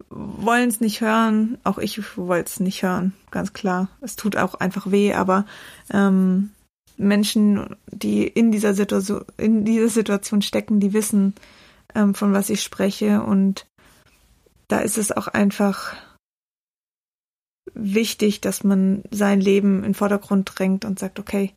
wollen 0.09 0.69
es 0.69 0.81
nicht 0.81 1.01
hören. 1.01 1.57
Auch 1.63 1.77
ich 1.77 2.17
wollte 2.17 2.49
es 2.49 2.59
nicht 2.59 2.83
hören, 2.83 3.13
ganz 3.31 3.53
klar. 3.53 3.89
Es 4.01 4.15
tut 4.15 4.35
auch 4.35 4.55
einfach 4.55 4.91
weh, 4.91 5.13
aber 5.13 5.45
ähm, 5.91 6.51
Menschen, 6.97 7.75
die 7.87 8.27
in 8.27 8.51
dieser 8.51 8.73
Situation, 8.73 9.25
in 9.37 9.65
dieser 9.65 9.89
Situation 9.89 10.41
stecken, 10.41 10.79
die 10.79 10.93
wissen, 10.93 11.35
ähm, 11.95 12.13
von 12.13 12.33
was 12.33 12.49
ich 12.49 12.61
spreche 12.61 13.23
und 13.23 13.67
da 14.67 14.79
ist 14.79 14.97
es 14.97 15.11
auch 15.11 15.27
einfach 15.27 15.95
wichtig, 17.73 18.41
dass 18.41 18.63
man 18.63 19.03
sein 19.11 19.41
Leben 19.41 19.77
in 19.77 19.83
den 19.83 19.93
Vordergrund 19.93 20.51
drängt 20.55 20.85
und 20.85 20.99
sagt, 20.99 21.19
okay, 21.19 21.53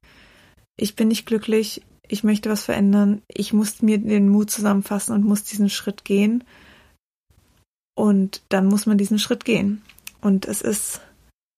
ich 0.77 0.97
bin 0.97 1.09
nicht 1.09 1.27
glücklich, 1.27 1.83
ich 2.09 2.25
möchte 2.25 2.51
was 2.51 2.65
verändern, 2.65 3.23
ich 3.29 3.53
muss 3.53 3.83
mir 3.83 3.99
den 3.99 4.29
Mut 4.29 4.51
zusammenfassen 4.51 5.15
und 5.15 5.25
muss 5.25 5.45
diesen 5.45 5.71
Schritt 5.71 6.05
gehen. 6.05 6.45
Und 7.97 8.43
dann 8.49 8.67
muss 8.67 8.87
man 8.87 8.99
diesen 8.99 9.19
Schritt 9.19 9.45
gehen. 9.45 9.83
Und 10.21 10.47
es 10.47 10.63
ist 10.63 11.01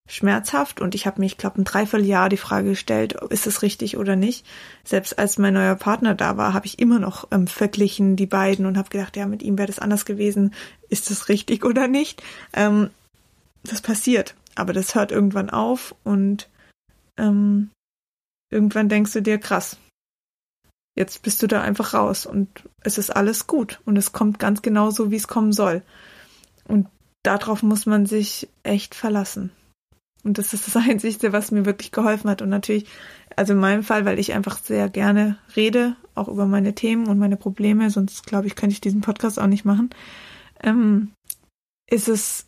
schmerzhaft 0.09 0.81
und 0.81 0.95
ich 0.95 1.07
habe 1.07 1.21
mich, 1.21 1.33
ich 1.33 1.39
glaube, 1.39 1.61
ein 1.61 1.65
Dreivierteljahr 1.65 2.29
die 2.29 2.37
Frage 2.37 2.71
gestellt, 2.71 3.15
ist 3.31 3.47
es 3.47 3.63
richtig 3.63 3.97
oder 3.97 4.15
nicht. 4.15 4.47
Selbst 4.85 5.19
als 5.19 5.37
mein 5.37 5.55
neuer 5.55 5.75
Partner 5.75 6.15
da 6.15 6.37
war, 6.37 6.55
habe 6.55 6.67
ich 6.67 6.79
immer 6.79 6.99
noch 6.99 7.27
ähm, 7.33 7.49
verglichen 7.49 8.15
die 8.15 8.27
beiden 8.27 8.67
und 8.67 8.79
habe 8.79 8.89
gedacht, 8.89 9.17
ja, 9.17 9.27
mit 9.27 9.43
ihm 9.43 9.59
wäre 9.59 9.67
das 9.67 9.81
anders 9.81 10.05
gewesen. 10.05 10.55
Ist 10.89 11.11
es 11.11 11.29
richtig 11.29 11.65
oder 11.65 11.89
nicht? 11.89 12.23
Ähm, 12.53 12.91
das 13.65 13.81
passiert, 13.81 14.37
aber 14.55 14.73
das 14.73 14.95
hört 14.95 15.11
irgendwann 15.11 15.51
auf 15.51 15.97
und 16.05 16.49
ähm, 17.19 17.71
irgendwann 18.51 18.89
denkst 18.89 19.13
du 19.13 19.23
dir, 19.23 19.39
krass, 19.39 19.77
jetzt 20.97 21.23
bist 21.23 21.43
du 21.43 21.47
da 21.47 21.61
einfach 21.61 21.95
raus 21.95 22.27
und 22.27 22.49
es 22.81 22.99
ist 22.99 23.11
alles 23.11 23.47
gut 23.47 23.81
und 23.85 23.97
es 23.97 24.13
kommt 24.13 24.39
ganz 24.39 24.63
genau 24.63 24.91
so, 24.91 25.11
wie 25.11 25.17
es 25.17 25.29
kommen 25.29 25.53
soll. 25.53 25.83
Und 26.67 26.89
darauf 27.23 27.63
muss 27.63 27.87
man 27.87 28.07
sich 28.07 28.49
echt 28.63 28.95
verlassen. 28.95 29.53
Und 30.25 30.39
das 30.39 30.53
ist 30.53 30.67
das 30.67 30.77
Einzige, 30.89 31.33
was 31.33 31.53
mir 31.53 31.67
wirklich 31.67 31.93
geholfen 31.93 32.31
hat. 32.31 32.43
Und 32.43 32.49
natürlich, 32.49 32.87
also 33.37 33.53
in 33.53 33.61
meinem 33.61 33.83
Fall, 33.83 34.05
weil 34.05 34.19
ich 34.19 34.33
einfach 34.33 34.59
sehr 34.59 34.89
gerne 34.89 35.39
rede, 35.55 35.97
auch 36.15 36.29
über 36.29 36.47
meine 36.47 36.75
Themen 36.75 37.07
und 37.07 37.19
meine 37.19 37.37
Probleme, 37.37 37.91
sonst 37.91 38.27
glaube 38.27 38.47
ich, 38.47 38.57
könnte 38.57 38.73
ich 38.73 38.81
diesen 38.81 39.03
Podcast 39.03 39.39
auch 39.39 39.47
nicht 39.47 39.65
machen, 39.65 39.91
ähm, 40.63 41.13
ist 41.89 42.09
es 42.09 42.47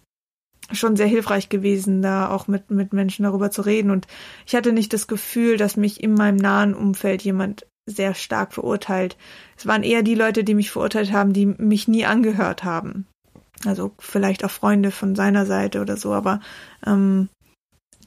schon 0.72 0.96
sehr 0.96 1.06
hilfreich 1.06 1.48
gewesen, 1.48 2.02
da 2.02 2.30
auch 2.30 2.48
mit, 2.48 2.70
mit 2.70 2.92
Menschen 2.92 3.22
darüber 3.22 3.50
zu 3.50 3.62
reden. 3.62 3.90
Und 3.90 4.06
ich 4.46 4.54
hatte 4.54 4.72
nicht 4.72 4.92
das 4.92 5.06
Gefühl, 5.06 5.56
dass 5.56 5.76
mich 5.76 6.02
in 6.02 6.14
meinem 6.14 6.36
nahen 6.36 6.74
Umfeld 6.74 7.22
jemand 7.22 7.66
sehr 7.88 8.14
stark 8.14 8.52
verurteilt. 8.52 9.16
Es 9.56 9.66
waren 9.66 9.82
eher 9.82 10.02
die 10.02 10.14
Leute, 10.14 10.44
die 10.44 10.54
mich 10.54 10.70
verurteilt 10.70 11.12
haben, 11.12 11.32
die 11.32 11.46
mich 11.46 11.88
nie 11.88 12.04
angehört 12.04 12.64
haben. 12.64 13.06
Also 13.64 13.92
vielleicht 13.98 14.44
auch 14.44 14.50
Freunde 14.50 14.90
von 14.90 15.16
seiner 15.16 15.46
Seite 15.46 15.80
oder 15.80 15.96
so, 15.96 16.12
aber 16.12 16.40
ähm, 16.86 17.28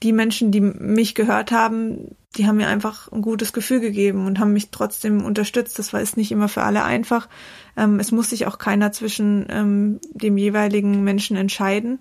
die 0.01 0.13
Menschen, 0.13 0.51
die 0.51 0.61
mich 0.61 1.13
gehört 1.13 1.51
haben, 1.51 2.15
die 2.37 2.47
haben 2.47 2.57
mir 2.57 2.67
einfach 2.67 3.11
ein 3.11 3.21
gutes 3.21 3.53
Gefühl 3.53 3.81
gegeben 3.81 4.25
und 4.25 4.39
haben 4.39 4.53
mich 4.53 4.69
trotzdem 4.71 5.23
unterstützt. 5.23 5.77
Das 5.77 5.91
war 5.93 6.01
ist 6.01 6.17
nicht 6.17 6.31
immer 6.31 6.47
für 6.47 6.63
alle 6.63 6.83
einfach. 6.83 7.27
Ähm, 7.75 7.99
es 7.99 8.11
muss 8.11 8.29
sich 8.29 8.47
auch 8.47 8.57
keiner 8.57 8.91
zwischen 8.91 9.45
ähm, 9.49 9.99
dem 10.13 10.37
jeweiligen 10.37 11.03
Menschen 11.03 11.35
entscheiden. 11.35 11.99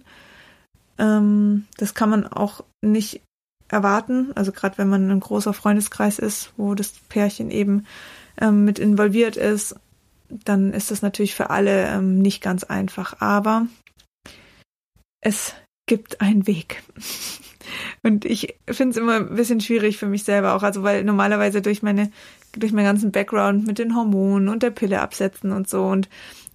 Ähm, 0.99 1.67
das 1.79 1.95
kann 1.95 2.11
man 2.11 2.27
auch 2.27 2.65
nicht 2.81 3.23
erwarten. 3.73 4.33
Also 4.35 4.53
gerade 4.53 4.79
wenn 4.79 4.89
man 4.89 5.11
ein 5.11 5.21
großer 5.21 5.53
Freundeskreis 5.53 6.19
ist, 6.19 6.53
wo 6.57 6.75
das 6.75 6.93
Pärchen 7.09 7.51
eben 7.51 7.87
ähm, 8.41 8.65
mit 8.65 8.79
involviert 8.79 9.37
ist, 9.37 9.77
dann 10.29 10.73
ist 10.73 10.91
das 10.91 11.03
natürlich 11.03 11.35
für 11.35 11.51
alle 11.51 11.89
ähm, 11.89 12.19
nicht 12.21 12.43
ganz 12.43 12.65
einfach. 12.65 13.21
Aber 13.21 13.67
es 15.21 15.55
gibt 15.87 16.21
einen 16.21 16.47
Weg. 16.47 16.83
Und 18.03 18.25
ich 18.25 18.57
finde 18.69 18.91
es 18.93 18.97
immer 18.97 19.17
ein 19.17 19.35
bisschen 19.35 19.61
schwierig 19.61 19.99
für 19.99 20.07
mich 20.07 20.25
selber 20.25 20.55
auch, 20.55 20.63
also 20.63 20.83
weil 20.83 21.05
normalerweise 21.05 21.63
durch 21.63 21.83
meine 21.83 22.11
durch 22.53 22.73
meinen 22.73 22.87
ganzen 22.87 23.13
Background 23.13 23.67
mit 23.67 23.79
den 23.79 23.95
Hormonen 23.95 24.49
und 24.49 24.63
der 24.63 24.71
Pille 24.71 25.01
absetzen 25.01 25.53
und 25.53 25.69
so 25.69 25.85
und 25.85 26.09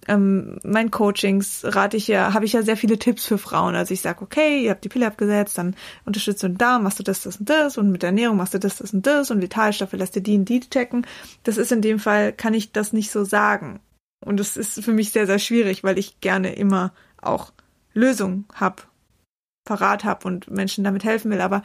ähm, 0.08 0.58
meinen 0.62 0.90
Coachings 0.90 1.62
rate 1.64 1.96
ich 1.96 2.08
ja, 2.08 2.32
habe 2.32 2.44
ich 2.44 2.52
ja 2.52 2.62
sehr 2.62 2.76
viele 2.76 2.98
Tipps 2.98 3.26
für 3.26 3.38
Frauen. 3.38 3.74
Also 3.74 3.92
ich 3.94 4.00
sage, 4.00 4.22
okay, 4.22 4.62
ihr 4.62 4.70
habt 4.70 4.84
die 4.84 4.88
Pille 4.88 5.06
abgesetzt, 5.06 5.58
dann 5.58 5.74
unterstützt 6.04 6.42
du 6.42 6.48
den 6.48 6.58
Darm, 6.58 6.84
machst 6.84 6.98
du 6.98 7.02
das, 7.02 7.22
das 7.22 7.38
und 7.38 7.48
das 7.48 7.78
und 7.78 7.90
mit 7.90 8.02
der 8.02 8.08
Ernährung 8.08 8.36
machst 8.36 8.54
du 8.54 8.58
das, 8.58 8.78
das 8.78 8.92
und 8.92 9.06
das 9.06 9.30
und 9.30 9.42
Vitalstoffe 9.42 9.92
lässt 9.92 10.14
dir 10.14 10.22
die 10.22 10.36
und 10.36 10.48
die 10.48 10.60
checken. 10.60 11.06
Das 11.42 11.56
ist 11.56 11.72
in 11.72 11.82
dem 11.82 11.98
Fall, 11.98 12.32
kann 12.32 12.54
ich 12.54 12.72
das 12.72 12.92
nicht 12.92 13.10
so 13.10 13.24
sagen. 13.24 13.80
Und 14.24 14.40
das 14.40 14.56
ist 14.56 14.82
für 14.82 14.92
mich 14.92 15.12
sehr, 15.12 15.26
sehr 15.26 15.38
schwierig, 15.38 15.84
weil 15.84 15.98
ich 15.98 16.20
gerne 16.20 16.54
immer 16.54 16.92
auch 17.20 17.52
Lösungen 17.92 18.46
hab, 18.54 18.88
parat 19.64 20.04
hab 20.04 20.24
und 20.24 20.50
Menschen 20.50 20.84
damit 20.84 21.04
helfen 21.04 21.30
will. 21.30 21.40
Aber 21.40 21.62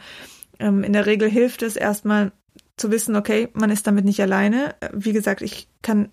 ähm, 0.58 0.84
in 0.84 0.92
der 0.92 1.06
Regel 1.06 1.28
hilft 1.30 1.62
es 1.62 1.76
erstmal 1.76 2.32
zu 2.76 2.90
wissen, 2.90 3.16
okay, 3.16 3.48
man 3.52 3.70
ist 3.70 3.86
damit 3.86 4.04
nicht 4.04 4.20
alleine. 4.20 4.74
Wie 4.92 5.12
gesagt, 5.12 5.42
ich 5.42 5.68
kann 5.82 6.08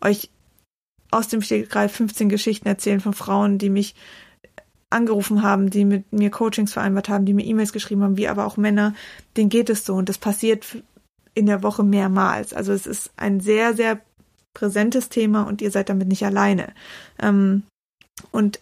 euch 0.00 0.30
aus 1.14 1.28
dem 1.28 1.42
Stegreif 1.42 1.92
15 1.92 2.28
Geschichten 2.28 2.68
erzählen 2.68 3.00
von 3.00 3.14
Frauen, 3.14 3.58
die 3.58 3.70
mich 3.70 3.94
angerufen 4.90 5.42
haben, 5.42 5.70
die 5.70 5.84
mit 5.84 6.12
mir 6.12 6.30
Coachings 6.30 6.72
vereinbart 6.72 7.08
haben, 7.08 7.24
die 7.24 7.34
mir 7.34 7.44
E-Mails 7.44 7.72
geschrieben 7.72 8.02
haben, 8.02 8.16
wie 8.16 8.28
aber 8.28 8.46
auch 8.46 8.56
Männer, 8.56 8.94
denen 9.36 9.48
geht 9.48 9.70
es 9.70 9.84
so 9.84 9.94
und 9.94 10.08
das 10.08 10.18
passiert 10.18 10.82
in 11.34 11.46
der 11.46 11.62
Woche 11.62 11.82
mehrmals. 11.82 12.54
Also 12.54 12.72
es 12.72 12.86
ist 12.86 13.12
ein 13.16 13.40
sehr, 13.40 13.74
sehr 13.74 14.00
präsentes 14.54 15.08
Thema 15.08 15.42
und 15.42 15.60
ihr 15.60 15.70
seid 15.70 15.88
damit 15.88 16.08
nicht 16.08 16.24
alleine. 16.24 16.72
Ähm, 17.20 17.64
und 18.30 18.60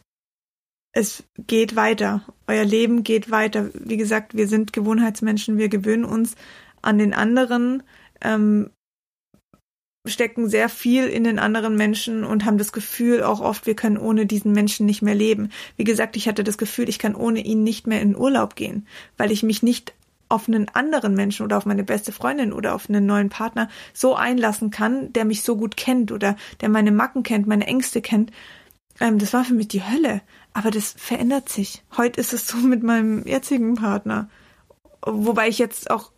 es 0.95 1.25
geht 1.47 1.77
weiter. 1.77 2.23
Euer 2.47 2.65
Leben 2.65 3.03
geht 3.03 3.31
weiter. 3.31 3.71
Wie 3.75 3.97
gesagt, 3.97 4.35
wir 4.35 4.49
sind 4.49 4.73
Gewohnheitsmenschen, 4.73 5.59
wir 5.59 5.69
gewöhnen 5.69 6.05
uns 6.05 6.35
an 6.81 6.99
den 6.99 7.15
anderen. 7.15 7.83
Ähm, 8.23 8.71
stecken 10.07 10.49
sehr 10.49 10.69
viel 10.69 11.07
in 11.07 11.23
den 11.23 11.39
anderen 11.39 11.77
Menschen 11.77 12.25
und 12.25 12.45
haben 12.45 12.59
das 12.59 12.73
Gefühl 12.73 13.23
auch 13.23 13.41
oft, 13.41 13.67
wir 13.67 13.77
können 13.77 13.99
ohne 13.99 14.27
diesen 14.27 14.53
Menschen 14.53 14.85
nicht 14.85 15.03
mehr 15.03 15.15
leben. 15.15 15.51
Wie 15.77 15.85
gesagt, 15.85 16.17
ich 16.17 16.27
hatte 16.27 16.43
das 16.43 16.59
Gefühl, 16.59 16.89
ich 16.89 16.99
kann 16.99 17.15
ohne 17.15 17.41
ihn 17.41 17.63
nicht 17.63 17.87
mehr 17.87 18.01
in 18.01 18.17
Urlaub 18.17 18.57
gehen, 18.57 18.87
weil 19.17 19.31
ich 19.31 19.43
mich 19.43 19.63
nicht 19.63 19.95
auf 20.29 20.49
einen 20.49 20.69
anderen 20.71 21.15
Menschen 21.15 21.45
oder 21.45 21.59
auf 21.59 21.67
meine 21.67 21.85
beste 21.85 22.11
Freundin 22.11 22.53
oder 22.53 22.75
auf 22.75 22.89
einen 22.89 23.07
neuen 23.07 23.29
Partner 23.29 23.69
so 23.93 24.17
einlassen 24.17 24.71
kann, 24.71 25.13
der 25.13 25.25
mich 25.25 25.43
so 25.43 25.57
gut 25.57 25.77
kennt 25.77 26.11
oder 26.11 26.37
der 26.61 26.69
meine 26.69 26.91
Macken 26.91 27.23
kennt, 27.23 27.47
meine 27.47 27.67
Ängste 27.67 28.01
kennt. 28.01 28.33
Ähm, 28.99 29.19
das 29.19 29.33
war 29.35 29.45
für 29.45 29.55
mich 29.55 29.69
die 29.69 29.85
Hölle. 29.85 30.23
Aber 30.55 30.71
das 30.71 30.95
verändert 30.97 31.49
sich. 31.49 31.83
Heute 31.97 32.21
ist 32.21 32.33
es 32.33 32.49
so 32.49 32.57
mit 32.57 32.83
meinem 32.83 33.27
jetzigen 33.27 33.75
Partner. 33.75 34.29
Wobei 35.05 35.49
ich 35.49 35.59
jetzt 35.59 35.91
auch 35.91 36.13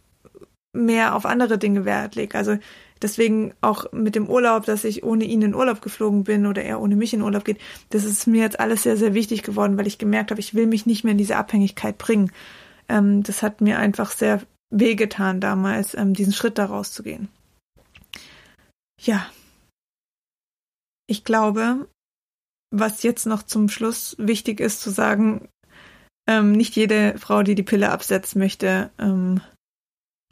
mehr 0.73 1.15
auf 1.17 1.27
andere 1.27 1.59
Dinge 1.59 1.85
Wert 1.85 2.15
lege. 2.15 2.39
Also 2.39 2.57
Deswegen 3.03 3.53
auch 3.61 3.93
mit 3.93 4.15
dem 4.15 4.29
Urlaub, 4.29 4.65
dass 4.65 4.85
ich 4.85 5.03
ohne 5.03 5.25
ihn 5.25 5.43
in 5.43 5.55
Urlaub 5.55 5.83
geflogen 5.83 6.25
bin 6.25 6.47
oder 6.47 6.63
er 6.63 6.81
ohne 6.81 6.97
mich 6.97 7.13
in 7.13 7.23
Urlaub 7.23 7.45
geht, 7.45 7.59
das 7.91 8.05
ist 8.05 8.27
mir 8.27 8.43
jetzt 8.43 8.61
alles 8.61 8.83
sehr, 8.83 8.97
sehr 8.97 9.15
wichtig 9.15 9.43
geworden, 9.43 9.77
weil 9.77 9.87
ich 9.87 9.99
gemerkt 9.99 10.31
habe, 10.31 10.41
ich 10.41 10.55
will 10.55 10.67
mich 10.67 10.87
nicht 10.87 11.05
mehr 11.05 11.13
in 11.13 11.19
diese 11.19 11.37
Abhängigkeit 11.37 11.99
bringen. 11.99 12.31
Ähm, 12.89 13.23
das 13.23 13.43
hat 13.43 13.61
mir 13.61 13.79
einfach 13.79 14.11
sehr 14.11 14.43
wehgetan 14.71 15.41
damals, 15.41 15.95
ähm, 15.95 16.15
diesen 16.15 16.33
Schritt 16.33 16.59
daraus 16.59 16.93
zu 16.93 17.03
gehen. 17.03 17.29
Ja. 19.01 19.27
Ich 21.07 21.25
glaube, 21.25 21.87
was 22.71 23.03
jetzt 23.03 23.27
noch 23.27 23.43
zum 23.43 23.69
Schluss 23.69 24.17
wichtig 24.19 24.61
ist 24.61 24.81
zu 24.81 24.91
sagen, 24.91 25.49
ähm, 26.27 26.53
nicht 26.53 26.75
jede 26.77 27.19
Frau, 27.19 27.43
die 27.43 27.55
die 27.55 27.63
Pille 27.63 27.91
absetzt, 27.91 28.35
möchte 28.35 28.91
ähm, 28.99 29.41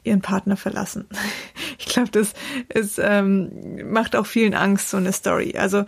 ihren 0.03 0.21
Partner 0.21 0.57
verlassen. 0.57 1.07
Ich 1.79 1.87
glaube, 1.87 2.11
das 2.11 2.33
ist, 2.69 2.99
ähm, 3.03 3.91
macht 3.91 4.15
auch 4.15 4.25
vielen 4.25 4.53
Angst, 4.53 4.89
so 4.89 4.97
eine 4.97 5.11
Story. 5.11 5.55
Also 5.57 5.85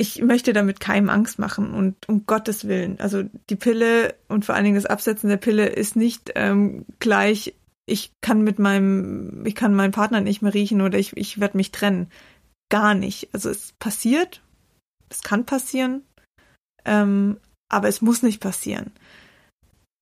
ich 0.00 0.22
möchte 0.22 0.52
damit 0.52 0.80
keinem 0.80 1.10
Angst 1.10 1.38
machen 1.38 1.74
und 1.74 2.08
um 2.08 2.24
Gottes 2.24 2.66
Willen. 2.66 2.98
Also 3.00 3.22
die 3.50 3.56
Pille 3.56 4.14
und 4.28 4.44
vor 4.44 4.54
allen 4.54 4.64
Dingen 4.64 4.76
das 4.76 4.86
Absetzen 4.86 5.28
der 5.28 5.36
Pille 5.36 5.66
ist 5.66 5.94
nicht 5.94 6.32
ähm, 6.36 6.86
gleich, 7.00 7.54
ich 7.86 8.12
kann 8.22 8.42
mit 8.42 8.58
meinem, 8.58 9.44
ich 9.44 9.54
kann 9.54 9.74
meinen 9.74 9.92
Partner 9.92 10.20
nicht 10.20 10.42
mehr 10.42 10.54
riechen 10.54 10.80
oder 10.80 10.98
ich, 10.98 11.16
ich 11.16 11.38
werde 11.38 11.56
mich 11.56 11.70
trennen. 11.70 12.08
Gar 12.70 12.94
nicht. 12.94 13.28
Also 13.32 13.50
es 13.50 13.72
passiert, 13.78 14.42
es 15.10 15.22
kann 15.22 15.44
passieren, 15.44 16.02
ähm, 16.84 17.38
aber 17.68 17.88
es 17.88 18.00
muss 18.00 18.22
nicht 18.22 18.40
passieren. 18.40 18.92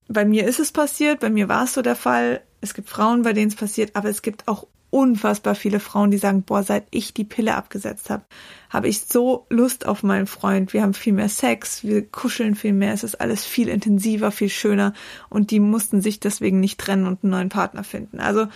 Bei 0.06 0.24
mir 0.24 0.46
ist 0.46 0.60
es 0.60 0.70
passiert, 0.70 1.20
bei 1.20 1.30
mir 1.30 1.48
war 1.48 1.64
es 1.64 1.74
so 1.74 1.82
der 1.82 1.96
Fall, 1.96 2.42
es 2.60 2.74
gibt 2.74 2.88
Frauen, 2.88 3.22
bei 3.22 3.32
denen 3.32 3.48
es 3.48 3.56
passiert, 3.56 3.94
aber 3.94 4.08
es 4.08 4.22
gibt 4.22 4.48
auch 4.48 4.66
unfassbar 4.90 5.54
viele 5.54 5.80
Frauen, 5.80 6.10
die 6.10 6.18
sagen, 6.18 6.42
boah, 6.42 6.62
seit 6.62 6.86
ich 6.90 7.12
die 7.12 7.24
Pille 7.24 7.54
abgesetzt 7.54 8.08
habe, 8.10 8.24
habe 8.70 8.88
ich 8.88 9.02
so 9.02 9.46
Lust 9.50 9.86
auf 9.86 10.02
meinen 10.02 10.26
Freund. 10.26 10.72
Wir 10.72 10.82
haben 10.82 10.94
viel 10.94 11.12
mehr 11.12 11.28
Sex, 11.28 11.84
wir 11.84 12.06
kuscheln 12.06 12.54
viel 12.54 12.72
mehr, 12.72 12.94
es 12.94 13.04
ist 13.04 13.20
alles 13.20 13.44
viel 13.44 13.68
intensiver, 13.68 14.30
viel 14.30 14.48
schöner 14.48 14.94
und 15.28 15.50
die 15.50 15.60
mussten 15.60 16.00
sich 16.00 16.20
deswegen 16.20 16.60
nicht 16.60 16.80
trennen 16.80 17.06
und 17.06 17.22
einen 17.22 17.32
neuen 17.32 17.48
Partner 17.50 17.84
finden. 17.84 18.20
Also, 18.20 18.46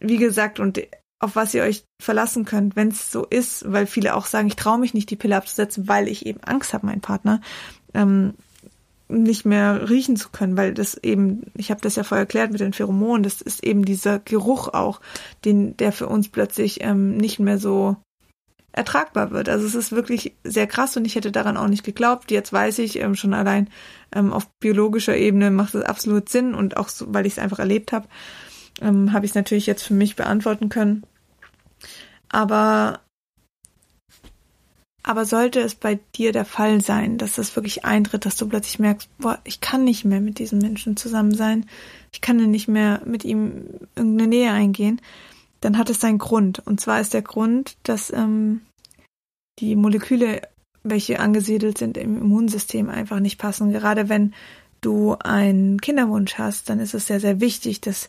wie 0.00 0.16
gesagt, 0.16 0.58
und 0.58 0.80
auf 1.20 1.36
was 1.36 1.52
ihr 1.52 1.64
euch 1.64 1.84
verlassen 2.00 2.44
könnt, 2.44 2.76
wenn 2.76 2.88
es 2.88 3.10
so 3.10 3.26
ist, 3.26 3.70
weil 3.70 3.86
viele 3.86 4.14
auch 4.14 4.26
sagen, 4.26 4.48
ich 4.48 4.56
traue 4.56 4.78
mich 4.78 4.94
nicht, 4.94 5.10
die 5.10 5.16
Pille 5.16 5.36
abzusetzen, 5.36 5.88
weil 5.88 6.08
ich 6.08 6.24
eben 6.26 6.42
Angst 6.44 6.72
habe, 6.72 6.86
meinen 6.86 7.00
Partner. 7.00 7.40
Ähm, 7.92 8.34
nicht 9.08 9.44
mehr 9.44 9.88
riechen 9.88 10.16
zu 10.16 10.28
können, 10.30 10.56
weil 10.56 10.74
das 10.74 10.94
eben, 11.02 11.50
ich 11.54 11.70
habe 11.70 11.80
das 11.80 11.96
ja 11.96 12.04
vorher 12.04 12.24
erklärt 12.24 12.52
mit 12.52 12.60
den 12.60 12.74
Pheromonen, 12.74 13.22
das 13.22 13.40
ist 13.40 13.64
eben 13.64 13.84
dieser 13.84 14.18
Geruch 14.18 14.68
auch, 14.68 15.00
den 15.44 15.76
der 15.78 15.92
für 15.92 16.08
uns 16.08 16.28
plötzlich 16.28 16.82
ähm, 16.82 17.16
nicht 17.16 17.38
mehr 17.38 17.58
so 17.58 17.96
ertragbar 18.72 19.30
wird. 19.30 19.48
Also 19.48 19.66
es 19.66 19.74
ist 19.74 19.92
wirklich 19.92 20.36
sehr 20.44 20.66
krass 20.66 20.96
und 20.96 21.04
ich 21.04 21.16
hätte 21.16 21.32
daran 21.32 21.56
auch 21.56 21.68
nicht 21.68 21.84
geglaubt. 21.84 22.30
Jetzt 22.30 22.52
weiß 22.52 22.78
ich 22.80 23.00
ähm, 23.00 23.14
schon 23.14 23.34
allein 23.34 23.68
ähm, 24.14 24.32
auf 24.32 24.48
biologischer 24.60 25.16
Ebene 25.16 25.50
macht 25.50 25.74
es 25.74 25.82
absolut 25.82 26.28
Sinn 26.28 26.54
und 26.54 26.76
auch 26.76 26.88
so, 26.88 27.06
weil 27.08 27.26
ich 27.26 27.32
es 27.34 27.38
einfach 27.38 27.58
erlebt 27.58 27.92
habe, 27.92 28.08
ähm, 28.80 29.12
habe 29.12 29.24
ich 29.24 29.32
es 29.32 29.34
natürlich 29.34 29.66
jetzt 29.66 29.82
für 29.82 29.94
mich 29.94 30.16
beantworten 30.16 30.68
können. 30.68 31.02
Aber 32.28 33.00
aber 35.02 35.24
sollte 35.24 35.60
es 35.60 35.74
bei 35.74 35.98
dir 36.16 36.32
der 36.32 36.44
Fall 36.44 36.80
sein, 36.80 37.18
dass 37.18 37.36
das 37.36 37.54
wirklich 37.56 37.84
eintritt, 37.84 38.26
dass 38.26 38.36
du 38.36 38.48
plötzlich 38.48 38.78
merkst, 38.78 39.08
boah, 39.18 39.38
ich 39.44 39.60
kann 39.60 39.84
nicht 39.84 40.04
mehr 40.04 40.20
mit 40.20 40.38
diesem 40.38 40.58
Menschen 40.58 40.96
zusammen 40.96 41.34
sein, 41.34 41.66
ich 42.12 42.20
kann 42.20 42.36
nicht 42.50 42.68
mehr 42.68 43.02
mit 43.04 43.24
ihm 43.24 43.64
irgendeine 43.94 44.28
Nähe 44.28 44.52
eingehen, 44.52 45.00
dann 45.60 45.78
hat 45.78 45.90
es 45.90 46.00
seinen 46.00 46.18
Grund. 46.18 46.60
Und 46.66 46.80
zwar 46.80 47.00
ist 47.00 47.14
der 47.14 47.22
Grund, 47.22 47.76
dass 47.82 48.12
ähm, 48.12 48.60
die 49.58 49.76
Moleküle, 49.76 50.42
welche 50.82 51.20
angesiedelt 51.20 51.78
sind 51.78 51.96
im 51.96 52.18
Immunsystem, 52.18 52.88
einfach 52.88 53.20
nicht 53.20 53.38
passen. 53.38 53.72
Gerade 53.72 54.08
wenn 54.08 54.34
du 54.80 55.16
einen 55.18 55.80
Kinderwunsch 55.80 56.34
hast, 56.34 56.70
dann 56.70 56.80
ist 56.80 56.94
es 56.94 57.06
sehr, 57.06 57.20
sehr 57.20 57.40
wichtig, 57.40 57.80
dass 57.80 58.08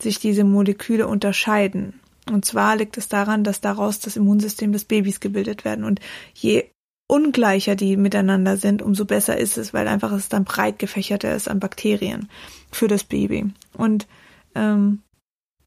sich 0.00 0.18
diese 0.18 0.44
Moleküle 0.44 1.06
unterscheiden. 1.06 2.00
Und 2.30 2.44
zwar 2.44 2.76
liegt 2.76 2.96
es 2.98 3.08
daran, 3.08 3.44
dass 3.44 3.60
daraus 3.60 4.00
das 4.00 4.16
Immunsystem 4.16 4.72
des 4.72 4.84
Babys 4.84 5.20
gebildet 5.20 5.64
werden. 5.64 5.84
Und 5.84 6.00
je 6.34 6.70
ungleicher 7.08 7.74
die 7.74 7.96
miteinander 7.96 8.56
sind, 8.56 8.82
umso 8.82 9.04
besser 9.04 9.38
ist 9.38 9.56
es, 9.56 9.72
weil 9.72 9.88
einfach 9.88 10.12
es 10.12 10.28
dann 10.28 10.44
breit 10.44 10.78
gefächerter 10.78 11.34
ist 11.34 11.48
an 11.48 11.58
Bakterien 11.58 12.28
für 12.70 12.86
das 12.86 13.04
Baby. 13.04 13.50
Und 13.72 14.06
ähm, 14.54 15.02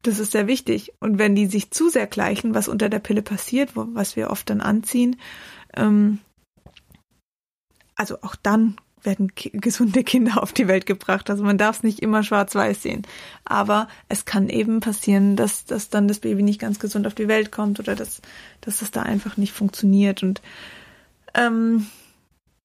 das 0.03 0.19
ist 0.19 0.31
sehr 0.31 0.47
wichtig. 0.47 0.93
Und 0.99 1.17
wenn 1.17 1.35
die 1.35 1.47
sich 1.47 1.71
zu 1.71 1.89
sehr 1.89 2.07
gleichen, 2.07 2.53
was 2.53 2.67
unter 2.67 2.89
der 2.89 2.99
Pille 2.99 3.21
passiert, 3.21 3.71
was 3.75 4.15
wir 4.15 4.29
oft 4.29 4.49
dann 4.49 4.61
anziehen, 4.61 5.17
ähm, 5.75 6.19
also 7.95 8.17
auch 8.21 8.35
dann 8.35 8.77
werden 9.03 9.31
gesunde 9.35 10.03
Kinder 10.03 10.41
auf 10.41 10.53
die 10.53 10.67
Welt 10.67 10.85
gebracht. 10.85 11.29
Also 11.29 11.43
man 11.43 11.57
darf 11.57 11.77
es 11.77 11.83
nicht 11.83 11.99
immer 11.99 12.23
schwarz-weiß 12.23 12.81
sehen. 12.81 13.03
Aber 13.45 13.87
es 14.09 14.25
kann 14.25 14.49
eben 14.49 14.79
passieren, 14.79 15.35
dass, 15.35 15.65
dass 15.65 15.89
dann 15.89 16.07
das 16.07 16.19
Baby 16.19 16.43
nicht 16.43 16.59
ganz 16.59 16.79
gesund 16.79 17.07
auf 17.07 17.15
die 17.15 17.27
Welt 17.27 17.51
kommt 17.51 17.79
oder 17.79 17.95
dass, 17.95 18.21
dass 18.61 18.81
es 18.81 18.91
da 18.91 19.03
einfach 19.03 19.37
nicht 19.37 19.53
funktioniert. 19.53 20.23
Und 20.23 20.41
ähm, 21.33 21.87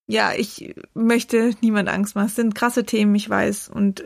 ja, 0.06 0.32
ich 0.34 0.74
möchte 0.94 1.54
niemand 1.60 1.88
Angst 1.88 2.14
machen. 2.14 2.26
Es 2.26 2.36
sind 2.36 2.54
krasse 2.54 2.84
Themen, 2.84 3.14
ich 3.14 3.28
weiß. 3.28 3.68
Und 3.68 4.04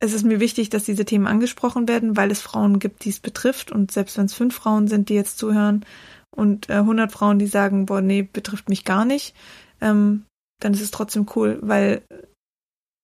es 0.00 0.12
ist 0.12 0.24
mir 0.24 0.40
wichtig, 0.40 0.70
dass 0.70 0.84
diese 0.84 1.04
Themen 1.04 1.26
angesprochen 1.26 1.88
werden, 1.88 2.16
weil 2.16 2.30
es 2.30 2.40
Frauen 2.40 2.78
gibt, 2.78 3.04
die 3.04 3.10
es 3.10 3.20
betrifft. 3.20 3.72
Und 3.72 3.90
selbst 3.90 4.16
wenn 4.16 4.26
es 4.26 4.34
fünf 4.34 4.54
Frauen 4.54 4.88
sind, 4.88 5.08
die 5.08 5.14
jetzt 5.14 5.38
zuhören 5.38 5.84
und 6.30 6.70
äh, 6.70 6.74
100 6.74 7.10
Frauen, 7.10 7.38
die 7.38 7.46
sagen, 7.46 7.86
boah, 7.86 8.00
nee, 8.00 8.22
betrifft 8.22 8.68
mich 8.68 8.84
gar 8.84 9.04
nicht, 9.04 9.34
ähm, 9.80 10.24
dann 10.60 10.74
ist 10.74 10.80
es 10.80 10.90
trotzdem 10.90 11.26
cool, 11.34 11.58
weil 11.62 12.02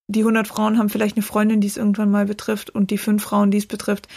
die 0.09 0.21
100 0.21 0.47
Frauen 0.47 0.79
haben 0.79 0.91
vielleicht 0.91 1.17
eine 1.17 1.23
Freundin, 1.23 1.61
die 1.61 1.67
es 1.67 1.77
irgendwann 1.77 2.11
mal 2.11 2.27
betrifft 2.27 2.71
und 2.71 2.91
die 2.91 2.99
fünf 2.99 3.23
Frauen, 3.23 3.51
die 3.51 3.59
es 3.59 3.67
betrifft, 3.67 4.09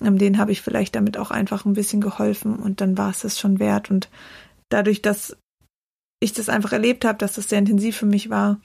ähm, 0.00 0.18
denen 0.18 0.38
habe 0.38 0.52
ich 0.52 0.62
vielleicht 0.62 0.94
damit 0.94 1.18
auch 1.18 1.30
einfach 1.30 1.64
ein 1.64 1.74
bisschen 1.74 2.00
geholfen 2.00 2.56
und 2.56 2.80
dann 2.80 2.96
war 2.96 3.10
es 3.10 3.20
das 3.20 3.38
schon 3.38 3.58
wert 3.58 3.90
und 3.90 4.08
dadurch, 4.68 5.02
dass 5.02 5.36
ich 6.20 6.32
das 6.32 6.48
einfach 6.48 6.72
erlebt 6.72 7.04
habe, 7.04 7.18
dass 7.18 7.34
das 7.34 7.48
sehr 7.48 7.58
intensiv 7.58 7.96
für 7.96 8.06
mich 8.06 8.30
war, 8.30 8.60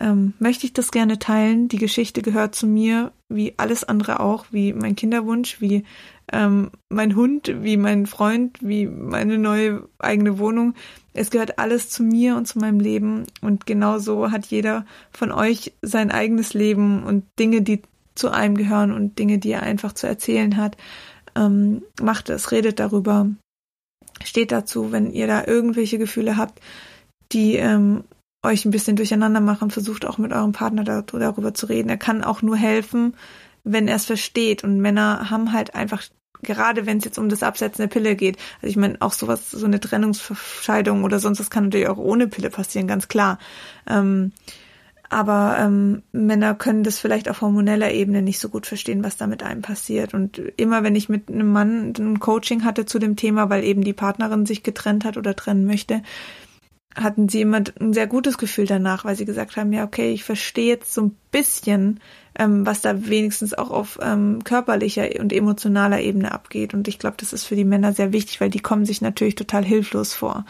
ähm, 0.00 0.34
möchte 0.38 0.64
ich 0.64 0.72
das 0.72 0.92
gerne 0.92 1.18
teilen. 1.18 1.68
Die 1.68 1.78
Geschichte 1.78 2.22
gehört 2.22 2.54
zu 2.54 2.66
mir, 2.66 3.12
wie 3.28 3.54
alles 3.56 3.82
andere 3.82 4.20
auch, 4.20 4.46
wie 4.52 4.72
mein 4.72 4.94
Kinderwunsch, 4.94 5.60
wie 5.60 5.84
ähm, 6.32 6.70
mein 6.88 7.16
Hund, 7.16 7.52
wie 7.62 7.76
mein 7.76 8.06
Freund, 8.06 8.58
wie 8.60 8.86
meine 8.86 9.38
neue 9.38 9.88
eigene 9.98 10.38
Wohnung. 10.38 10.74
Es 11.14 11.30
gehört 11.30 11.58
alles 11.58 11.90
zu 11.90 12.02
mir 12.02 12.36
und 12.36 12.46
zu 12.46 12.58
meinem 12.58 12.80
Leben. 12.80 13.24
Und 13.40 13.66
genauso 13.66 14.30
hat 14.30 14.46
jeder 14.46 14.86
von 15.10 15.32
euch 15.32 15.72
sein 15.82 16.10
eigenes 16.10 16.54
Leben 16.54 17.02
und 17.04 17.24
Dinge, 17.38 17.62
die 17.62 17.82
zu 18.14 18.30
einem 18.30 18.56
gehören 18.56 18.92
und 18.92 19.18
Dinge, 19.18 19.38
die 19.38 19.50
er 19.50 19.62
einfach 19.62 19.92
zu 19.92 20.06
erzählen 20.06 20.56
hat. 20.56 20.76
Ähm, 21.36 21.82
macht 22.00 22.30
es, 22.30 22.50
redet 22.50 22.80
darüber, 22.80 23.28
steht 24.24 24.52
dazu, 24.52 24.92
wenn 24.92 25.10
ihr 25.10 25.26
da 25.26 25.44
irgendwelche 25.46 25.98
Gefühle 25.98 26.36
habt, 26.36 26.60
die 27.32 27.56
ähm, 27.56 28.04
euch 28.42 28.64
ein 28.64 28.70
bisschen 28.70 28.96
durcheinander 28.96 29.40
machen, 29.40 29.70
versucht 29.70 30.04
auch 30.04 30.18
mit 30.18 30.32
eurem 30.32 30.52
Partner 30.52 30.84
darüber 30.84 31.54
zu 31.54 31.66
reden. 31.66 31.88
Er 31.88 31.96
kann 31.96 32.24
auch 32.24 32.42
nur 32.42 32.56
helfen, 32.56 33.14
wenn 33.64 33.88
er 33.88 33.96
es 33.96 34.04
versteht. 34.04 34.64
Und 34.64 34.78
Männer 34.78 35.30
haben 35.30 35.52
halt 35.52 35.74
einfach, 35.74 36.02
gerade 36.42 36.86
wenn 36.86 36.98
es 36.98 37.04
jetzt 37.04 37.18
um 37.18 37.28
das 37.28 37.42
Absetzen 37.42 37.82
der 37.82 37.88
Pille 37.88 38.16
geht, 38.16 38.36
also 38.62 38.70
ich 38.70 38.76
meine, 38.76 38.96
auch 39.00 39.12
sowas, 39.12 39.50
so 39.50 39.66
eine 39.66 39.80
Trennungsverscheidung 39.80 41.04
oder 41.04 41.18
sonst, 41.18 41.38
das 41.38 41.50
kann 41.50 41.64
natürlich 41.64 41.88
auch 41.88 41.98
ohne 41.98 42.28
Pille 42.28 42.50
passieren, 42.50 42.86
ganz 42.86 43.08
klar. 43.08 43.38
Ähm, 43.88 44.32
aber 45.10 45.56
ähm, 45.58 46.02
Männer 46.12 46.54
können 46.54 46.84
das 46.84 46.98
vielleicht 46.98 47.30
auf 47.30 47.40
hormoneller 47.40 47.92
Ebene 47.92 48.20
nicht 48.20 48.38
so 48.38 48.50
gut 48.50 48.66
verstehen, 48.66 49.02
was 49.02 49.16
da 49.16 49.26
mit 49.26 49.42
einem 49.42 49.62
passiert. 49.62 50.12
Und 50.12 50.38
immer 50.56 50.82
wenn 50.82 50.96
ich 50.96 51.08
mit 51.08 51.30
einem 51.30 51.50
Mann 51.50 51.94
ein 51.98 52.20
Coaching 52.20 52.64
hatte 52.64 52.84
zu 52.84 52.98
dem 52.98 53.16
Thema, 53.16 53.48
weil 53.48 53.64
eben 53.64 53.82
die 53.82 53.94
Partnerin 53.94 54.44
sich 54.44 54.62
getrennt 54.62 55.06
hat 55.06 55.16
oder 55.16 55.34
trennen 55.34 55.64
möchte, 55.64 56.02
hatten 56.94 57.28
sie 57.28 57.40
immer 57.40 57.62
ein 57.80 57.92
sehr 57.92 58.06
gutes 58.06 58.38
Gefühl 58.38 58.66
danach, 58.66 59.04
weil 59.04 59.16
sie 59.16 59.24
gesagt 59.24 59.56
haben, 59.56 59.72
ja, 59.72 59.84
okay, 59.84 60.12
ich 60.12 60.24
verstehe 60.24 60.68
jetzt 60.68 60.92
so 60.94 61.02
ein 61.02 61.16
bisschen, 61.30 62.00
ähm, 62.38 62.66
was 62.66 62.80
da 62.80 63.06
wenigstens 63.06 63.54
auch 63.54 63.70
auf 63.70 63.98
ähm, 64.02 64.42
körperlicher 64.44 65.08
und 65.20 65.32
emotionaler 65.32 66.00
Ebene 66.00 66.32
abgeht. 66.32 66.74
Und 66.74 66.88
ich 66.88 66.98
glaube, 66.98 67.16
das 67.18 67.32
ist 67.32 67.44
für 67.44 67.56
die 67.56 67.64
Männer 67.64 67.92
sehr 67.92 68.12
wichtig, 68.12 68.40
weil 68.40 68.50
die 68.50 68.60
kommen 68.60 68.84
sich 68.84 69.00
natürlich 69.00 69.34
total 69.34 69.64
hilflos 69.64 70.14
vor. 70.14 70.44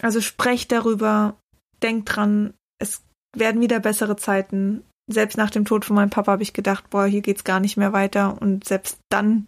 Also 0.00 0.20
sprecht 0.20 0.72
darüber, 0.72 1.36
denkt 1.82 2.14
dran, 2.14 2.54
es 2.78 3.02
werden 3.36 3.60
wieder 3.60 3.80
bessere 3.80 4.16
Zeiten. 4.16 4.84
Selbst 5.10 5.36
nach 5.36 5.50
dem 5.50 5.64
Tod 5.64 5.84
von 5.84 5.96
meinem 5.96 6.10
Papa 6.10 6.32
habe 6.32 6.42
ich 6.42 6.52
gedacht, 6.52 6.90
boah, 6.90 7.06
hier 7.06 7.22
geht's 7.22 7.44
gar 7.44 7.60
nicht 7.60 7.76
mehr 7.76 7.92
weiter. 7.92 8.40
Und 8.40 8.64
selbst 8.64 8.98
dann 9.10 9.46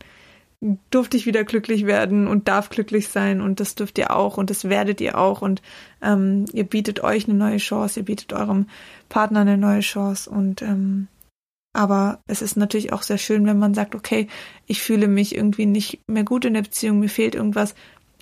durfte 0.91 1.17
ich 1.17 1.27
wieder 1.27 1.45
glücklich 1.45 1.87
werden 1.87 2.27
und 2.27 2.49
darf 2.49 2.71
glücklich 2.71 3.09
sein 3.09 3.41
und 3.41 3.61
das 3.61 3.75
dürft 3.75 3.99
ihr 3.99 4.17
auch 4.17 4.39
und 4.39 4.51
das 4.51 4.69
werdet 4.69 5.01
ihr 5.01 5.19
auch 5.19 5.43
und 5.43 5.61
ähm, 6.03 6.47
ihr 6.53 6.65
bietet 6.65 7.03
euch 7.05 7.29
eine 7.29 7.37
neue 7.37 7.59
Chance, 7.59 8.01
ihr 8.01 8.07
bietet 8.07 8.33
eurem 8.33 8.67
Partner 9.09 9.41
eine 9.41 9.59
neue 9.59 9.81
Chance 9.81 10.31
und 10.31 10.63
ähm, 10.63 11.09
aber 11.75 12.21
es 12.29 12.41
ist 12.41 12.57
natürlich 12.57 12.93
auch 12.93 13.03
sehr 13.03 13.19
schön, 13.19 13.47
wenn 13.47 13.59
man 13.59 13.75
sagt, 13.75 13.95
okay, 13.95 14.29
ich 14.67 14.81
fühle 14.81 15.09
mich 15.09 15.35
irgendwie 15.35 15.67
nicht 15.67 16.01
mehr 16.07 16.25
gut 16.25 16.45
in 16.45 16.55
der 16.55 16.63
Beziehung, 16.63 17.01
mir 17.01 17.09
fehlt 17.09 17.35
irgendwas, 17.35 17.75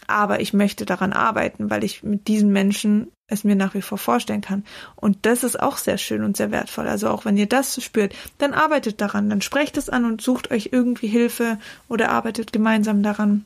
aber 0.06 0.40
ich 0.40 0.52
möchte 0.52 0.84
daran 0.84 1.12
arbeiten, 1.12 1.70
weil 1.70 1.84
ich 1.84 2.02
mit 2.02 2.28
diesen 2.28 2.50
Menschen 2.50 3.12
es 3.32 3.44
mir 3.44 3.56
nach 3.56 3.74
wie 3.74 3.82
vor 3.82 3.98
vorstellen 3.98 4.40
kann. 4.40 4.64
Und 4.96 5.18
das 5.22 5.44
ist 5.44 5.58
auch 5.58 5.76
sehr 5.76 5.98
schön 5.98 6.22
und 6.22 6.36
sehr 6.36 6.50
wertvoll. 6.50 6.86
Also 6.86 7.08
auch 7.08 7.24
wenn 7.24 7.36
ihr 7.36 7.46
das 7.46 7.82
spürt, 7.82 8.14
dann 8.38 8.54
arbeitet 8.54 9.00
daran, 9.00 9.30
dann 9.30 9.42
sprecht 9.42 9.76
es 9.76 9.88
an 9.88 10.04
und 10.04 10.20
sucht 10.20 10.50
euch 10.50 10.70
irgendwie 10.72 11.08
Hilfe 11.08 11.58
oder 11.88 12.10
arbeitet 12.10 12.52
gemeinsam 12.52 13.02
daran. 13.02 13.44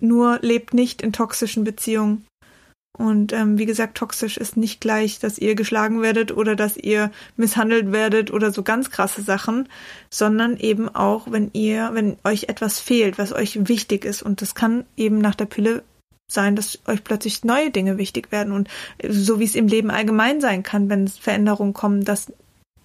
Nur 0.00 0.38
lebt 0.42 0.74
nicht 0.74 1.02
in 1.02 1.12
toxischen 1.12 1.64
Beziehungen. 1.64 2.24
Und 2.98 3.32
ähm, 3.32 3.58
wie 3.58 3.66
gesagt, 3.66 3.96
toxisch 3.96 4.36
ist 4.36 4.56
nicht 4.56 4.80
gleich, 4.80 5.20
dass 5.20 5.38
ihr 5.38 5.54
geschlagen 5.54 6.02
werdet 6.02 6.36
oder 6.36 6.56
dass 6.56 6.76
ihr 6.76 7.12
misshandelt 7.36 7.92
werdet 7.92 8.32
oder 8.32 8.50
so 8.50 8.64
ganz 8.64 8.90
krasse 8.90 9.22
Sachen, 9.22 9.68
sondern 10.10 10.56
eben 10.56 10.88
auch, 10.88 11.30
wenn 11.30 11.50
ihr, 11.52 11.90
wenn 11.92 12.16
euch 12.24 12.44
etwas 12.48 12.80
fehlt, 12.80 13.16
was 13.16 13.32
euch 13.32 13.68
wichtig 13.68 14.04
ist. 14.04 14.22
Und 14.22 14.42
das 14.42 14.56
kann 14.56 14.84
eben 14.96 15.18
nach 15.18 15.36
der 15.36 15.46
Pille 15.46 15.84
sein, 16.30 16.56
dass 16.56 16.78
euch 16.86 17.02
plötzlich 17.04 17.44
neue 17.44 17.70
Dinge 17.70 17.98
wichtig 17.98 18.30
werden 18.30 18.52
und 18.52 18.68
so 19.08 19.40
wie 19.40 19.44
es 19.44 19.54
im 19.54 19.66
Leben 19.66 19.90
allgemein 19.90 20.40
sein 20.40 20.62
kann, 20.62 20.88
wenn 20.88 21.08
Veränderungen 21.08 21.72
kommen, 21.72 22.04
dass 22.04 22.32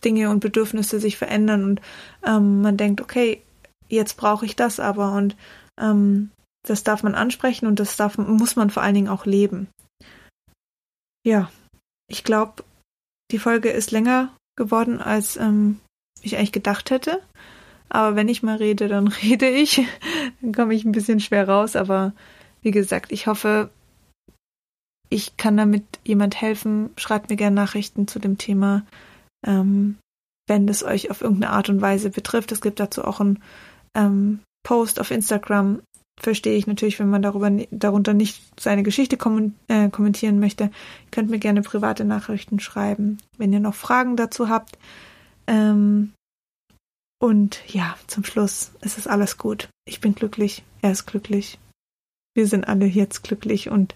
Dinge 0.03 0.29
und 0.29 0.39
Bedürfnisse 0.39 0.99
sich 0.99 1.17
verändern 1.17 1.63
und 1.63 1.81
ähm, 2.25 2.61
man 2.61 2.77
denkt, 2.77 3.01
okay, 3.01 3.41
jetzt 3.89 4.17
brauche 4.17 4.45
ich 4.45 4.55
das 4.55 4.79
aber 4.79 5.13
und 5.13 5.35
ähm, 5.79 6.31
das 6.65 6.83
darf 6.83 7.03
man 7.03 7.15
ansprechen 7.15 7.67
und 7.67 7.79
das 7.79 7.97
darf, 7.97 8.17
muss 8.17 8.55
man 8.55 8.69
vor 8.69 8.83
allen 8.83 8.95
Dingen 8.95 9.09
auch 9.09 9.25
leben. 9.25 9.67
Ja, 11.25 11.49
ich 12.09 12.23
glaube, 12.23 12.63
die 13.31 13.39
Folge 13.39 13.69
ist 13.69 13.91
länger 13.91 14.33
geworden, 14.55 15.01
als 15.01 15.37
ähm, 15.37 15.79
ich 16.21 16.37
eigentlich 16.37 16.51
gedacht 16.51 16.91
hätte. 16.91 17.21
Aber 17.89 18.15
wenn 18.15 18.29
ich 18.29 18.43
mal 18.43 18.57
rede, 18.57 18.87
dann 18.87 19.07
rede 19.23 19.49
ich. 19.49 19.81
dann 20.41 20.53
komme 20.53 20.73
ich 20.73 20.85
ein 20.85 20.91
bisschen 20.91 21.19
schwer 21.19 21.47
raus, 21.47 21.75
aber 21.75 22.13
wie 22.63 22.71
gesagt, 22.71 23.11
ich 23.11 23.27
hoffe, 23.27 23.69
ich 25.09 25.37
kann 25.37 25.57
damit 25.57 25.83
jemand 26.03 26.41
helfen. 26.41 26.89
Schreibt 26.97 27.29
mir 27.29 27.35
gerne 27.35 27.55
Nachrichten 27.55 28.07
zu 28.07 28.19
dem 28.19 28.37
Thema, 28.37 28.83
ähm, 29.45 29.97
wenn 30.47 30.65
das 30.65 30.83
euch 30.83 31.11
auf 31.11 31.21
irgendeine 31.21 31.53
Art 31.53 31.69
und 31.69 31.81
Weise 31.81 32.09
betrifft. 32.09 32.51
Es 32.51 32.61
gibt 32.61 32.79
dazu 32.79 33.03
auch 33.03 33.19
einen 33.19 33.43
ähm, 33.95 34.39
Post 34.63 34.99
auf 34.99 35.11
Instagram. 35.11 35.81
Verstehe 36.19 36.55
ich 36.55 36.67
natürlich, 36.67 36.99
wenn 36.99 37.09
man 37.09 37.21
darüber 37.21 37.51
darunter 37.71 38.13
nicht 38.13 38.41
seine 38.59 38.83
Geschichte 38.83 39.17
äh, 39.67 39.89
kommentieren 39.89 40.39
möchte. 40.39 40.65
Ihr 40.65 41.11
könnt 41.11 41.29
mir 41.29 41.39
gerne 41.39 41.61
private 41.61 42.05
Nachrichten 42.05 42.59
schreiben, 42.59 43.17
wenn 43.37 43.51
ihr 43.51 43.59
noch 43.59 43.75
Fragen 43.75 44.15
dazu 44.15 44.47
habt. 44.47 44.77
Ähm, 45.47 46.13
und 47.19 47.61
ja, 47.67 47.95
zum 48.07 48.23
Schluss 48.23 48.71
ist 48.81 48.97
es 48.97 49.07
alles 49.07 49.37
gut. 49.37 49.69
Ich 49.85 50.01
bin 50.01 50.13
glücklich, 50.13 50.63
er 50.81 50.91
ist 50.91 51.05
glücklich 51.05 51.57
wir 52.33 52.47
sind 52.47 52.67
alle 52.67 52.85
jetzt 52.85 53.23
glücklich 53.23 53.69
und 53.69 53.95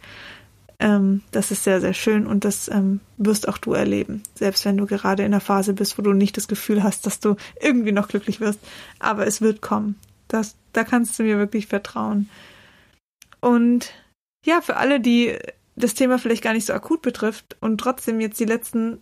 ähm, 0.79 1.23
das 1.31 1.49
ist 1.51 1.63
sehr, 1.63 1.81
sehr 1.81 1.93
schön 1.93 2.27
und 2.27 2.45
das 2.45 2.67
ähm, 2.67 2.99
wirst 3.17 3.47
auch 3.47 3.57
du 3.57 3.73
erleben. 3.73 4.21
Selbst 4.35 4.63
wenn 4.65 4.77
du 4.77 4.85
gerade 4.85 5.23
in 5.23 5.33
einer 5.33 5.41
Phase 5.41 5.73
bist, 5.73 5.97
wo 5.97 6.03
du 6.03 6.13
nicht 6.13 6.37
das 6.37 6.47
Gefühl 6.47 6.83
hast, 6.83 7.05
dass 7.05 7.19
du 7.19 7.35
irgendwie 7.59 7.91
noch 7.91 8.07
glücklich 8.07 8.39
wirst. 8.39 8.59
Aber 8.99 9.25
es 9.25 9.41
wird 9.41 9.61
kommen. 9.61 9.95
Das, 10.27 10.55
da 10.73 10.83
kannst 10.83 11.17
du 11.17 11.23
mir 11.23 11.39
wirklich 11.39 11.67
vertrauen. 11.67 12.29
Und 13.39 13.91
ja, 14.45 14.61
für 14.61 14.77
alle, 14.77 14.99
die 14.99 15.35
das 15.75 15.93
Thema 15.93 16.19
vielleicht 16.19 16.43
gar 16.43 16.53
nicht 16.53 16.65
so 16.65 16.73
akut 16.73 17.01
betrifft 17.01 17.55
und 17.59 17.79
trotzdem 17.79 18.19
jetzt 18.19 18.39
die 18.39 18.45
letzten 18.45 19.01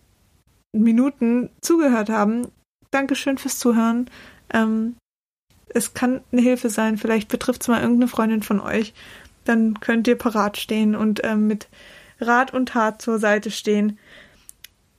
Minuten 0.72 1.50
zugehört 1.60 2.08
haben, 2.08 2.48
Dankeschön 2.90 3.36
fürs 3.36 3.58
Zuhören. 3.58 4.08
Ähm, 4.52 4.96
es 5.68 5.92
kann 5.92 6.22
eine 6.32 6.40
Hilfe 6.40 6.70
sein. 6.70 6.96
Vielleicht 6.96 7.28
betrifft 7.28 7.62
es 7.62 7.68
mal 7.68 7.82
irgendeine 7.82 8.08
Freundin 8.08 8.42
von 8.42 8.60
euch 8.60 8.94
dann 9.48 9.80
könnt 9.80 10.08
ihr 10.08 10.16
parat 10.16 10.56
stehen 10.56 10.94
und 10.94 11.24
äh, 11.24 11.36
mit 11.36 11.68
Rat 12.20 12.52
und 12.52 12.70
Tat 12.70 13.02
zur 13.02 13.18
Seite 13.18 13.50
stehen. 13.50 13.98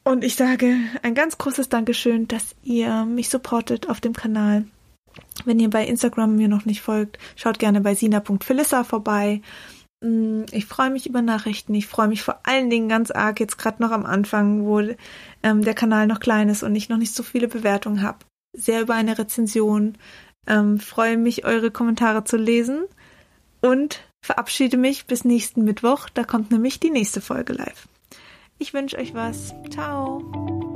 Und 0.04 0.24
ich 0.24 0.36
sage 0.36 0.76
ein 1.04 1.16
ganz 1.16 1.38
großes 1.38 1.70
Dankeschön, 1.70 2.28
dass 2.28 2.56
ihr 2.64 3.06
mich 3.06 3.30
supportet 3.30 3.90
auf 3.90 4.00
dem 4.00 4.14
Kanal. 4.14 4.66
Wenn 5.46 5.60
ihr 5.60 5.70
bei 5.70 5.86
Instagram 5.86 6.36
mir 6.36 6.48
noch 6.48 6.66
nicht 6.66 6.82
folgt, 6.82 7.18
schaut 7.36 7.60
gerne 7.60 7.82
bei 7.82 7.96
sina.philissa 7.96 8.84
vorbei. 8.84 9.42
Mm, 10.02 10.44
ich 10.52 10.66
freue 10.66 10.92
mich 10.92 11.08
über 11.08 11.22
Nachrichten. 11.22 11.74
Ich 11.74 11.88
freue 11.88 12.08
mich 12.08 12.22
vor 12.22 12.40
allen 12.44 12.70
Dingen 12.70 12.88
ganz 12.90 13.12
arg 13.12 13.40
jetzt 13.40 13.58
gerade 13.58 13.82
noch 13.82 13.92
am 13.92 14.06
Anfang, 14.06 14.66
wo 14.66 14.80
ähm, 15.44 15.64
der 15.64 15.74
Kanal 15.74 16.08
noch 16.08 16.20
klein 16.20 16.50
ist 16.50 16.64
und 16.64 16.76
ich 16.76 16.90
noch 16.90 16.98
nicht 16.98 17.14
so 17.14 17.24
viele 17.24 17.48
Bewertungen 17.48 18.02
habe. 18.02 18.20
Sehr 18.56 18.82
über 18.82 18.94
eine 18.94 19.18
Rezension. 19.18 19.98
Ähm, 20.48 20.80
freue 20.80 21.18
mich, 21.18 21.46
eure 21.46 21.72
Kommentare 21.72 22.24
zu 22.24 22.38
lesen. 22.38 22.86
Und 23.62 24.07
verabschiede 24.28 24.78
mich 24.78 25.08
bis 25.08 25.26
nächsten 25.26 25.64
Mittwoch. 25.64 26.10
Da 26.14 26.24
kommt 26.24 26.52
nämlich 26.52 26.80
die 26.80 26.92
nächste 26.92 27.22
Folge 27.22 27.54
live. 27.54 27.88
Ich 28.60 28.74
wünsche 28.74 28.98
euch 28.98 29.14
was. 29.14 29.54
Ciao. 29.72 30.67